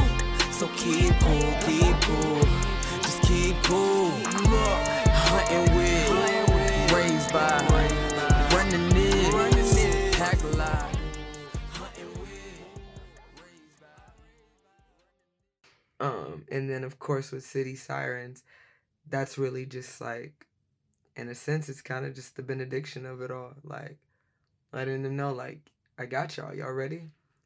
So 0.51 0.67
keep 0.77 1.13
cool, 1.19 1.53
keep 1.65 1.95
cool. 2.01 2.41
Just 3.01 3.21
keep 3.23 3.55
cool. 3.63 4.11
Hunting 5.31 5.75
with, 5.75 6.93
raised 6.93 7.31
by, 7.33 7.98
and 16.51 16.69
then 16.69 16.83
of 16.83 16.99
course 16.99 17.31
with 17.31 17.45
City 17.45 17.75
Sirens, 17.75 18.43
that's 19.07 19.37
really 19.37 19.65
just 19.65 20.01
like, 20.01 20.45
in 21.15 21.27
a 21.29 21.35
sense, 21.35 21.69
it's 21.69 21.81
kind 21.81 22.05
of 22.05 22.15
just 22.15 22.35
the 22.35 22.43
benediction 22.43 23.05
of 23.05 23.21
it 23.21 23.31
all. 23.31 23.53
Like, 23.63 23.97
letting 24.71 25.03
them 25.03 25.15
know, 25.15 25.33
like, 25.33 25.59
I 25.97 26.05
got 26.05 26.37
y'all. 26.37 26.53
Y'all 26.53 26.71
ready? 26.71 27.03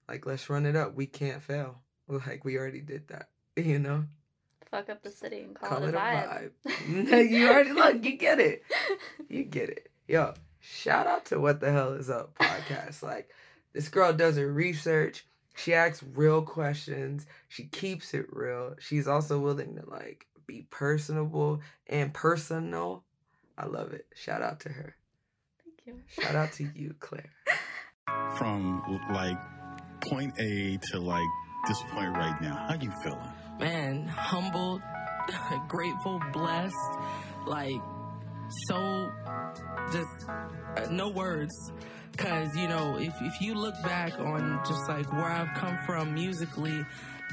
Like, 0.08 0.26
let's 0.26 0.49
run 0.49 0.66
it 0.66 0.76
up. 0.76 0.95
We 0.95 1.06
can't 1.06 1.41
fail. 1.41 1.80
Like, 2.10 2.43
we 2.43 2.58
already 2.58 2.82
did 2.82 3.08
that. 3.08 3.30
You 3.56 3.80
know? 3.80 4.06
Fuck 4.70 4.89
up 4.89 5.04
the 5.04 5.12
city 5.12 5.39
and 5.41 5.56
call, 5.56 5.70
Call 5.70 5.84
it, 5.84 5.89
it 5.89 5.95
a 5.95 5.97
vibe. 5.97 6.51
vibe. 6.68 7.30
you 7.32 7.47
already 7.47 7.72
look, 7.72 8.04
you 8.04 8.18
get 8.18 8.39
it. 8.39 8.64
You 9.30 9.43
get 9.43 9.70
it. 9.70 9.89
Yo, 10.08 10.34
shout 10.60 11.08
out 11.08 11.26
to 11.26 11.39
What 11.39 11.60
the 11.60 11.72
Hell 11.72 11.93
Is 11.93 12.10
Up 12.10 12.36
podcast. 12.38 13.04
Like, 13.04 13.30
this 13.72 13.88
girl 13.88 14.12
does 14.14 14.38
her 14.38 14.51
research. 14.51 15.26
She 15.56 15.74
asks 15.74 16.04
real 16.16 16.41
questions. 16.41 17.26
She 17.47 17.66
keeps 17.66 18.14
it 18.14 18.26
real. 18.32 18.76
She's 18.80 19.08
also 19.08 19.39
willing 19.39 19.76
to 19.76 19.89
like 19.89 20.26
be 20.47 20.66
personable 20.70 21.62
and 21.88 22.14
personal. 22.14 23.04
I 23.58 23.66
love 23.68 23.93
it. 23.93 24.08
Shout 24.16 24.41
out 24.41 24.62
to 24.62 24.70
her. 24.70 24.95
Thank 25.64 25.82
you. 25.86 26.01
Shout 26.22 26.36
out 26.36 26.51
to 26.54 26.64
you, 26.76 26.95
Claire. 26.99 27.32
from 28.38 28.82
like 29.14 29.38
point 30.01 30.34
A 30.39 30.80
to 30.91 30.99
like 30.99 31.22
this 31.68 31.82
point 31.91 32.16
right 32.16 32.41
now. 32.41 32.66
How 32.68 32.76
you 32.76 32.91
feeling? 33.04 33.20
man, 33.60 34.08
humbled, 34.08 34.82
grateful, 35.68 36.22
blessed, 36.32 36.76
like 37.45 37.82
so 38.68 39.10
just 39.92 40.30
uh, 40.30 40.88
no 40.90 41.10
words. 41.10 41.72
Cause 42.18 42.56
you 42.56 42.68
know, 42.68 42.98
if 43.00 43.14
if 43.22 43.42
you 43.42 43.56
look 43.56 43.74
back 43.84 44.20
on 44.20 44.62
just 44.68 44.88
like 44.88 45.12
where 45.12 45.26
I've 45.26 45.54
come 45.58 45.78
from 45.86 46.14
musically 46.14 46.86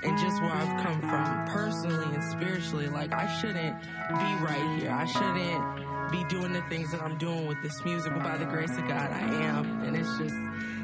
and 0.03 0.19
just 0.19 0.41
where 0.41 0.51
I've 0.51 0.83
come 0.83 1.01
from 1.03 1.47
personally 1.49 2.15
and 2.15 2.25
spiritually, 2.25 2.87
like 2.87 3.13
I 3.13 3.27
shouldn't 3.41 3.79
be 3.83 4.45
right 4.45 4.79
here. 4.81 4.91
I 4.91 5.05
shouldn't 5.05 6.11
be 6.11 6.25
doing 6.25 6.53
the 6.53 6.63
things 6.63 6.91
that 6.93 7.03
I'm 7.03 7.19
doing 7.19 7.47
with 7.47 7.63
this 7.63 7.85
music, 7.85 8.13
but 8.15 8.23
by 8.25 8.37
the 8.37 8.47
grace 8.47 8.71
of 8.71 8.89
God, 8.89 9.13
I 9.13 9.21
am. 9.21 9.83
And 9.83 9.97
it's 9.97 10.19
just, 10.19 10.35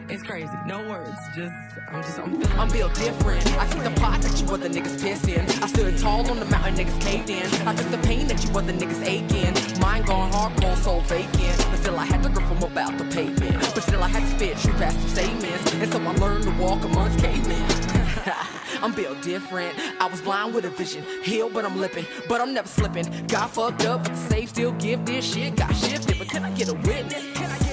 it's 0.09 0.23
crazy. 0.23 0.51
No 0.67 0.89
words. 0.89 1.19
Just, 1.35 1.55
I'm 1.89 2.03
just, 2.03 2.19
I'm 2.19 2.31
feeling. 2.41 2.59
I'm 2.59 2.69
built 2.71 2.95
different. 2.95 3.47
I 3.59 3.67
took 3.67 3.83
the 3.83 4.01
pot 4.01 4.21
that 4.23 4.41
you 4.41 4.47
other 4.49 4.69
niggas 4.69 5.01
pissed 5.01 5.29
in. 5.29 5.41
I 5.63 5.67
stood 5.67 5.99
tall 5.99 6.29
on 6.31 6.39
the 6.39 6.45
mountain, 6.47 6.75
niggas 6.75 7.01
caved 7.01 7.31
in. 7.31 7.47
I 7.67 7.75
took 7.75 7.91
the 7.91 7.99
pain 7.99 8.27
that 8.29 8.43
you 8.45 8.51
other 8.51 8.73
niggas 8.73 9.05
aching. 9.05 9.81
Mine 9.81 10.03
gone 10.03 10.31
hardcore, 10.33 10.77
soul 10.77 11.01
vacant. 11.03 11.57
But 11.71 11.79
still, 11.79 11.99
I 11.99 12.05
had 12.05 12.23
to 12.23 12.29
grip 12.29 12.47
from 12.47 12.63
about 12.63 12.97
the 12.99 13.05
pavement. 13.05 13.59
But 13.75 13.83
still, 13.83 14.03
I 14.03 14.09
had 14.09 14.23
to 14.23 14.37
spit 14.37 14.59
true 14.59 14.73
past 14.75 15.01
some 15.01 15.09
statements. 15.09 15.73
And 15.75 15.93
so 15.93 16.01
I 16.01 16.13
learned 16.17 16.45
to 16.45 16.51
walk 16.53 16.85
amongst 16.85 17.19
cavemen. 17.19 17.63
I'm 18.83 18.93
built 18.93 19.23
different. 19.23 19.75
I 20.01 20.07
was 20.07 20.21
blind 20.21 20.55
with 20.55 20.65
a 20.65 20.71
vision, 20.71 21.05
healed, 21.23 21.55
but 21.55 21.65
I'm 21.65 21.81
lipping, 21.81 22.07
but 22.29 22.41
I'm 22.41 22.53
never 22.53 22.69
slipping. 22.69 23.07
Got 23.27 23.51
fucked 23.51 23.85
up, 23.87 24.03
but 24.03 24.13
the 24.13 24.19
safe 24.19 24.51
still 24.51 24.73
give 24.73 25.05
this 25.05 25.33
shit. 25.33 25.57
Got 25.57 25.75
shifted, 25.75 26.19
but 26.19 26.29
can 26.29 26.45
I 26.45 26.51
get 26.51 26.69
a 26.69 26.75
witness? 26.75 27.25
Can 27.35 27.51
I 27.51 27.66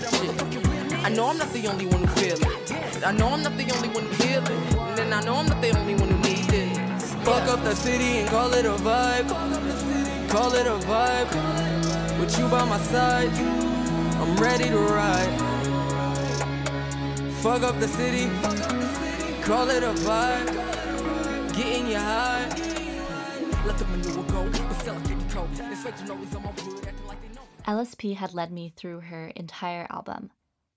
I 1.06 1.10
know 1.10 1.28
I'm 1.28 1.38
not 1.38 1.52
the 1.52 1.68
only 1.68 1.86
one 1.86 2.02
who 2.02 2.08
feel 2.16 2.38
it. 2.38 3.06
I 3.06 3.12
know 3.12 3.28
I'm 3.28 3.44
not 3.44 3.58
the 3.58 3.70
only 3.76 3.90
one 3.90 4.06
who 4.06 4.14
feel 4.14 4.44
it. 4.44 4.52
And 4.52 4.98
then 4.98 5.12
I 5.12 5.22
know 5.22 5.36
I'm 5.36 5.48
not 5.48 5.62
the 5.62 5.78
only 5.78 5.96
one 5.96 6.10
who 6.10 6.18
needs 6.30 6.48
this. 6.48 7.14
Fuck 7.26 7.48
up 7.50 7.62
the 7.64 7.76
city 7.76 8.20
and 8.20 8.30
call 8.30 8.54
it 8.54 8.66
a 8.66 8.76
vibe. 8.76 9.28
Call 10.30 10.54
it 10.54 10.66
a 10.66 10.78
vibe. 10.88 12.20
With 12.20 12.40
you 12.40 12.48
by 12.48 12.64
my 12.66 12.78
side, 12.80 13.30
I'm 14.22 14.38
ready 14.38 14.70
to 14.70 14.78
ride. 14.78 15.34
Fuck 17.42 17.64
up 17.64 17.78
the 17.82 17.88
city. 17.90 18.30
Call 19.42 19.70
it 19.70 19.84
a 19.84 19.94
vibe. 20.08 20.48
Getting 21.54 21.88
you 21.88 21.98
high. 21.98 22.48
Let 23.66 23.78
the 23.78 23.86
manure 23.86 24.24
go. 24.24 24.50
Get 24.52 24.70
the 24.70 24.76
cold. 25.34 25.50
Know. 26.08 26.18
LSP 27.68 28.16
had 28.16 28.34
led 28.34 28.52
me 28.52 28.72
through 28.76 29.02
her 29.02 29.28
entire 29.36 29.88
album, 29.90 30.32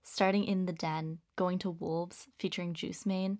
starting 0.07 0.45
in 0.45 0.67
The 0.67 0.73
Den, 0.73 1.19
going 1.35 1.59
to 1.59 1.71
Wolves 1.71 2.29
featuring 2.39 2.75
Juice 2.75 3.05
Main, 3.05 3.39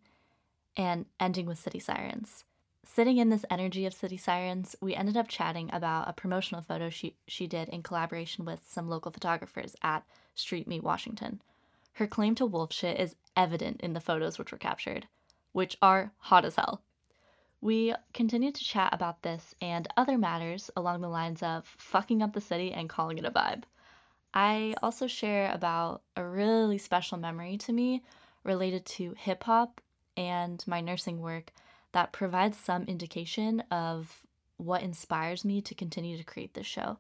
and 0.77 1.07
ending 1.21 1.47
with 1.47 1.59
City 1.59 1.79
Sirens. 1.79 2.45
Sitting 2.85 3.19
in 3.19 3.31
this 3.31 3.45
energy 3.51 3.87
of 3.87 3.95
City 3.95 4.17
Sirens, 4.17 4.75
we 4.81 4.95
ended 4.95 5.17
up 5.17 5.29
chatting 5.29 5.71
about 5.73 6.09
a 6.09 6.13
promotional 6.13 6.63
photo 6.63 6.91
she, 6.91 7.17
she 7.27 7.47
did 7.47 7.69
in 7.69 7.83
collaboration 7.83 8.45
with 8.45 8.61
some 8.69 8.89
local 8.89 9.13
photographers 9.13 9.77
at 9.83 10.05
Street 10.35 10.67
Meet 10.67 10.83
Washington. 10.83 11.41
Her 11.95 12.07
claim 12.07 12.35
to 12.35 12.47
wolf 12.47 12.73
shit 12.73 13.01
is 13.01 13.17
evident 13.37 13.81
in 13.81 13.93
the 13.93 14.01
photos 14.01 14.39
which 14.39 14.53
were 14.53 14.59
captured, 14.59 15.07
which 15.53 15.79
are 15.81 16.13
hot 16.19 16.45
as 16.45 16.57
hell. 16.57 16.83
We 17.61 17.95
continued 18.13 18.57
to 18.57 18.65
chat 18.65 18.93
about 18.93 19.23
this 19.23 19.55
and 19.63 19.89
other 19.97 20.19
matters 20.19 20.71
along 20.77 21.01
the 21.01 21.09
lines 21.09 21.43
of 21.43 21.65
fucking 21.79 22.23
up 22.23 22.33
the 22.33 22.41
city 22.41 22.73
and 22.73 22.89
calling 22.89 23.19
it 23.19 23.25
a 23.25 23.31
vibe. 23.31 23.63
I 24.35 24.75
also 24.83 25.07
share 25.09 25.51
about 25.53 26.03
a 26.17 26.25
really 26.25 26.79
special 26.79 27.19
memory 27.19 27.57
to 27.59 27.73
me 27.73 28.03
related 28.45 28.87
to 28.87 29.15
hip 29.15 29.45
hop 29.45 29.81
and 30.17 30.63
my 30.67 30.81
nursing 30.81 31.21
work 31.21 31.53
that 31.93 32.13
provides 32.13 32.57
some 32.59 32.85
indication 32.85 33.61
of 33.71 34.23
what 34.59 34.83
inspires 34.83 35.45
me 35.45 35.61
to 35.63 35.75
continue 35.75 36.17
to 36.17 36.25
create 36.25 36.55
this 36.55 36.67
show. 36.67 36.99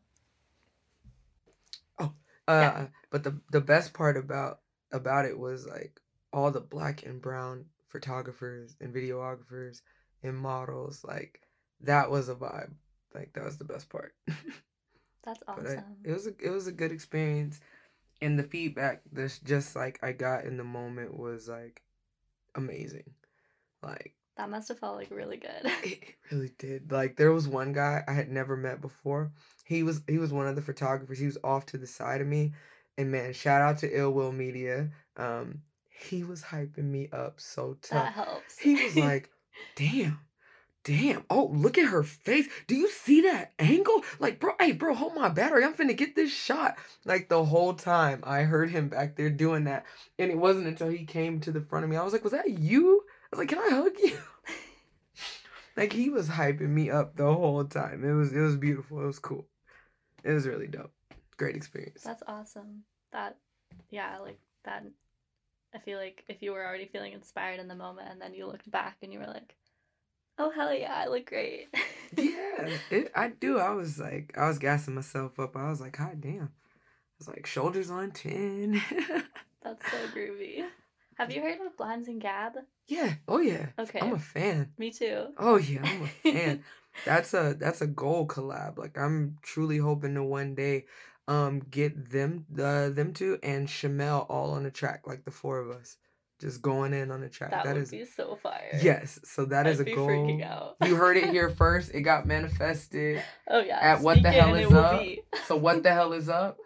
Uh, 2.48 2.86
Yeah. 2.86 2.88
but 3.10 3.24
the 3.24 3.40
the 3.50 3.60
best 3.60 3.92
part 3.92 4.16
about 4.16 4.60
about 4.92 5.24
it 5.24 5.36
was 5.38 5.66
like 5.66 6.00
all 6.32 6.50
the 6.50 6.60
black 6.60 7.04
and 7.04 7.20
brown 7.20 7.66
photographers 7.88 8.76
and 8.80 8.94
videographers 8.94 9.82
and 10.22 10.36
models. 10.36 11.02
Like 11.04 11.40
that 11.80 12.10
was 12.10 12.28
a 12.28 12.34
vibe. 12.36 12.72
Like 13.14 13.32
that 13.34 13.44
was 13.44 13.58
the 13.58 13.64
best 13.64 13.88
part. 13.88 14.14
That's 15.26 15.40
but 15.44 15.66
I, 15.66 15.84
it 16.04 16.12
was 16.12 16.26
a 16.28 16.34
it 16.38 16.50
was 16.50 16.68
a 16.68 16.72
good 16.72 16.92
experience, 16.92 17.60
and 18.22 18.38
the 18.38 18.44
feedback 18.44 19.02
this 19.12 19.40
just 19.40 19.74
like 19.76 19.98
I 20.02 20.12
got 20.12 20.44
in 20.44 20.56
the 20.56 20.64
moment 20.64 21.18
was 21.18 21.48
like 21.48 21.82
amazing. 22.54 23.10
Like 23.82 24.14
That 24.36 24.48
must 24.50 24.68
have 24.68 24.78
felt 24.78 24.96
like 24.96 25.10
really 25.10 25.36
good. 25.36 25.60
it, 25.64 25.84
it 25.84 26.14
really 26.30 26.52
did. 26.58 26.92
Like 26.92 27.16
there 27.16 27.32
was 27.32 27.48
one 27.48 27.72
guy 27.72 28.04
I 28.06 28.12
had 28.12 28.30
never 28.30 28.56
met 28.56 28.80
before. 28.80 29.32
He 29.64 29.82
was 29.82 30.00
he 30.08 30.18
was 30.18 30.32
one 30.32 30.46
of 30.46 30.56
the 30.56 30.62
photographers. 30.62 31.18
He 31.18 31.26
was 31.26 31.38
off 31.42 31.66
to 31.66 31.78
the 31.78 31.86
side 31.86 32.20
of 32.20 32.26
me, 32.28 32.52
and 32.96 33.10
man, 33.10 33.32
shout 33.32 33.62
out 33.62 33.78
to 33.78 33.98
Ill 33.98 34.12
Will 34.12 34.32
Media. 34.32 34.90
Um, 35.16 35.62
he 35.88 36.22
was 36.22 36.42
hyping 36.42 36.84
me 36.84 37.08
up 37.12 37.40
so 37.40 37.76
tough. 37.82 38.04
that 38.04 38.12
helps. 38.12 38.58
He 38.58 38.74
was 38.76 38.96
like, 38.96 39.30
"Damn, 39.74 40.20
damn! 40.86 41.24
Oh, 41.28 41.50
look 41.52 41.78
at 41.78 41.88
her 41.88 42.04
face. 42.04 42.48
Do 42.68 42.76
you 42.76 42.88
see 42.88 43.22
that 43.22 43.52
angle? 43.58 44.04
Like, 44.20 44.38
bro, 44.38 44.52
hey, 44.60 44.70
bro, 44.70 44.94
hold 44.94 45.16
my 45.16 45.28
battery. 45.28 45.64
I'm 45.64 45.74
finna 45.74 45.96
get 45.96 46.14
this 46.14 46.32
shot." 46.32 46.76
Like 47.04 47.28
the 47.28 47.44
whole 47.44 47.74
time, 47.74 48.20
I 48.24 48.42
heard 48.42 48.70
him 48.70 48.88
back 48.88 49.16
there 49.16 49.28
doing 49.28 49.64
that, 49.64 49.84
and 50.18 50.30
it 50.30 50.38
wasn't 50.38 50.68
until 50.68 50.88
he 50.88 51.04
came 51.04 51.40
to 51.40 51.50
the 51.50 51.60
front 51.60 51.84
of 51.84 51.90
me. 51.90 51.96
I 51.96 52.04
was 52.04 52.12
like, 52.12 52.22
"Was 52.22 52.32
that 52.32 52.48
you?" 52.48 53.04
I 53.32 53.36
was 53.36 53.38
like, 53.40 53.48
"Can 53.48 53.58
I 53.58 53.68
hug 53.74 53.92
you?" 53.98 54.16
like 55.76 55.92
he 55.92 56.08
was 56.08 56.28
hyping 56.28 56.70
me 56.70 56.88
up 56.88 57.16
the 57.16 57.32
whole 57.32 57.64
time. 57.64 58.04
It 58.04 58.12
was 58.12 58.32
it 58.32 58.40
was 58.40 58.56
beautiful. 58.56 59.02
It 59.02 59.06
was 59.06 59.18
cool. 59.18 59.48
It 60.22 60.32
was 60.32 60.46
really 60.46 60.68
dope. 60.68 60.92
Great 61.36 61.56
experience. 61.56 62.02
That's 62.02 62.22
awesome. 62.26 62.84
That, 63.12 63.36
yeah, 63.90 64.18
like 64.18 64.38
that. 64.64 64.84
I 65.74 65.78
feel 65.78 65.98
like 65.98 66.24
if 66.28 66.42
you 66.42 66.52
were 66.52 66.64
already 66.64 66.86
feeling 66.86 67.12
inspired 67.12 67.60
in 67.60 67.68
the 67.68 67.74
moment 67.74 68.08
and 68.10 68.20
then 68.20 68.32
you 68.32 68.46
looked 68.46 68.70
back 68.70 68.96
and 69.02 69.12
you 69.12 69.18
were 69.18 69.26
like, 69.26 69.54
oh, 70.38 70.50
hell 70.50 70.74
yeah, 70.74 70.94
I 70.94 71.08
look 71.08 71.26
great. 71.26 71.68
yeah, 72.16 72.70
it, 72.90 73.12
I 73.14 73.28
do. 73.28 73.58
I 73.58 73.70
was 73.70 73.98
like, 73.98 74.34
I 74.36 74.48
was 74.48 74.58
gassing 74.58 74.94
myself 74.94 75.38
up. 75.38 75.56
I 75.56 75.68
was 75.68 75.80
like, 75.80 75.96
"Hot 75.96 76.20
damn!" 76.20 76.42
I 76.44 77.18
was 77.18 77.28
like, 77.28 77.46
shoulders 77.46 77.90
on 77.90 78.10
ten. 78.12 78.80
That's 79.62 79.90
so 79.90 79.96
groovy. 80.14 80.64
Have 81.16 81.32
you 81.32 81.40
heard 81.40 81.60
of 81.60 81.76
Blimes 81.76 82.08
and 82.08 82.20
Gab? 82.20 82.52
yeah. 82.86 83.14
Oh 83.26 83.40
yeah. 83.40 83.66
Okay. 83.78 83.98
I'm 84.00 84.12
a 84.12 84.18
fan. 84.18 84.72
Me 84.78 84.90
too. 84.90 85.26
Oh 85.38 85.56
yeah, 85.56 85.80
I'm 85.82 86.02
a 86.02 86.32
fan. 86.32 86.64
that's 87.04 87.34
a 87.34 87.56
that's 87.58 87.80
a 87.80 87.86
goal 87.86 88.26
collab. 88.26 88.78
Like 88.78 88.98
I'm 88.98 89.38
truly 89.42 89.78
hoping 89.78 90.14
to 90.14 90.22
one 90.22 90.54
day 90.54 90.86
um 91.28 91.60
get 91.70 92.10
them 92.10 92.46
the 92.50 92.92
them 92.94 93.12
two 93.12 93.38
and 93.42 93.66
Shamel 93.66 94.26
all 94.28 94.52
on 94.52 94.62
the 94.62 94.70
track, 94.70 95.06
like 95.06 95.24
the 95.24 95.30
four 95.30 95.58
of 95.58 95.70
us. 95.70 95.96
Just 96.40 96.60
going 96.60 96.92
in 96.92 97.10
on 97.10 97.22
the 97.22 97.30
track. 97.30 97.50
That, 97.50 97.64
that 97.64 97.74
would 97.74 97.82
is 97.84 97.90
be 97.90 98.04
so 98.04 98.36
fire. 98.36 98.78
yes. 98.82 99.18
So 99.24 99.46
that 99.46 99.66
is 99.66 99.80
I'd 99.80 99.82
a 99.82 99.90
be 99.90 99.94
goal. 99.94 100.76
You 100.84 100.96
heard 100.96 101.16
it 101.16 101.30
here 101.30 101.48
first. 101.56 101.94
It 101.94 102.02
got 102.02 102.26
manifested. 102.26 103.22
Oh 103.48 103.60
yeah. 103.60 103.78
At 103.78 104.02
What 104.02 104.22
the 104.22 104.30
Hell 104.30 104.54
Is 104.54 104.70
Up? 104.72 105.02
So 105.46 105.56
what 105.56 105.82
the 105.82 105.92
hell 105.92 106.12
is 106.12 106.28
up? 106.28 106.58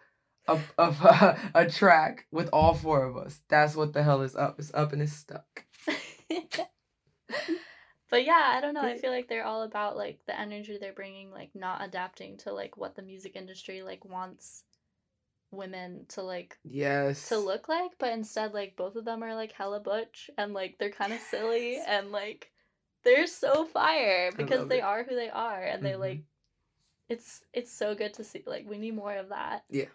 A, 0.48 0.58
a, 0.76 1.38
a 1.54 1.70
track 1.70 2.26
with 2.32 2.48
all 2.52 2.74
four 2.74 3.04
of 3.04 3.16
us. 3.16 3.40
That's 3.48 3.76
what 3.76 3.92
the 3.92 4.02
hell 4.02 4.22
is 4.22 4.34
up. 4.34 4.58
It's 4.58 4.74
up 4.74 4.92
and 4.92 5.02
it's 5.02 5.12
stuck. 5.12 5.64
but 8.10 8.24
yeah, 8.24 8.52
I 8.54 8.60
don't 8.60 8.74
know. 8.74 8.82
I 8.82 8.98
feel 8.98 9.12
like 9.12 9.28
they're 9.28 9.44
all 9.44 9.62
about 9.62 9.96
like 9.96 10.18
the 10.26 10.38
energy 10.38 10.78
they're 10.80 10.92
bringing, 10.92 11.30
like 11.30 11.50
not 11.54 11.84
adapting 11.84 12.38
to 12.38 12.52
like 12.52 12.76
what 12.76 12.96
the 12.96 13.02
music 13.02 13.36
industry 13.36 13.82
like 13.82 14.04
wants 14.04 14.64
women 15.50 16.06
to 16.08 16.22
like 16.22 16.58
Yes. 16.64 17.28
to 17.28 17.38
look 17.38 17.68
like, 17.68 17.92
but 17.98 18.12
instead 18.12 18.54
like 18.54 18.76
both 18.76 18.96
of 18.96 19.04
them 19.04 19.22
are 19.22 19.34
like 19.34 19.52
hella 19.52 19.80
butch 19.80 20.30
and 20.38 20.52
like 20.54 20.78
they're 20.78 20.90
kind 20.90 21.12
of 21.12 21.20
silly 21.20 21.78
and 21.86 22.12
like 22.12 22.50
they're 23.04 23.26
so 23.26 23.64
fire 23.64 24.30
because 24.36 24.68
they 24.68 24.78
it. 24.78 24.84
are 24.84 25.04
who 25.04 25.14
they 25.14 25.30
are 25.30 25.62
and 25.62 25.84
they 25.84 25.92
Mhm. 25.92 26.00
like 26.00 26.22
it's 27.08 27.42
it's 27.52 27.72
so 27.72 27.94
good 27.94 28.14
to 28.14 28.24
see 28.24 28.42
like 28.46 28.68
we 28.68 28.78
need 28.78 28.94
more 28.94 29.14
of 29.14 29.30
that. 29.30 29.64
Yeah 29.70 29.86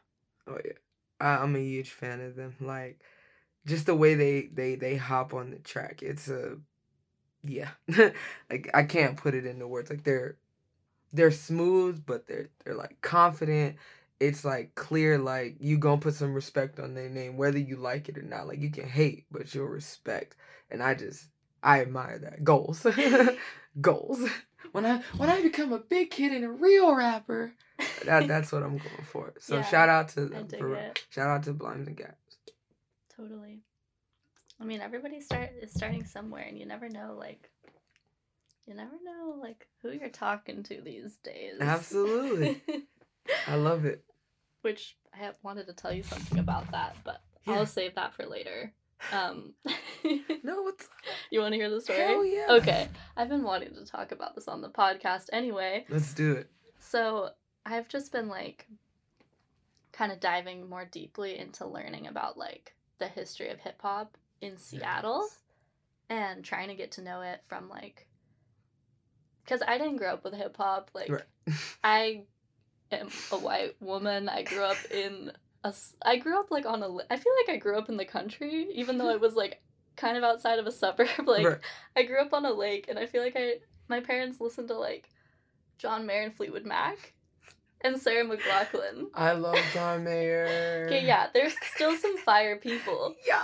oh 0.47 0.57
yeah, 0.63 0.73
I, 1.19 1.37
I'm 1.37 1.55
a 1.55 1.59
huge 1.59 1.91
fan 1.91 2.21
of 2.21 2.35
them. 2.35 2.55
Like, 2.59 3.01
just 3.65 3.85
the 3.85 3.95
way 3.95 4.15
they 4.15 4.49
they 4.53 4.75
they 4.75 4.95
hop 4.97 5.33
on 5.33 5.51
the 5.51 5.59
track. 5.59 6.01
It's 6.03 6.27
a, 6.29 6.57
yeah. 7.43 7.69
like 8.49 8.69
I 8.73 8.83
can't 8.83 9.17
put 9.17 9.35
it 9.35 9.45
into 9.45 9.67
words. 9.67 9.89
Like 9.89 10.03
they're 10.03 10.37
they're 11.13 11.31
smooth, 11.31 12.05
but 12.05 12.27
they're 12.27 12.49
they're 12.65 12.75
like 12.75 13.01
confident. 13.01 13.77
It's 14.20 14.45
like 14.45 14.76
clear. 14.76 15.18
Like 15.18 15.57
you 15.59 15.78
gonna 15.78 16.01
put 16.01 16.16
some 16.16 16.34
respect 16.34 16.80
on 16.80 16.93
their 16.93 17.09
name, 17.09 17.38
whether 17.38 17.57
you 17.59 17.76
like 17.78 18.09
it 18.09 18.18
or 18.18 18.24
not. 18.24 18.47
Like 18.47 18.59
you 18.59 18.72
can 18.72 18.88
hate, 18.88 19.26
but 19.32 19.53
you'll 19.53 19.68
respect. 19.68 20.36
And 20.72 20.82
I 20.82 20.95
just 20.95 21.28
I 21.63 21.82
admire 21.82 22.20
that 22.20 22.43
goals, 22.43 22.86
goals. 23.82 24.28
When 24.72 24.86
I 24.86 25.01
when 25.18 25.30
I 25.30 25.41
become 25.41 25.74
a 25.74 25.80
big 25.80 26.11
kid 26.11 26.32
and 26.34 26.45
a 26.45 26.49
real 26.49 26.95
rapper, 26.95 27.53
that 28.05 28.28
that's 28.28 28.51
what 28.51 28.63
I'm 28.63 28.78
going 28.78 29.03
for. 29.03 29.34
So 29.39 29.57
Yeah, 29.57 29.63
shout 29.63 29.89
out 29.89 30.09
to 30.09 30.26
them 30.26 30.47
for 30.47 30.91
shout 31.09 31.30
out 31.30 31.43
to 31.43 31.53
Blimes 31.53 31.88
and 31.88 31.97
Gaps. 31.97 32.38
Totally. 33.16 33.59
I 34.59 34.63
mean, 34.63 34.82
everybody 34.82 35.20
start 35.20 35.51
is 35.61 35.72
starting 35.72 36.05
somewhere, 36.05 36.45
and 36.47 36.57
you 36.57 36.66
never 36.66 36.88
know, 36.88 37.16
like, 37.18 37.49
you 38.66 38.74
never 38.74 38.95
know, 39.03 39.36
like, 39.41 39.68
who 39.82 39.91
you're 39.91 40.09
talking 40.09 40.63
to 40.63 40.82
these 40.82 41.18
days. 41.18 41.57
Absolutely. 41.59 42.61
I 43.47 43.55
love 43.55 43.86
it. 43.86 44.03
Which 44.61 44.97
I 45.13 45.30
wanted 45.43 45.67
to 45.67 45.73
tell 45.73 45.93
you 45.93 46.03
something 46.03 46.39
about 46.39 46.71
that, 46.71 46.95
but 47.03 47.21
Yeah. 47.45 47.53
I'll 47.55 47.65
save 47.65 47.95
that 47.95 48.13
for 48.13 48.26
later. 48.26 48.73
Um, 49.11 49.53
No, 50.43 50.61
what's 50.63 50.88
you 51.32 51.39
want 51.39 51.53
to 51.53 51.57
hear 51.57 51.69
the 51.69 51.82
story? 51.82 51.99
hell 51.99 52.23
yeah. 52.26 52.45
Okay, 52.49 52.88
I've 53.17 53.30
been 53.30 53.43
wanting 53.43 53.73
to 53.76 53.86
talk 53.86 54.11
about 54.11 54.36
this 54.36 54.47
on 54.47 54.61
the 54.61 54.69
podcast 54.69 55.26
anyway. 55.34 55.86
Let's 55.89 56.13
do 56.13 56.34
it. 56.34 56.49
So 56.80 57.30
I've 57.65 57.88
just 57.88 58.11
been 58.11 58.28
like 58.28 58.67
kind 59.91 60.11
of 60.11 60.19
diving 60.19 60.69
more 60.69 60.86
deeply 60.86 61.38
into 61.39 61.65
learning 61.65 62.07
about 62.07 62.38
like 62.38 62.73
the 62.99 63.07
history 63.07 63.49
of 63.49 63.59
hip 63.59 63.82
hop 63.82 64.17
in 64.41 64.57
Seattle 64.57 65.21
Nice. 65.21 65.39
and 66.09 66.43
trying 66.45 66.67
to 66.69 66.76
get 66.76 66.91
to 66.93 67.01
know 67.01 67.21
it 67.21 67.41
from 67.47 67.69
like 67.69 68.07
because 69.43 69.61
I 69.67 69.78
didn't 69.78 69.97
grow 69.97 70.13
up 70.13 70.23
with 70.23 70.34
hip 70.34 70.55
hop. 70.57 70.91
Like 70.93 71.09
Right. 71.09 71.55
I 71.84 72.23
am 72.97 73.09
a 73.31 73.37
white 73.37 73.75
woman. 73.81 74.29
I 74.29 74.43
grew 74.43 74.63
up 74.63 74.77
in 74.91 75.31
a. 75.63 75.73
I 76.03 76.17
grew 76.17 76.39
up 76.39 76.51
like 76.51 76.65
on 76.65 76.83
a. 76.83 76.89
I 77.09 77.17
feel 77.17 77.33
like 77.45 77.55
I 77.55 77.57
grew 77.57 77.77
up 77.77 77.89
in 77.89 77.97
the 77.97 78.05
country, 78.05 78.67
even 78.73 78.97
though 78.97 79.09
it 79.09 79.21
was 79.21 79.35
like 79.35 79.61
kind 79.95 80.17
of 80.17 80.23
outside 80.23 80.59
of 80.59 80.67
a 80.67 80.71
suburb. 80.81 81.07
Like 81.25 81.45
Right. 81.45 81.59
I 81.95 82.03
grew 82.03 82.19
up 82.21 82.33
on 82.33 82.45
a 82.45 82.51
lake, 82.53 82.85
and 82.89 82.97
I 82.99 83.05
feel 83.05 83.21
like 83.23 83.35
I 83.35 83.55
my 83.87 83.99
parents 83.99 84.39
listened 84.41 84.67
to 84.69 84.75
like 84.75 85.09
John 85.77 86.05
Mayer 86.05 86.23
and 86.23 86.35
Fleetwood 86.35 86.65
Mac, 86.65 87.13
and 87.81 87.99
Sarah 87.99 88.25
McLachlan. 88.25 89.05
I 89.13 89.33
love 89.33 89.57
John 89.73 90.03
Mayer. 90.03 90.85
Okay, 90.87 91.05
yeah, 91.05 91.27
there's 91.33 91.55
still 91.73 91.95
some 91.97 92.15
fire 92.17 92.57
people, 92.57 93.15
Yeah. 93.27 93.41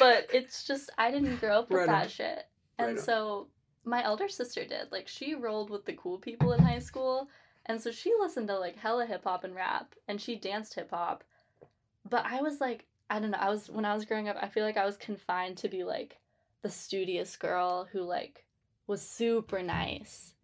but 0.00 0.26
it's 0.34 0.64
just 0.64 0.90
I 0.98 1.10
didn't 1.12 1.36
grow 1.40 1.58
up 1.60 1.70
with 1.70 1.78
Right 1.80 1.86
that 1.86 2.02
on. 2.04 2.08
shit, 2.08 2.44
and 2.78 2.98
on. 2.98 2.98
so 2.98 3.48
my 3.84 4.02
elder 4.04 4.28
sister 4.28 4.64
did. 4.64 4.90
Like 4.90 5.06
she 5.08 5.34
rolled 5.34 5.70
with 5.70 5.84
the 5.86 5.92
cool 5.94 6.18
people 6.18 6.52
in 6.52 6.60
high 6.62 6.80
school, 6.80 7.28
and 7.70 7.80
so 7.80 7.92
she 7.92 8.12
listened 8.18 8.48
to 8.48 8.58
like 8.58 8.76
hella 8.76 9.06
hip 9.06 9.22
hop 9.22 9.44
and 9.44 9.54
rap, 9.54 9.94
and 10.08 10.20
she 10.20 10.34
danced 10.34 10.74
hip 10.74 10.90
hop. 10.90 11.22
But 12.08 12.26
I 12.26 12.42
was 12.42 12.60
like, 12.60 12.84
I 13.08 13.20
don't 13.20 13.30
know. 13.30 13.38
I 13.38 13.48
was 13.48 13.70
when 13.70 13.84
I 13.84 13.94
was 13.94 14.04
growing 14.04 14.28
up, 14.28 14.36
I 14.42 14.48
feel 14.48 14.64
like 14.64 14.76
I 14.76 14.84
was 14.84 14.96
confined 14.96 15.56
to 15.58 15.68
be 15.68 15.84
like 15.84 16.18
the 16.62 16.68
studious 16.68 17.36
girl 17.36 17.88
who 17.92 18.02
like 18.02 18.44
was 18.88 19.00
super 19.00 19.62
nice, 19.62 20.34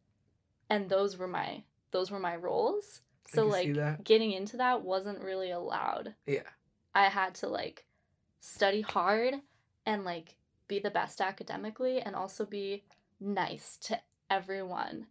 and 0.70 0.88
those 0.88 1.16
were 1.16 1.26
my 1.26 1.64
those 1.90 2.12
were 2.12 2.20
my 2.20 2.36
roles. 2.36 3.00
So 3.26 3.44
like 3.44 4.04
getting 4.04 4.30
into 4.30 4.58
that 4.58 4.82
wasn't 4.82 5.20
really 5.20 5.50
allowed. 5.50 6.14
Yeah. 6.26 6.48
I 6.94 7.08
had 7.08 7.34
to 7.36 7.48
like 7.48 7.86
study 8.38 8.82
hard 8.82 9.34
and 9.84 10.04
like 10.04 10.36
be 10.68 10.78
the 10.78 10.90
best 10.90 11.20
academically 11.20 12.00
and 12.00 12.14
also 12.14 12.46
be 12.46 12.84
nice 13.18 13.78
to 13.78 13.98
everyone, 14.30 15.06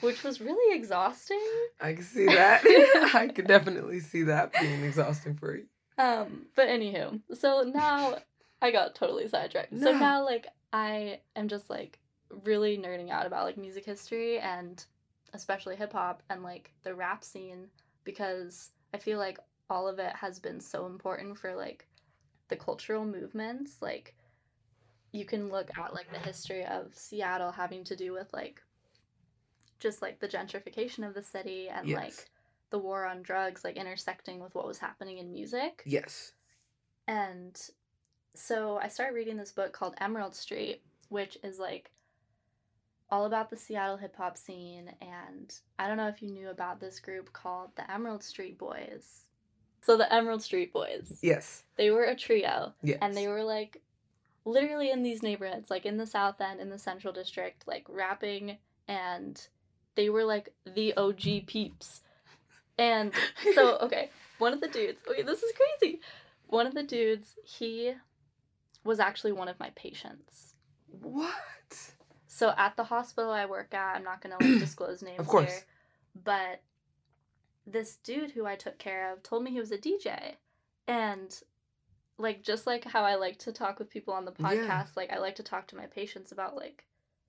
which 0.00 0.22
was 0.22 0.40
really 0.40 0.76
exhausting. 0.76 1.40
I 1.80 1.94
can 1.94 2.02
see 2.02 2.26
that. 2.26 2.62
I 3.14 3.28
could 3.28 3.46
definitely 3.46 4.00
see 4.00 4.24
that 4.24 4.52
being 4.60 4.84
exhausting 4.84 5.36
for 5.36 5.56
you. 5.56 5.66
Um, 5.98 6.46
but 6.54 6.68
anywho, 6.68 7.20
so 7.34 7.62
now 7.62 8.18
I 8.60 8.70
got 8.70 8.94
totally 8.94 9.28
sidetracked. 9.28 9.78
So 9.78 9.92
now 9.92 10.24
like 10.24 10.46
I 10.72 11.20
am 11.34 11.48
just 11.48 11.70
like 11.70 11.98
really 12.44 12.76
nerding 12.76 13.10
out 13.10 13.26
about 13.26 13.44
like 13.44 13.56
music 13.56 13.84
history 13.84 14.38
and 14.38 14.84
especially 15.32 15.76
hip 15.76 15.92
hop 15.92 16.22
and 16.28 16.42
like 16.42 16.72
the 16.82 16.94
rap 16.94 17.24
scene 17.24 17.68
because 18.04 18.70
I 18.92 18.98
feel 18.98 19.18
like 19.18 19.38
all 19.70 19.88
of 19.88 19.98
it 19.98 20.14
has 20.14 20.38
been 20.38 20.60
so 20.60 20.86
important 20.86 21.38
for 21.38 21.54
like 21.54 21.86
the 22.48 22.56
cultural 22.56 23.04
movements. 23.04 23.76
Like 23.80 24.14
you 25.12 25.24
can 25.24 25.50
look 25.50 25.70
at 25.78 25.94
like 25.94 26.10
the 26.12 26.18
history 26.18 26.64
of 26.64 26.94
Seattle 26.94 27.52
having 27.52 27.84
to 27.84 27.96
do 27.96 28.12
with 28.12 28.32
like 28.32 28.62
just 29.78 30.02
like 30.02 30.18
the 30.20 30.28
gentrification 30.28 31.06
of 31.06 31.14
the 31.14 31.22
city 31.22 31.68
and 31.68 31.86
Yes. 31.88 31.96
like 32.02 32.30
the 32.70 32.78
war 32.78 33.06
on 33.06 33.22
drugs 33.22 33.62
like 33.64 33.76
intersecting 33.76 34.40
with 34.40 34.54
what 34.54 34.66
was 34.66 34.78
happening 34.78 35.18
in 35.18 35.32
music. 35.32 35.82
Yes. 35.86 36.32
And 37.06 37.56
so 38.34 38.78
I 38.82 38.88
started 38.88 39.14
reading 39.14 39.36
this 39.36 39.52
book 39.52 39.72
called 39.72 39.94
Emerald 40.00 40.34
Street, 40.34 40.82
which 41.08 41.38
is 41.44 41.58
like 41.58 41.90
all 43.10 43.24
about 43.26 43.50
the 43.50 43.56
Seattle 43.56 43.96
hip 43.96 44.16
hop 44.16 44.36
scene. 44.36 44.92
And 45.00 45.54
I 45.78 45.86
don't 45.86 45.96
know 45.96 46.08
if 46.08 46.20
you 46.22 46.30
knew 46.32 46.48
about 46.50 46.80
this 46.80 46.98
group 46.98 47.32
called 47.32 47.70
the 47.76 47.90
Emerald 47.90 48.24
Street 48.24 48.58
Boys. 48.58 49.22
So 49.82 49.96
the 49.96 50.12
Emerald 50.12 50.42
Street 50.42 50.72
Boys, 50.72 51.20
Yes. 51.22 51.62
they 51.76 51.90
were 51.90 52.04
a 52.04 52.16
trio 52.16 52.74
Yes. 52.82 52.98
and 53.00 53.16
they 53.16 53.28
were 53.28 53.44
like 53.44 53.80
literally 54.44 54.90
in 54.90 55.02
these 55.04 55.22
neighborhoods, 55.22 55.70
like 55.70 55.86
in 55.86 55.96
the 55.96 56.06
South 56.06 56.40
End, 56.40 56.60
in 56.60 56.70
the 56.70 56.78
Central 56.78 57.12
District, 57.12 57.66
like 57.68 57.84
rapping, 57.88 58.58
and 58.88 59.46
they 59.96 60.08
were 60.10 60.24
like 60.24 60.52
the 60.64 60.94
OG 60.96 61.46
peeps. 61.46 62.02
And 62.78 63.12
so, 63.54 63.78
okay, 63.78 64.10
one 64.38 64.52
of 64.52 64.60
the 64.60 64.68
dudes, 64.68 64.98
okay, 65.10 65.22
this 65.22 65.42
is 65.42 65.52
crazy. 65.80 66.00
One 66.46 66.66
of 66.66 66.74
the 66.74 66.82
dudes, 66.82 67.34
he 67.44 67.94
was 68.84 69.00
actually 69.00 69.32
one 69.32 69.48
of 69.48 69.58
my 69.58 69.70
patients. 69.74 70.54
What? 71.02 71.32
So 72.28 72.52
at 72.56 72.76
the 72.76 72.84
hospital 72.84 73.30
I 73.32 73.46
work 73.46 73.74
at, 73.74 73.96
I'm 73.96 74.04
not 74.04 74.20
gonna 74.20 74.38
like 74.38 74.58
disclose 74.58 75.02
names 75.02 75.18
Of 75.20 75.26
course. 75.26 75.50
here, 75.50 75.62
but 76.24 76.60
this 77.66 77.96
dude 77.96 78.30
who 78.30 78.46
I 78.46 78.54
took 78.54 78.78
care 78.78 79.12
of 79.12 79.22
told 79.22 79.42
me 79.42 79.50
he 79.50 79.58
was 79.58 79.72
a 79.72 79.78
DJ, 79.78 80.34
and 80.86 81.34
like 82.18 82.42
just 82.42 82.66
like 82.66 82.84
how 82.84 83.02
I 83.02 83.16
like 83.16 83.38
to 83.40 83.52
talk 83.52 83.78
with 83.78 83.90
people 83.90 84.14
on 84.14 84.24
the 84.24 84.32
Yeah. 84.38 84.44
podcast, 84.44 84.96
like 84.96 85.10
I 85.12 85.18
like 85.18 85.34
to 85.36 85.42
talk 85.42 85.66
to 85.68 85.76
my 85.76 85.86
patients 85.86 86.30
about 86.32 86.54
like 86.56 86.84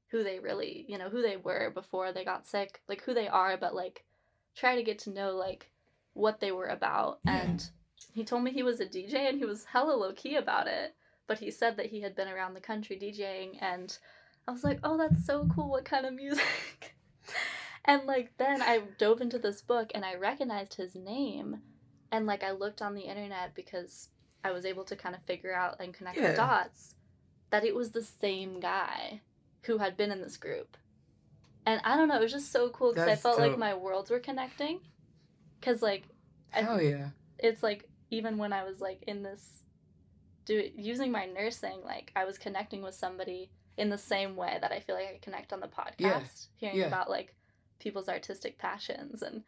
who 0.10 0.24
they 0.24 0.40
really, 0.40 0.86
you 0.88 0.98
know, 0.98 1.10
who 1.10 1.22
they 1.22 1.38
were 1.38 1.72
before 1.74 2.12
they 2.12 2.24
got 2.24 2.48
sick, 2.48 2.82
like 2.88 3.04
who 3.04 3.14
they 3.14 3.28
are, 3.28 3.58
but 3.58 3.76
like 3.76 4.06
try 4.56 4.76
to 4.76 4.84
get 4.84 5.00
to 5.00 5.10
know 5.10 5.36
like 5.36 5.70
what 6.14 6.40
they 6.40 6.52
were 6.52 6.68
about. 6.68 7.20
Yeah. 7.26 7.42
And 7.42 7.70
he 8.14 8.24
told 8.24 8.44
me 8.44 8.52
he 8.52 8.64
was 8.64 8.80
a 8.80 8.86
DJ 8.86 9.16
and 9.30 9.38
he 9.38 9.46
was 9.46 9.66
hella 9.66 9.94
low 9.96 10.14
key 10.14 10.36
about 10.36 10.68
it, 10.68 10.96
but 11.28 11.40
he 11.40 11.52
said 11.52 11.78
that 11.78 11.88
he 11.88 12.02
had 12.02 12.16
been 12.16 12.28
around 12.28 12.54
the 12.54 12.62
country 12.62 12.98
DJing 12.98 13.58
and 13.62 13.98
I 14.48 14.52
was 14.52 14.64
like, 14.64 14.80
oh, 14.84 14.98
that's 14.98 15.26
so 15.26 15.48
cool. 15.54 15.70
What 15.70 15.84
kind 15.86 16.06
of 16.06 16.14
music? 16.14 16.96
and 17.86 18.06
like 18.06 18.32
then 18.38 18.62
I 18.62 18.82
dove 18.98 19.22
into 19.22 19.40
this 19.40 19.62
book 19.62 19.92
and 19.94 20.06
I 20.06 20.16
recognized 20.16 20.76
his 20.76 20.96
name. 20.96 21.62
And 22.12 22.26
like 22.26 22.44
I 22.44 22.52
looked 22.52 22.82
on 22.82 22.96
the 22.96 23.02
internet 23.02 23.54
because 23.56 24.08
I 24.44 24.52
was 24.52 24.66
able 24.66 24.86
to 24.86 24.96
kind 24.96 25.14
of 25.16 25.22
figure 25.24 25.54
out 25.54 25.76
and 25.82 25.94
connect 25.94 26.18
Yeah. 26.18 26.32
the 26.32 26.38
dots 26.38 26.96
that 27.50 27.66
it 27.66 27.76
was 27.76 27.92
the 27.92 28.04
same 28.04 28.62
guy 28.62 29.22
who 29.68 29.78
had 29.78 29.98
been 29.98 30.12
in 30.12 30.22
this 30.22 30.38
group. 30.38 30.78
And 31.66 31.82
I 31.84 31.98
don't 31.98 32.08
know, 32.08 32.16
it 32.16 32.22
was 32.22 32.32
just 32.32 32.52
so 32.52 32.70
cool 32.70 32.94
because 32.94 33.10
I 33.10 33.16
felt 33.16 33.40
like 33.40 33.58
my 33.58 33.74
worlds 33.76 34.10
were 34.10 34.20
connecting. 34.20 34.80
Because 35.60 35.82
like 35.82 36.04
Hell 36.50 36.82
yeah. 36.82 37.10
it's 37.38 37.62
like 37.62 37.88
even 38.10 38.38
when 38.38 38.54
I 38.54 38.64
was 38.64 38.80
like 38.80 39.04
in 39.04 39.22
this 39.22 39.64
do 40.46 40.64
using 40.76 41.12
my 41.12 41.26
nursing, 41.26 41.82
like 41.84 42.12
I 42.16 42.24
was 42.24 42.38
connecting 42.38 42.82
with 42.82 42.96
somebody 42.96 43.52
in 43.78 43.90
the 43.90 43.98
same 43.98 44.36
way 44.36 44.58
that 44.62 44.72
I 44.72 44.80
feel 44.80 44.96
like 44.96 45.08
I 45.08 45.20
connect 45.22 45.52
on 45.52 45.60
the 45.60 45.68
podcast, 45.68 45.98
Yeah, 46.00 46.22
hearing 46.56 46.78
yeah. 46.78 46.88
about 46.88 47.10
like 47.10 47.36
people's 47.80 48.10
artistic 48.10 48.58
passions 48.58 49.22
and 49.22 49.44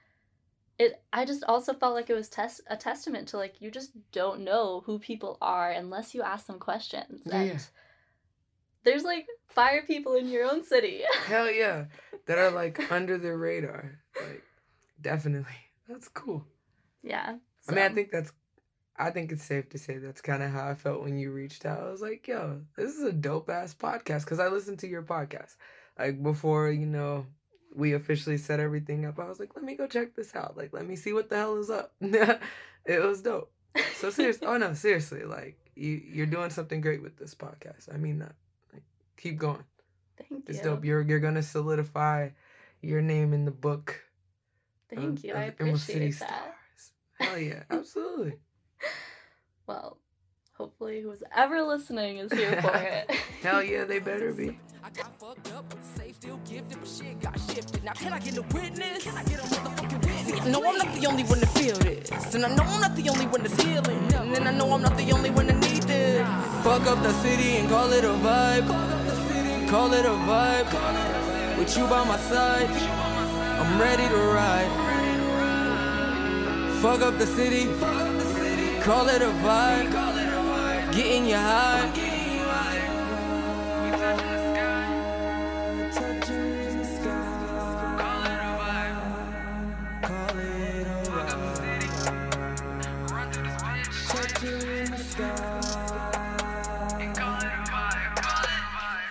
it 0.77 1.01
I 1.11 1.25
just 1.25 1.43
also 1.45 1.73
felt 1.73 1.93
like 1.93 2.09
it 2.09 2.15
was 2.15 2.29
test 2.29 2.61
a 2.67 2.77
testament 2.77 3.29
to 3.29 3.37
like 3.37 3.61
you 3.61 3.71
just 3.71 3.91
don't 4.11 4.41
know 4.41 4.83
who 4.85 4.99
people 4.99 5.37
are 5.41 5.71
unless 5.71 6.13
you 6.13 6.21
ask 6.21 6.47
them 6.47 6.59
questions. 6.59 7.21
Yeah, 7.25 7.35
and 7.35 7.47
yeah. 7.49 7.59
There's 8.83 9.03
like 9.03 9.27
fire 9.47 9.83
people 9.85 10.15
in 10.15 10.27
your 10.27 10.49
own 10.49 10.63
city. 10.63 11.01
Hell 11.25 11.51
yeah. 11.51 11.85
That 12.25 12.37
are 12.37 12.51
like 12.51 12.91
under 12.91 13.17
the 13.17 13.35
radar. 13.35 13.99
Like 14.15 14.43
definitely. 15.01 15.47
That's 15.87 16.07
cool. 16.07 16.45
yeah. 17.01 17.35
I 17.67 17.71
mean, 17.71 17.83
I 17.83 17.89
think 17.89 18.11
that's 18.11 18.31
I 18.97 19.11
think 19.11 19.31
it's 19.31 19.43
safe 19.43 19.69
to 19.69 19.77
say 19.77 19.97
that's 19.97 20.21
kind 20.21 20.43
of 20.43 20.51
how 20.51 20.67
I 20.67 20.75
felt 20.75 21.03
when 21.03 21.17
you 21.17 21.31
reached 21.31 21.65
out. 21.65 21.81
I 21.81 21.89
was 21.89 22.01
like, 22.01 22.27
yo, 22.27 22.61
this 22.75 22.95
is 22.95 23.03
a 23.03 23.13
dope 23.13 23.49
ass 23.49 23.73
podcast 23.73 24.25
because 24.25 24.39
I 24.39 24.49
listened 24.49 24.79
to 24.79 24.87
your 24.87 25.03
podcast. 25.03 25.55
Like 25.97 26.21
before, 26.21 26.69
you 26.69 26.85
know, 26.85 27.25
we 27.75 27.93
officially 27.93 28.37
set 28.37 28.59
everything 28.59 29.05
up, 29.05 29.19
I 29.19 29.27
was 29.27 29.39
like, 29.39 29.55
let 29.55 29.63
me 29.63 29.75
go 29.75 29.87
check 29.87 30.15
this 30.15 30.35
out. 30.35 30.57
Like, 30.57 30.73
let 30.73 30.87
me 30.87 30.95
see 30.95 31.13
what 31.13 31.29
the 31.29 31.37
hell 31.37 31.57
is 31.57 31.69
up. 31.69 31.93
it 32.01 33.03
was 33.03 33.21
dope. 33.21 33.51
So 33.95 34.09
seriously, 34.09 34.47
oh 34.47 34.57
no, 34.57 34.73
seriously, 34.73 35.23
like 35.23 35.57
you 35.75 36.01
you're 36.05 36.25
doing 36.25 36.49
something 36.49 36.81
great 36.81 37.01
with 37.01 37.17
this 37.17 37.35
podcast. 37.35 37.93
I 37.93 37.97
mean 37.97 38.19
that. 38.19 38.35
Keep 39.19 39.37
going. 39.37 39.63
Thank 40.17 40.31
It's 40.31 40.49
you. 40.49 40.55
It's 40.55 40.59
dope. 40.61 40.85
You're 40.85 41.01
you're 41.01 41.19
gonna 41.19 41.43
solidify 41.43 42.29
your 42.81 43.01
name 43.01 43.33
in 43.33 43.45
the 43.45 43.51
book. 43.51 43.99
Thank 44.89 45.19
of- 45.19 45.25
you. 45.25 45.33
of 45.33 45.39
I 45.39 45.43
appreciate 45.45 46.17
that. 46.19 46.27
Stars. 46.29 47.29
Hell 47.29 47.37
yeah, 47.37 47.63
absolutely. 47.69 48.33
Well, 49.67 49.97
hopefully 50.53 51.01
who's 51.01 51.21
ever 51.35 51.61
listening 51.61 52.17
is 52.17 52.31
here 52.31 52.61
for 52.61 52.75
it. 52.77 53.11
Hell 53.43 53.61
yeah, 53.63 53.83
they 53.83 53.99
better 53.99 54.31
be. 54.33 54.57
I 54.83 54.89
got 54.91 55.19
fucked 55.19 55.51
up, 55.53 55.65
but 55.69 55.77
the 55.81 55.99
safe 56.01 56.15
still 56.15 56.39
gifted, 56.49 56.79
but 56.79 56.87
shit 56.87 57.19
got 57.19 57.37
shifted. 57.37 57.83
Now 57.83 57.91
can 57.91 58.13
I 58.13 58.19
get 58.19 58.37
a 58.37 58.41
witness? 58.41 59.03
Can 59.03 59.17
I 59.17 59.23
get 59.25 59.39
a 59.39 59.43
motherfucking 59.43 59.99
witness? 60.05 60.27
See, 60.27 60.39
I 60.39 60.49
know 60.49 60.63
I'm 60.65 60.77
not 60.77 60.95
the 60.95 61.05
only 61.07 61.23
one 61.23 61.39
to 61.41 61.47
feel 61.47 61.75
this, 61.77 62.33
and 62.33 62.45
I 62.45 62.55
know 62.55 62.63
I'm 62.63 62.79
not 62.79 62.95
the 62.95 63.09
only 63.09 63.27
one 63.27 63.41
that's 63.43 63.61
healing, 63.61 64.13
and 64.13 64.33
then 64.33 64.47
I 64.47 64.51
know 64.51 64.71
I'm 64.71 64.81
not 64.81 64.95
the 64.95 65.11
only 65.11 65.29
one 65.31 65.47
that 65.47 65.57
need 65.57 65.83
this. 65.83 66.25
Fuck 66.63 66.87
up 66.87 67.03
the 67.03 67.11
city 67.21 67.57
and 67.57 67.69
call 67.69 67.91
it 67.91 68.05
a 68.05 68.07
vibe. 68.07 68.98
Call 69.69 69.93
it 69.93 70.03
a 70.03 70.09
vibe. 70.09 71.59
With 71.59 71.77
you 71.77 71.85
by 71.85 72.03
my 72.03 72.17
side, 72.17 72.71
I'm 73.61 73.79
ready 73.79 74.07
to 74.07 74.17
ride. 74.33 74.71
Fuck 76.81 77.01
up 77.01 77.19
the 77.19 77.27
city, 77.27 77.65
call 78.81 79.07
it 79.09 79.21
a 79.21 79.31
vibe. 79.45 79.91
Getting 80.91 81.27
you 81.27 81.35
high. 81.35 82.08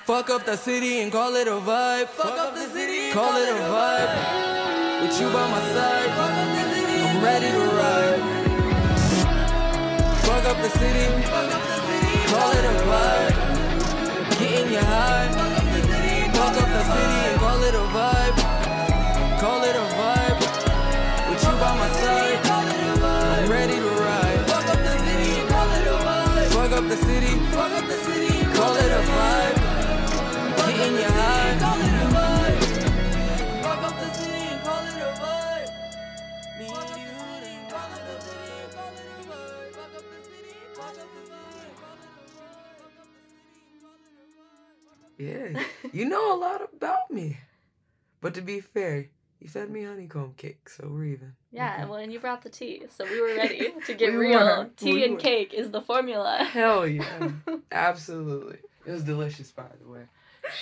Fuck 0.08 0.30
up 0.30 0.46
the 0.46 0.56
city 0.56 1.00
and 1.00 1.12
call 1.12 1.36
it 1.36 1.46
a 1.46 1.50
vibe. 1.50 2.06
Fuck 2.06 2.38
up 2.38 2.54
the 2.54 2.66
city, 2.68 3.12
call 3.12 3.36
it 3.36 3.46
a 3.46 3.60
vibe. 3.68 5.02
With 5.02 5.20
you 5.20 5.26
by 5.26 5.50
my 5.50 5.60
side, 5.74 6.08
Fuck 6.16 6.32
up 6.32 6.48
the 6.56 6.70
city 6.72 7.02
I'm 7.04 7.22
ready 7.22 7.50
to 7.50 7.64
ride. 7.76 8.20
Fuck 10.24 10.44
up 10.46 10.56
the 10.64 10.70
city, 10.70 11.04
call 12.32 12.50
it 12.52 12.64
a 12.64 12.76
vibe. 12.88 13.34
Getting 14.38 14.72
you 14.72 14.78
high. 14.78 15.28
Fuck 16.32 16.56
up 16.56 16.68
the 16.68 16.84
city 16.94 17.37
Yeah, 45.18 45.60
you 45.92 46.04
know 46.04 46.34
a 46.34 46.38
lot 46.38 46.62
about 46.72 47.10
me. 47.10 47.36
But 48.20 48.34
to 48.34 48.40
be 48.40 48.60
fair, 48.60 49.06
you 49.40 49.48
fed 49.48 49.70
me 49.70 49.84
honeycomb 49.84 50.34
cake, 50.36 50.68
so 50.68 50.88
we're 50.90 51.04
even. 51.04 51.34
Yeah, 51.50 51.80
good. 51.80 51.88
well, 51.90 51.98
and 51.98 52.12
you 52.12 52.20
brought 52.20 52.42
the 52.42 52.50
tea, 52.50 52.82
so 52.90 53.04
we 53.06 53.20
were 53.20 53.34
ready 53.34 53.72
to 53.86 53.94
get 53.94 54.10
We 54.10 54.16
real. 54.16 54.38
were, 54.38 54.70
Tea 54.76 54.92
we 54.94 55.04
and 55.04 55.12
were. 55.14 55.18
cake 55.18 55.54
is 55.54 55.70
the 55.70 55.80
formula. 55.80 56.44
Hell 56.44 56.86
yeah, 56.86 57.30
absolutely. 57.72 58.58
It 58.86 58.90
was 58.92 59.02
delicious, 59.04 59.50
by 59.50 59.66
the 59.82 59.88
way. 59.88 60.02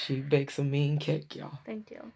She 0.04 0.20
bakes 0.20 0.58
a 0.58 0.64
mean 0.64 0.98
cake, 0.98 1.34
y'all. 1.36 1.58
Thank 1.64 1.90
you. 1.90 2.12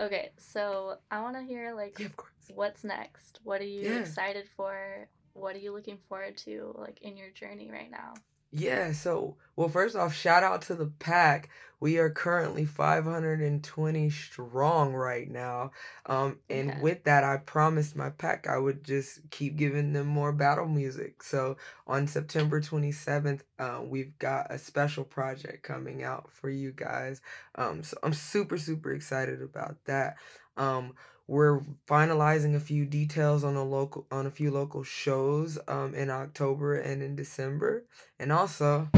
Okay, 0.00 0.30
so 0.36 0.96
I 1.10 1.20
want 1.22 1.36
to 1.36 1.42
hear 1.42 1.74
like 1.74 2.00
of 2.00 2.16
course. 2.16 2.32
what's 2.54 2.82
next. 2.82 3.40
What 3.44 3.60
are 3.60 3.64
you 3.64 3.82
Yeah. 3.82 3.98
excited 3.98 4.48
for? 4.56 5.08
what 5.34 5.56
are 5.56 5.60
you 5.60 5.72
looking 5.72 5.96
forward 6.10 6.36
to 6.36 6.74
like 6.78 7.00
in 7.00 7.16
your 7.16 7.30
journey 7.30 7.70
right 7.70 7.90
now? 7.90 8.12
Yeah, 8.52 8.92
so 8.92 9.36
well, 9.56 9.68
first 9.68 9.96
off, 9.96 10.14
shout 10.14 10.42
out 10.42 10.62
to 10.62 10.74
the 10.74 10.86
pack. 10.98 11.48
We 11.80 11.98
are 11.98 12.10
currently 12.10 12.64
520 12.64 14.08
strong 14.10 14.92
right 14.94 15.28
now. 15.28 15.72
Um, 16.06 16.38
and 16.48 16.70
Okay. 16.70 16.80
with 16.80 17.04
that, 17.04 17.24
I 17.24 17.38
promised 17.38 17.96
my 17.96 18.10
pack 18.10 18.46
I 18.46 18.58
would 18.58 18.84
just 18.84 19.20
keep 19.30 19.56
giving 19.56 19.92
them 19.92 20.06
more 20.06 20.32
battle 20.32 20.68
music. 20.68 21.22
So 21.24 21.56
on 21.86 22.06
September 22.06 22.60
27th, 22.60 23.40
uh, 23.58 23.80
we've 23.84 24.16
got 24.18 24.46
a 24.52 24.58
special 24.58 25.04
project 25.04 25.62
coming 25.64 26.04
out 26.04 26.30
for 26.30 26.50
you 26.50 26.72
guys. 26.72 27.20
Um, 27.56 27.82
so 27.82 27.96
I'm 28.02 28.12
super, 28.14 28.58
super 28.58 28.92
excited 28.92 29.42
about 29.42 29.76
that. 29.86 30.16
Um, 30.56 30.94
we're 31.32 31.60
finalizing 31.88 32.54
a 32.54 32.60
few 32.60 32.84
details 32.84 33.42
on 33.42 33.56
a 33.56 33.64
local 33.64 34.06
on 34.12 34.26
a 34.26 34.30
few 34.30 34.50
local 34.50 34.82
shows 34.82 35.58
um, 35.66 35.94
in 35.94 36.10
October 36.10 36.76
and 36.76 37.02
in 37.02 37.16
December. 37.16 37.84
And 38.18 38.30
also, 38.30 38.88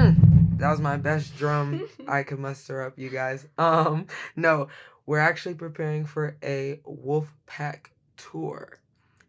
Mm, 0.00 0.58
that 0.58 0.70
was 0.70 0.80
my 0.80 0.96
best 0.96 1.36
drum 1.36 1.88
I 2.08 2.22
could 2.22 2.38
muster 2.38 2.82
up, 2.82 2.96
you 2.96 3.10
guys. 3.10 3.46
Um, 3.58 4.06
no, 4.36 4.68
we're 5.04 5.18
actually 5.18 5.54
preparing 5.54 6.04
for 6.06 6.36
a 6.44 6.80
Wolf 6.84 7.34
Pack 7.46 7.90
tour, 8.16 8.78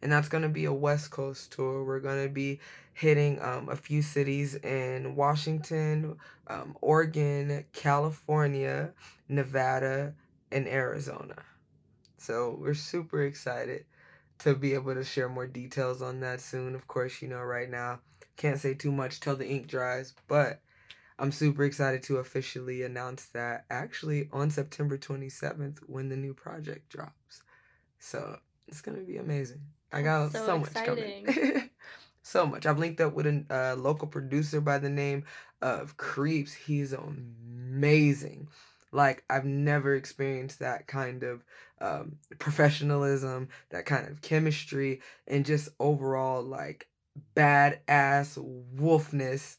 and 0.02 0.12
that's 0.12 0.30
gonna 0.30 0.50
be 0.50 0.66
a 0.66 0.74
West 0.74 1.12
Coast 1.12 1.52
tour. 1.52 1.84
We're 1.84 2.00
gonna 2.00 2.30
be 2.30 2.60
hitting 2.94 3.42
um, 3.42 3.70
a 3.70 3.76
few 3.76 4.02
cities 4.02 4.56
in 4.56 5.16
Washington, 5.16 6.18
um, 6.48 6.78
Oregon, 6.82 7.66
California, 7.74 8.94
Nevada, 9.30 10.14
and 10.52 10.68
Arizona. 10.68 11.36
So 12.18 12.58
we're 12.60 12.74
super 12.74 13.24
excited 13.24 13.86
to 14.40 14.56
be 14.56 14.74
able 14.74 14.94
to 14.94 15.04
share 15.04 15.30
more 15.30 15.48
details 15.48 16.02
on 16.02 16.20
that 16.22 16.42
soon. 16.42 16.76
Of 16.76 16.88
course, 16.88 17.22
you 17.22 17.28
know, 17.28 17.42
right 17.42 17.70
now 17.70 18.00
can't 18.38 18.60
say 18.60 18.74
too 18.74 18.92
much 18.92 19.20
till 19.20 19.36
the 19.36 19.48
ink 19.48 19.68
dries, 19.68 20.14
but 20.28 20.62
I'm 21.20 21.32
super 21.32 21.64
excited 21.64 22.02
to 22.04 22.18
officially 22.18 22.82
announce 22.82 23.26
that 23.28 23.66
actually 23.70 24.30
on 24.34 24.50
September 24.50 24.98
27th 24.98 25.78
when 25.86 26.10
the 26.10 26.18
new 26.18 26.34
project 26.34 26.90
drops. 26.90 27.44
So 28.00 28.40
it's 28.68 28.82
gonna 28.82 29.02
be 29.02 29.18
amazing. 29.18 29.62
I 29.92 30.02
got 30.02 30.32
so, 30.32 30.40
so 30.46 30.58
much 30.60 30.84
coming. 30.84 31.14
so 32.24 32.46
much. 32.46 32.66
I've 32.66 32.80
linked 32.80 33.02
up 33.02 33.14
with 33.14 33.28
a 33.28 33.46
uh, 33.50 33.76
local 33.80 34.08
producer 34.08 34.62
by 34.62 34.78
the 34.78 34.90
name 34.90 35.26
of 35.62 35.98
Creeps. 35.98 36.54
He's 36.54 36.94
amazing. 36.94 38.48
Like 38.92 39.24
I've 39.30 39.46
never 39.46 39.96
experienced 39.96 40.60
that 40.60 40.88
kind 40.88 41.24
of 41.24 41.44
um, 41.80 42.18
professionalism, 42.40 43.50
that 43.70 43.86
kind 43.86 44.08
of 44.08 44.22
chemistry, 44.22 45.02
and 45.28 45.46
just 45.46 45.70
overall 45.80 46.42
like 46.44 46.88
badass 47.36 48.38
wolfness 48.76 49.58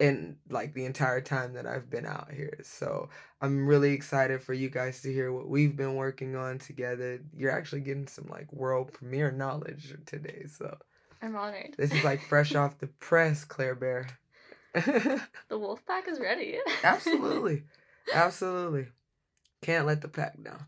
in 0.00 0.36
like 0.48 0.72
the 0.72 0.86
entire 0.86 1.20
time 1.20 1.52
that 1.52 1.66
I've 1.66 1.90
been 1.90 2.06
out 2.06 2.32
here. 2.32 2.58
So 2.62 3.10
I'm 3.42 3.66
really 3.66 3.92
excited 3.92 4.42
for 4.42 4.54
you 4.54 4.70
guys 4.70 5.02
to 5.02 5.12
hear 5.12 5.30
what 5.30 5.46
we've 5.46 5.76
been 5.76 5.94
working 5.94 6.34
on 6.34 6.58
together. 6.58 7.20
You're 7.36 7.52
actually 7.52 7.82
getting 7.82 8.08
some 8.08 8.26
like 8.28 8.50
world 8.50 8.94
premiere 8.94 9.30
knowledge 9.30 9.94
today. 10.06 10.46
So 10.48 10.76
I'm 11.20 11.36
honored. 11.36 11.74
this 11.76 11.92
is 11.92 12.02
like 12.02 12.22
fresh 12.22 12.54
off 12.54 12.78
the 12.78 12.86
press, 12.86 13.44
Claire 13.44 13.74
Bear. 13.74 14.08
the 14.74 15.58
wolf 15.58 15.84
pack 15.86 16.08
is 16.08 16.18
ready. 16.18 16.58
Absolutely. 16.82 17.64
Absolutely. 18.14 18.86
Can't 19.60 19.86
let 19.86 20.00
the 20.00 20.08
pack 20.08 20.42
down. 20.42 20.64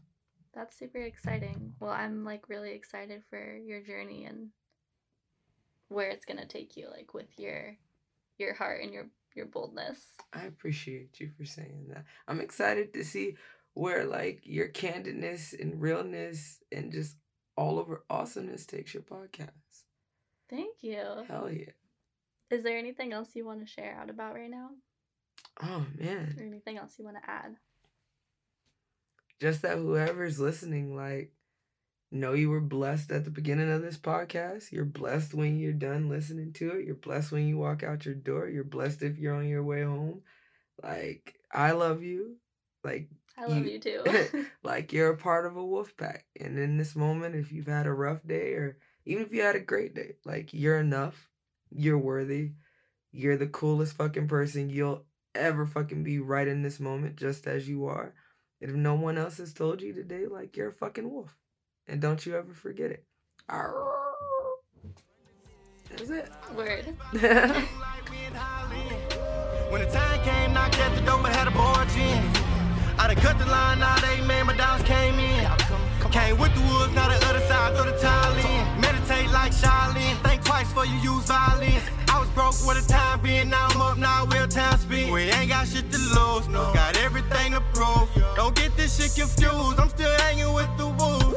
That's 0.54 0.78
super 0.78 0.98
exciting. 0.98 1.72
Well, 1.80 1.92
I'm 1.92 2.26
like 2.26 2.50
really 2.50 2.72
excited 2.72 3.22
for 3.30 3.56
your 3.56 3.80
journey 3.80 4.26
and 4.26 4.48
where 5.88 6.10
it's 6.10 6.26
gonna 6.26 6.44
take 6.44 6.76
you, 6.76 6.90
like 6.90 7.14
with 7.14 7.38
your 7.38 7.78
your 8.38 8.52
heart 8.52 8.82
and 8.82 8.92
your 8.92 9.06
your 9.36 9.46
boldness. 9.46 10.00
I 10.32 10.44
appreciate 10.44 11.20
you 11.20 11.30
for 11.36 11.44
saying 11.44 11.86
that. 11.88 12.04
I'm 12.28 12.40
excited 12.40 12.94
to 12.94 13.04
see 13.04 13.36
where 13.74 14.04
like 14.04 14.40
your 14.44 14.68
candidness 14.68 15.58
and 15.58 15.80
realness 15.80 16.62
and 16.70 16.92
just 16.92 17.16
all 17.56 17.78
over 17.78 18.04
awesomeness 18.10 18.66
takes 18.66 18.94
your 18.94 19.02
podcast. 19.02 19.50
Thank 20.48 20.82
you. 20.82 21.02
Hell 21.28 21.50
yeah. 21.50 21.72
Is 22.50 22.62
there 22.62 22.76
anything 22.76 23.12
else 23.12 23.30
you 23.34 23.46
want 23.46 23.60
to 23.60 23.66
share 23.66 23.96
out 23.98 24.10
about 24.10 24.34
right 24.34 24.50
now? 24.50 24.70
Oh 25.62 25.86
man. 25.98 26.36
Or 26.38 26.44
anything 26.44 26.78
else 26.78 26.94
you 26.98 27.04
want 27.04 27.16
to 27.22 27.30
add? 27.30 27.56
Just 29.40 29.62
that 29.62 29.78
whoever's 29.78 30.38
listening, 30.38 30.94
like, 30.94 31.32
know 32.12 32.34
you 32.34 32.50
were 32.50 32.60
blessed 32.60 33.10
at 33.12 33.24
the 33.24 33.30
beginning 33.30 33.72
of 33.72 33.82
this 33.82 33.96
podcast. 33.98 34.70
You're 34.72 34.84
blessed 34.84 35.34
when 35.34 35.58
you're 35.58 35.72
done 35.72 36.08
listening 36.08 36.52
to 36.54 36.72
it. 36.72 36.86
You're 36.86 36.94
blessed 36.96 37.32
when 37.32 37.48
you 37.48 37.58
walk 37.58 37.82
out 37.82 38.06
your 38.06 38.14
door. 38.14 38.48
You're 38.48 38.64
blessed 38.64 39.02
if 39.02 39.18
you're 39.18 39.34
on 39.34 39.48
your 39.48 39.64
way 39.64 39.82
home. 39.82 40.22
Like, 40.82 41.34
I 41.52 41.72
love 41.72 42.02
you. 42.02 42.36
Like, 42.84 43.08
I 43.38 43.46
love 43.46 43.64
You- 43.66 43.72
you, 43.72 43.78
too. 43.80 44.46
like 44.62 44.92
you're 44.92 45.10
a 45.10 45.16
part 45.16 45.46
of 45.46 45.56
a 45.56 45.64
wolf 45.64 45.96
pack. 45.96 46.26
And 46.38 46.58
in 46.58 46.76
this 46.76 46.94
moment, 46.96 47.34
if 47.34 47.52
you've 47.52 47.66
had 47.66 47.86
a 47.86 47.92
rough 47.92 48.22
day 48.26 48.52
or 48.54 48.78
even 49.04 49.24
if 49.24 49.32
you 49.32 49.42
had 49.42 49.56
a 49.56 49.60
great 49.60 49.94
day, 49.94 50.16
like 50.24 50.52
you're 50.52 50.78
enough. 50.78 51.28
You're 51.70 51.98
worthy. 51.98 52.52
You're 53.12 53.36
the 53.38 53.46
coolest 53.46 53.96
fucking 53.96 54.28
person 54.28 54.70
you'll 54.70 55.04
ever 55.34 55.66
fucking 55.66 56.04
be 56.04 56.18
right 56.18 56.46
in 56.46 56.62
this 56.62 56.78
moment, 56.78 57.16
just 57.16 57.46
as 57.46 57.68
you 57.68 57.86
are. 57.86 58.14
And 58.60 58.70
if 58.70 58.76
no 58.76 58.94
one 58.94 59.16
else 59.18 59.38
has 59.38 59.54
told 59.54 59.80
you 59.82 59.92
today, 59.94 60.26
like 60.26 60.56
you're 60.56 60.68
a 60.68 60.72
fucking 60.74 61.10
wolf. 61.10 61.34
And 61.88 62.00
don't 62.00 62.24
you 62.24 62.36
ever 62.36 62.52
forget 62.52 62.90
it. 62.90 63.04
That's 65.90 66.10
it. 66.10 66.30
Word. 66.56 66.96
When 69.72 69.80
the 69.80 69.90
time 69.90 70.20
came, 70.22 70.52
knocked 70.52 70.78
at 70.78 70.94
the 70.94 71.00
door, 71.00 71.18
but 71.22 71.32
had 71.32 71.48
a 71.48 71.50
barge 71.50 71.96
in. 71.96 72.22
I 73.00 73.06
done 73.06 73.16
cut 73.16 73.38
the 73.38 73.46
line, 73.46 73.78
now 73.78 73.96
they 74.00 74.20
man, 74.20 74.44
but 74.44 74.58
downs 74.58 74.82
came 74.82 75.18
in. 75.18 75.48
Came 76.12 76.38
with 76.38 76.54
the 76.54 76.60
woods, 76.60 76.92
now 76.94 77.08
the 77.08 77.16
other 77.26 77.40
side, 77.48 77.74
throw 77.74 77.86
the 77.90 77.96
tile 77.98 78.02
in. 78.02 78.02
Meditate 78.02 78.12
like 78.12 78.21
Charlene, 80.62 80.68
think 80.68 80.68
twice 80.68 80.68
before 80.68 80.86
you 80.86 81.14
use 81.14 81.24
violence. 81.26 81.84
I 82.08 82.20
was 82.20 82.28
broke 82.30 82.66
with 82.66 82.84
a 82.84 82.88
time 82.88 83.20
being, 83.22 83.50
now 83.50 83.68
I'm 83.70 83.80
up, 83.80 83.98
now 83.98 84.26
real 84.26 84.48
time 84.48 84.78
spent. 84.78 85.12
We 85.12 85.22
ain't 85.22 85.48
got 85.48 85.66
shit 85.66 85.90
to 85.90 85.98
lose, 85.98 86.48
no. 86.48 86.72
got 86.74 86.96
everything 86.98 87.52
to 87.52 87.60
prove. 87.72 88.08
Don't 88.36 88.54
get 88.54 88.76
this 88.76 88.96
shit 88.96 89.14
confused, 89.14 89.78
I'm 89.78 89.88
still 89.88 90.12
hanging 90.20 90.52
with 90.54 90.70
the 90.76 90.86
wolves. 90.86 91.36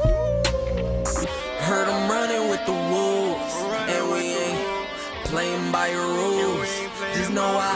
Heard 1.60 1.88
I'm 1.88 2.10
running 2.10 2.48
with 2.50 2.64
the 2.66 2.72
wolves, 2.72 3.54
and 3.88 4.12
we 4.12 4.36
ain't 4.36 4.88
playing 5.24 5.72
by 5.72 5.88
your 5.88 6.06
rules. 6.06 6.68
Just 7.14 7.32
know 7.32 7.58
I 7.58 7.74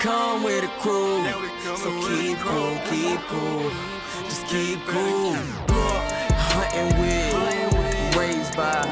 come 0.00 0.42
with 0.42 0.64
a 0.64 0.72
crew, 0.80 1.24
so 1.76 1.90
keep 2.08 2.38
cool, 2.38 2.78
keep 2.88 3.20
cool, 3.28 3.70
just 4.24 4.46
keep 4.46 4.78
cool. 4.86 5.36
Hunting 6.54 7.00
with, 7.00 8.16
raised 8.16 8.56
by, 8.56 8.91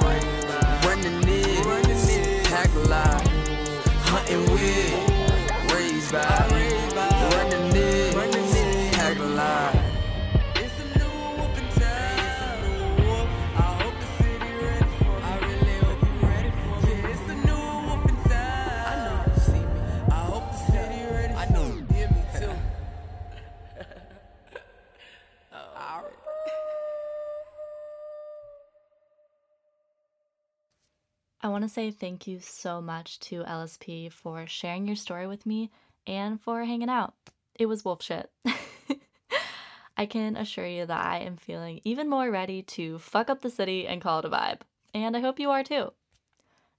want 31.60 31.68
to 31.68 31.74
say 31.74 31.90
thank 31.90 32.26
you 32.26 32.40
so 32.40 32.80
much 32.80 33.20
to 33.20 33.42
LSP 33.42 34.10
for 34.10 34.46
sharing 34.46 34.86
your 34.86 34.96
story 34.96 35.26
with 35.26 35.44
me 35.44 35.70
and 36.06 36.40
for 36.40 36.64
hanging 36.64 36.88
out. 36.88 37.12
It 37.54 37.66
was 37.66 37.84
wolf 37.84 38.02
shit. 38.02 38.30
I 39.98 40.06
can 40.06 40.38
assure 40.38 40.66
you 40.66 40.86
that 40.86 41.04
I 41.04 41.18
am 41.18 41.36
feeling 41.36 41.82
even 41.84 42.08
more 42.08 42.30
ready 42.30 42.62
to 42.62 42.98
fuck 42.98 43.28
up 43.28 43.42
the 43.42 43.50
city 43.50 43.86
and 43.86 44.00
call 44.00 44.20
it 44.20 44.24
a 44.24 44.30
vibe. 44.30 44.60
And 44.94 45.14
I 45.14 45.20
hope 45.20 45.38
you 45.38 45.50
are 45.50 45.62
too. 45.62 45.92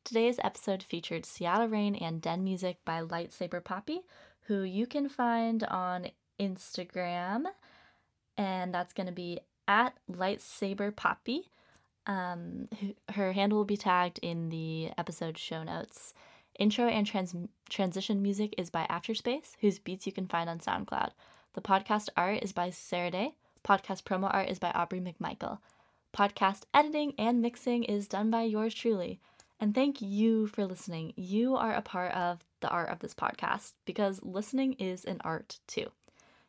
Today's 0.04 0.40
episode 0.44 0.82
featured 0.82 1.28
Seattle 1.28 1.68
Rain 1.68 1.94
and 1.94 2.20
Den 2.20 2.44
Music 2.44 2.80
by 2.84 3.02
Lightsaber 3.02 3.62
Papi, 3.62 4.00
who 4.48 4.64
you 4.64 4.88
can 4.88 5.08
find 5.08 5.64
on 5.66 6.08
Instagram. 6.40 7.44
And 8.36 8.74
that's 8.74 8.94
going 8.94 9.06
to 9.06 9.14
be 9.14 9.42
at 9.68 9.94
Lightsaber 10.12 10.92
Papi. 10.92 11.50
Um, 12.08 12.68
her 13.14 13.32
handle 13.32 13.60
will 13.60 13.66
be 13.66 13.78
tagged 13.78 14.20
in 14.22 14.50
the 14.50 14.92
episode 14.98 15.38
show 15.38 15.64
notes. 15.64 16.14
Intro 16.60 16.88
and 16.88 17.08
trans- 17.08 17.36
transition 17.70 18.22
music 18.22 18.54
is 18.58 18.70
by 18.70 18.86
Afterspace, 18.90 19.56
whose 19.62 19.80
beats 19.80 20.06
you 20.06 20.12
can 20.12 20.28
find 20.28 20.50
on 20.50 20.60
SoundCloud. 20.60 21.12
The 21.54 21.62
podcast 21.62 22.10
art 22.18 22.44
is 22.44 22.52
by 22.52 22.70
Sarah 22.70 23.12
Day. 23.12 23.36
Podcast 23.64 24.04
promo 24.04 24.34
art 24.34 24.50
is 24.50 24.60
by 24.60 24.72
Aubrey 24.72 25.00
McMichael. 25.00 25.60
Podcast 26.14 26.64
editing 26.74 27.14
and 27.18 27.42
mixing 27.42 27.84
is 27.84 28.08
done 28.08 28.30
by 28.30 28.44
yours 28.44 28.74
truly. 28.74 29.20
And 29.60 29.76
thank 29.76 30.02
you 30.02 30.48
for 30.48 30.66
listening. 30.66 31.14
You 31.16 31.56
are 31.56 31.74
a 31.74 31.82
part 31.82 32.14
of 32.14 32.40
the 32.62 32.70
art 32.70 32.90
of 32.90 33.00
this 33.00 33.14
podcast 33.14 33.74
because 33.86 34.20
listening 34.24 34.74
is 34.74 35.06
an 35.06 35.22
art 35.24 35.60
too. 35.68 35.92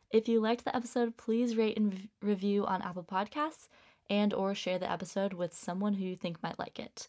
If 0.09 0.27
you 0.27 0.39
liked 0.39 0.65
the 0.65 0.75
episode, 0.75 1.15
please 1.17 1.55
rate 1.55 1.77
and 1.77 1.93
v- 1.93 2.09
review 2.21 2.65
on 2.65 2.81
Apple 2.81 3.03
Podcasts 3.03 3.67
and 4.09 4.33
or 4.33 4.53
share 4.53 4.79
the 4.79 4.91
episode 4.91 5.33
with 5.33 5.53
someone 5.53 5.93
who 5.93 6.05
you 6.05 6.15
think 6.15 6.41
might 6.43 6.59
like 6.59 6.79
it. 6.79 7.07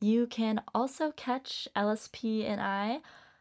You 0.00 0.26
can 0.26 0.62
also 0.74 1.12
catch 1.12 1.68
LSP 1.76 2.48
and 2.48 2.60
I 2.60 3.00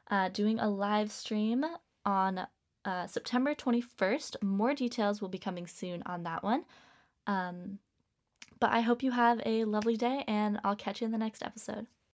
uh, 0.09 0.29
doing 0.29 0.59
a 0.59 0.69
live 0.69 1.11
stream 1.11 1.65
on 2.05 2.47
uh, 2.85 3.07
September 3.07 3.55
21st. 3.55 4.41
More 4.41 4.73
details 4.73 5.21
will 5.21 5.29
be 5.29 5.37
coming 5.37 5.67
soon 5.67 6.03
on 6.05 6.23
that 6.23 6.43
one. 6.43 6.65
Um, 7.27 7.79
but 8.59 8.71
I 8.71 8.81
hope 8.81 9.03
you 9.03 9.11
have 9.11 9.41
a 9.45 9.65
lovely 9.65 9.97
day, 9.97 10.23
and 10.27 10.59
I'll 10.63 10.75
catch 10.75 11.01
you 11.01 11.05
in 11.05 11.11
the 11.11 11.17
next 11.17 11.43
episode. 11.43 11.87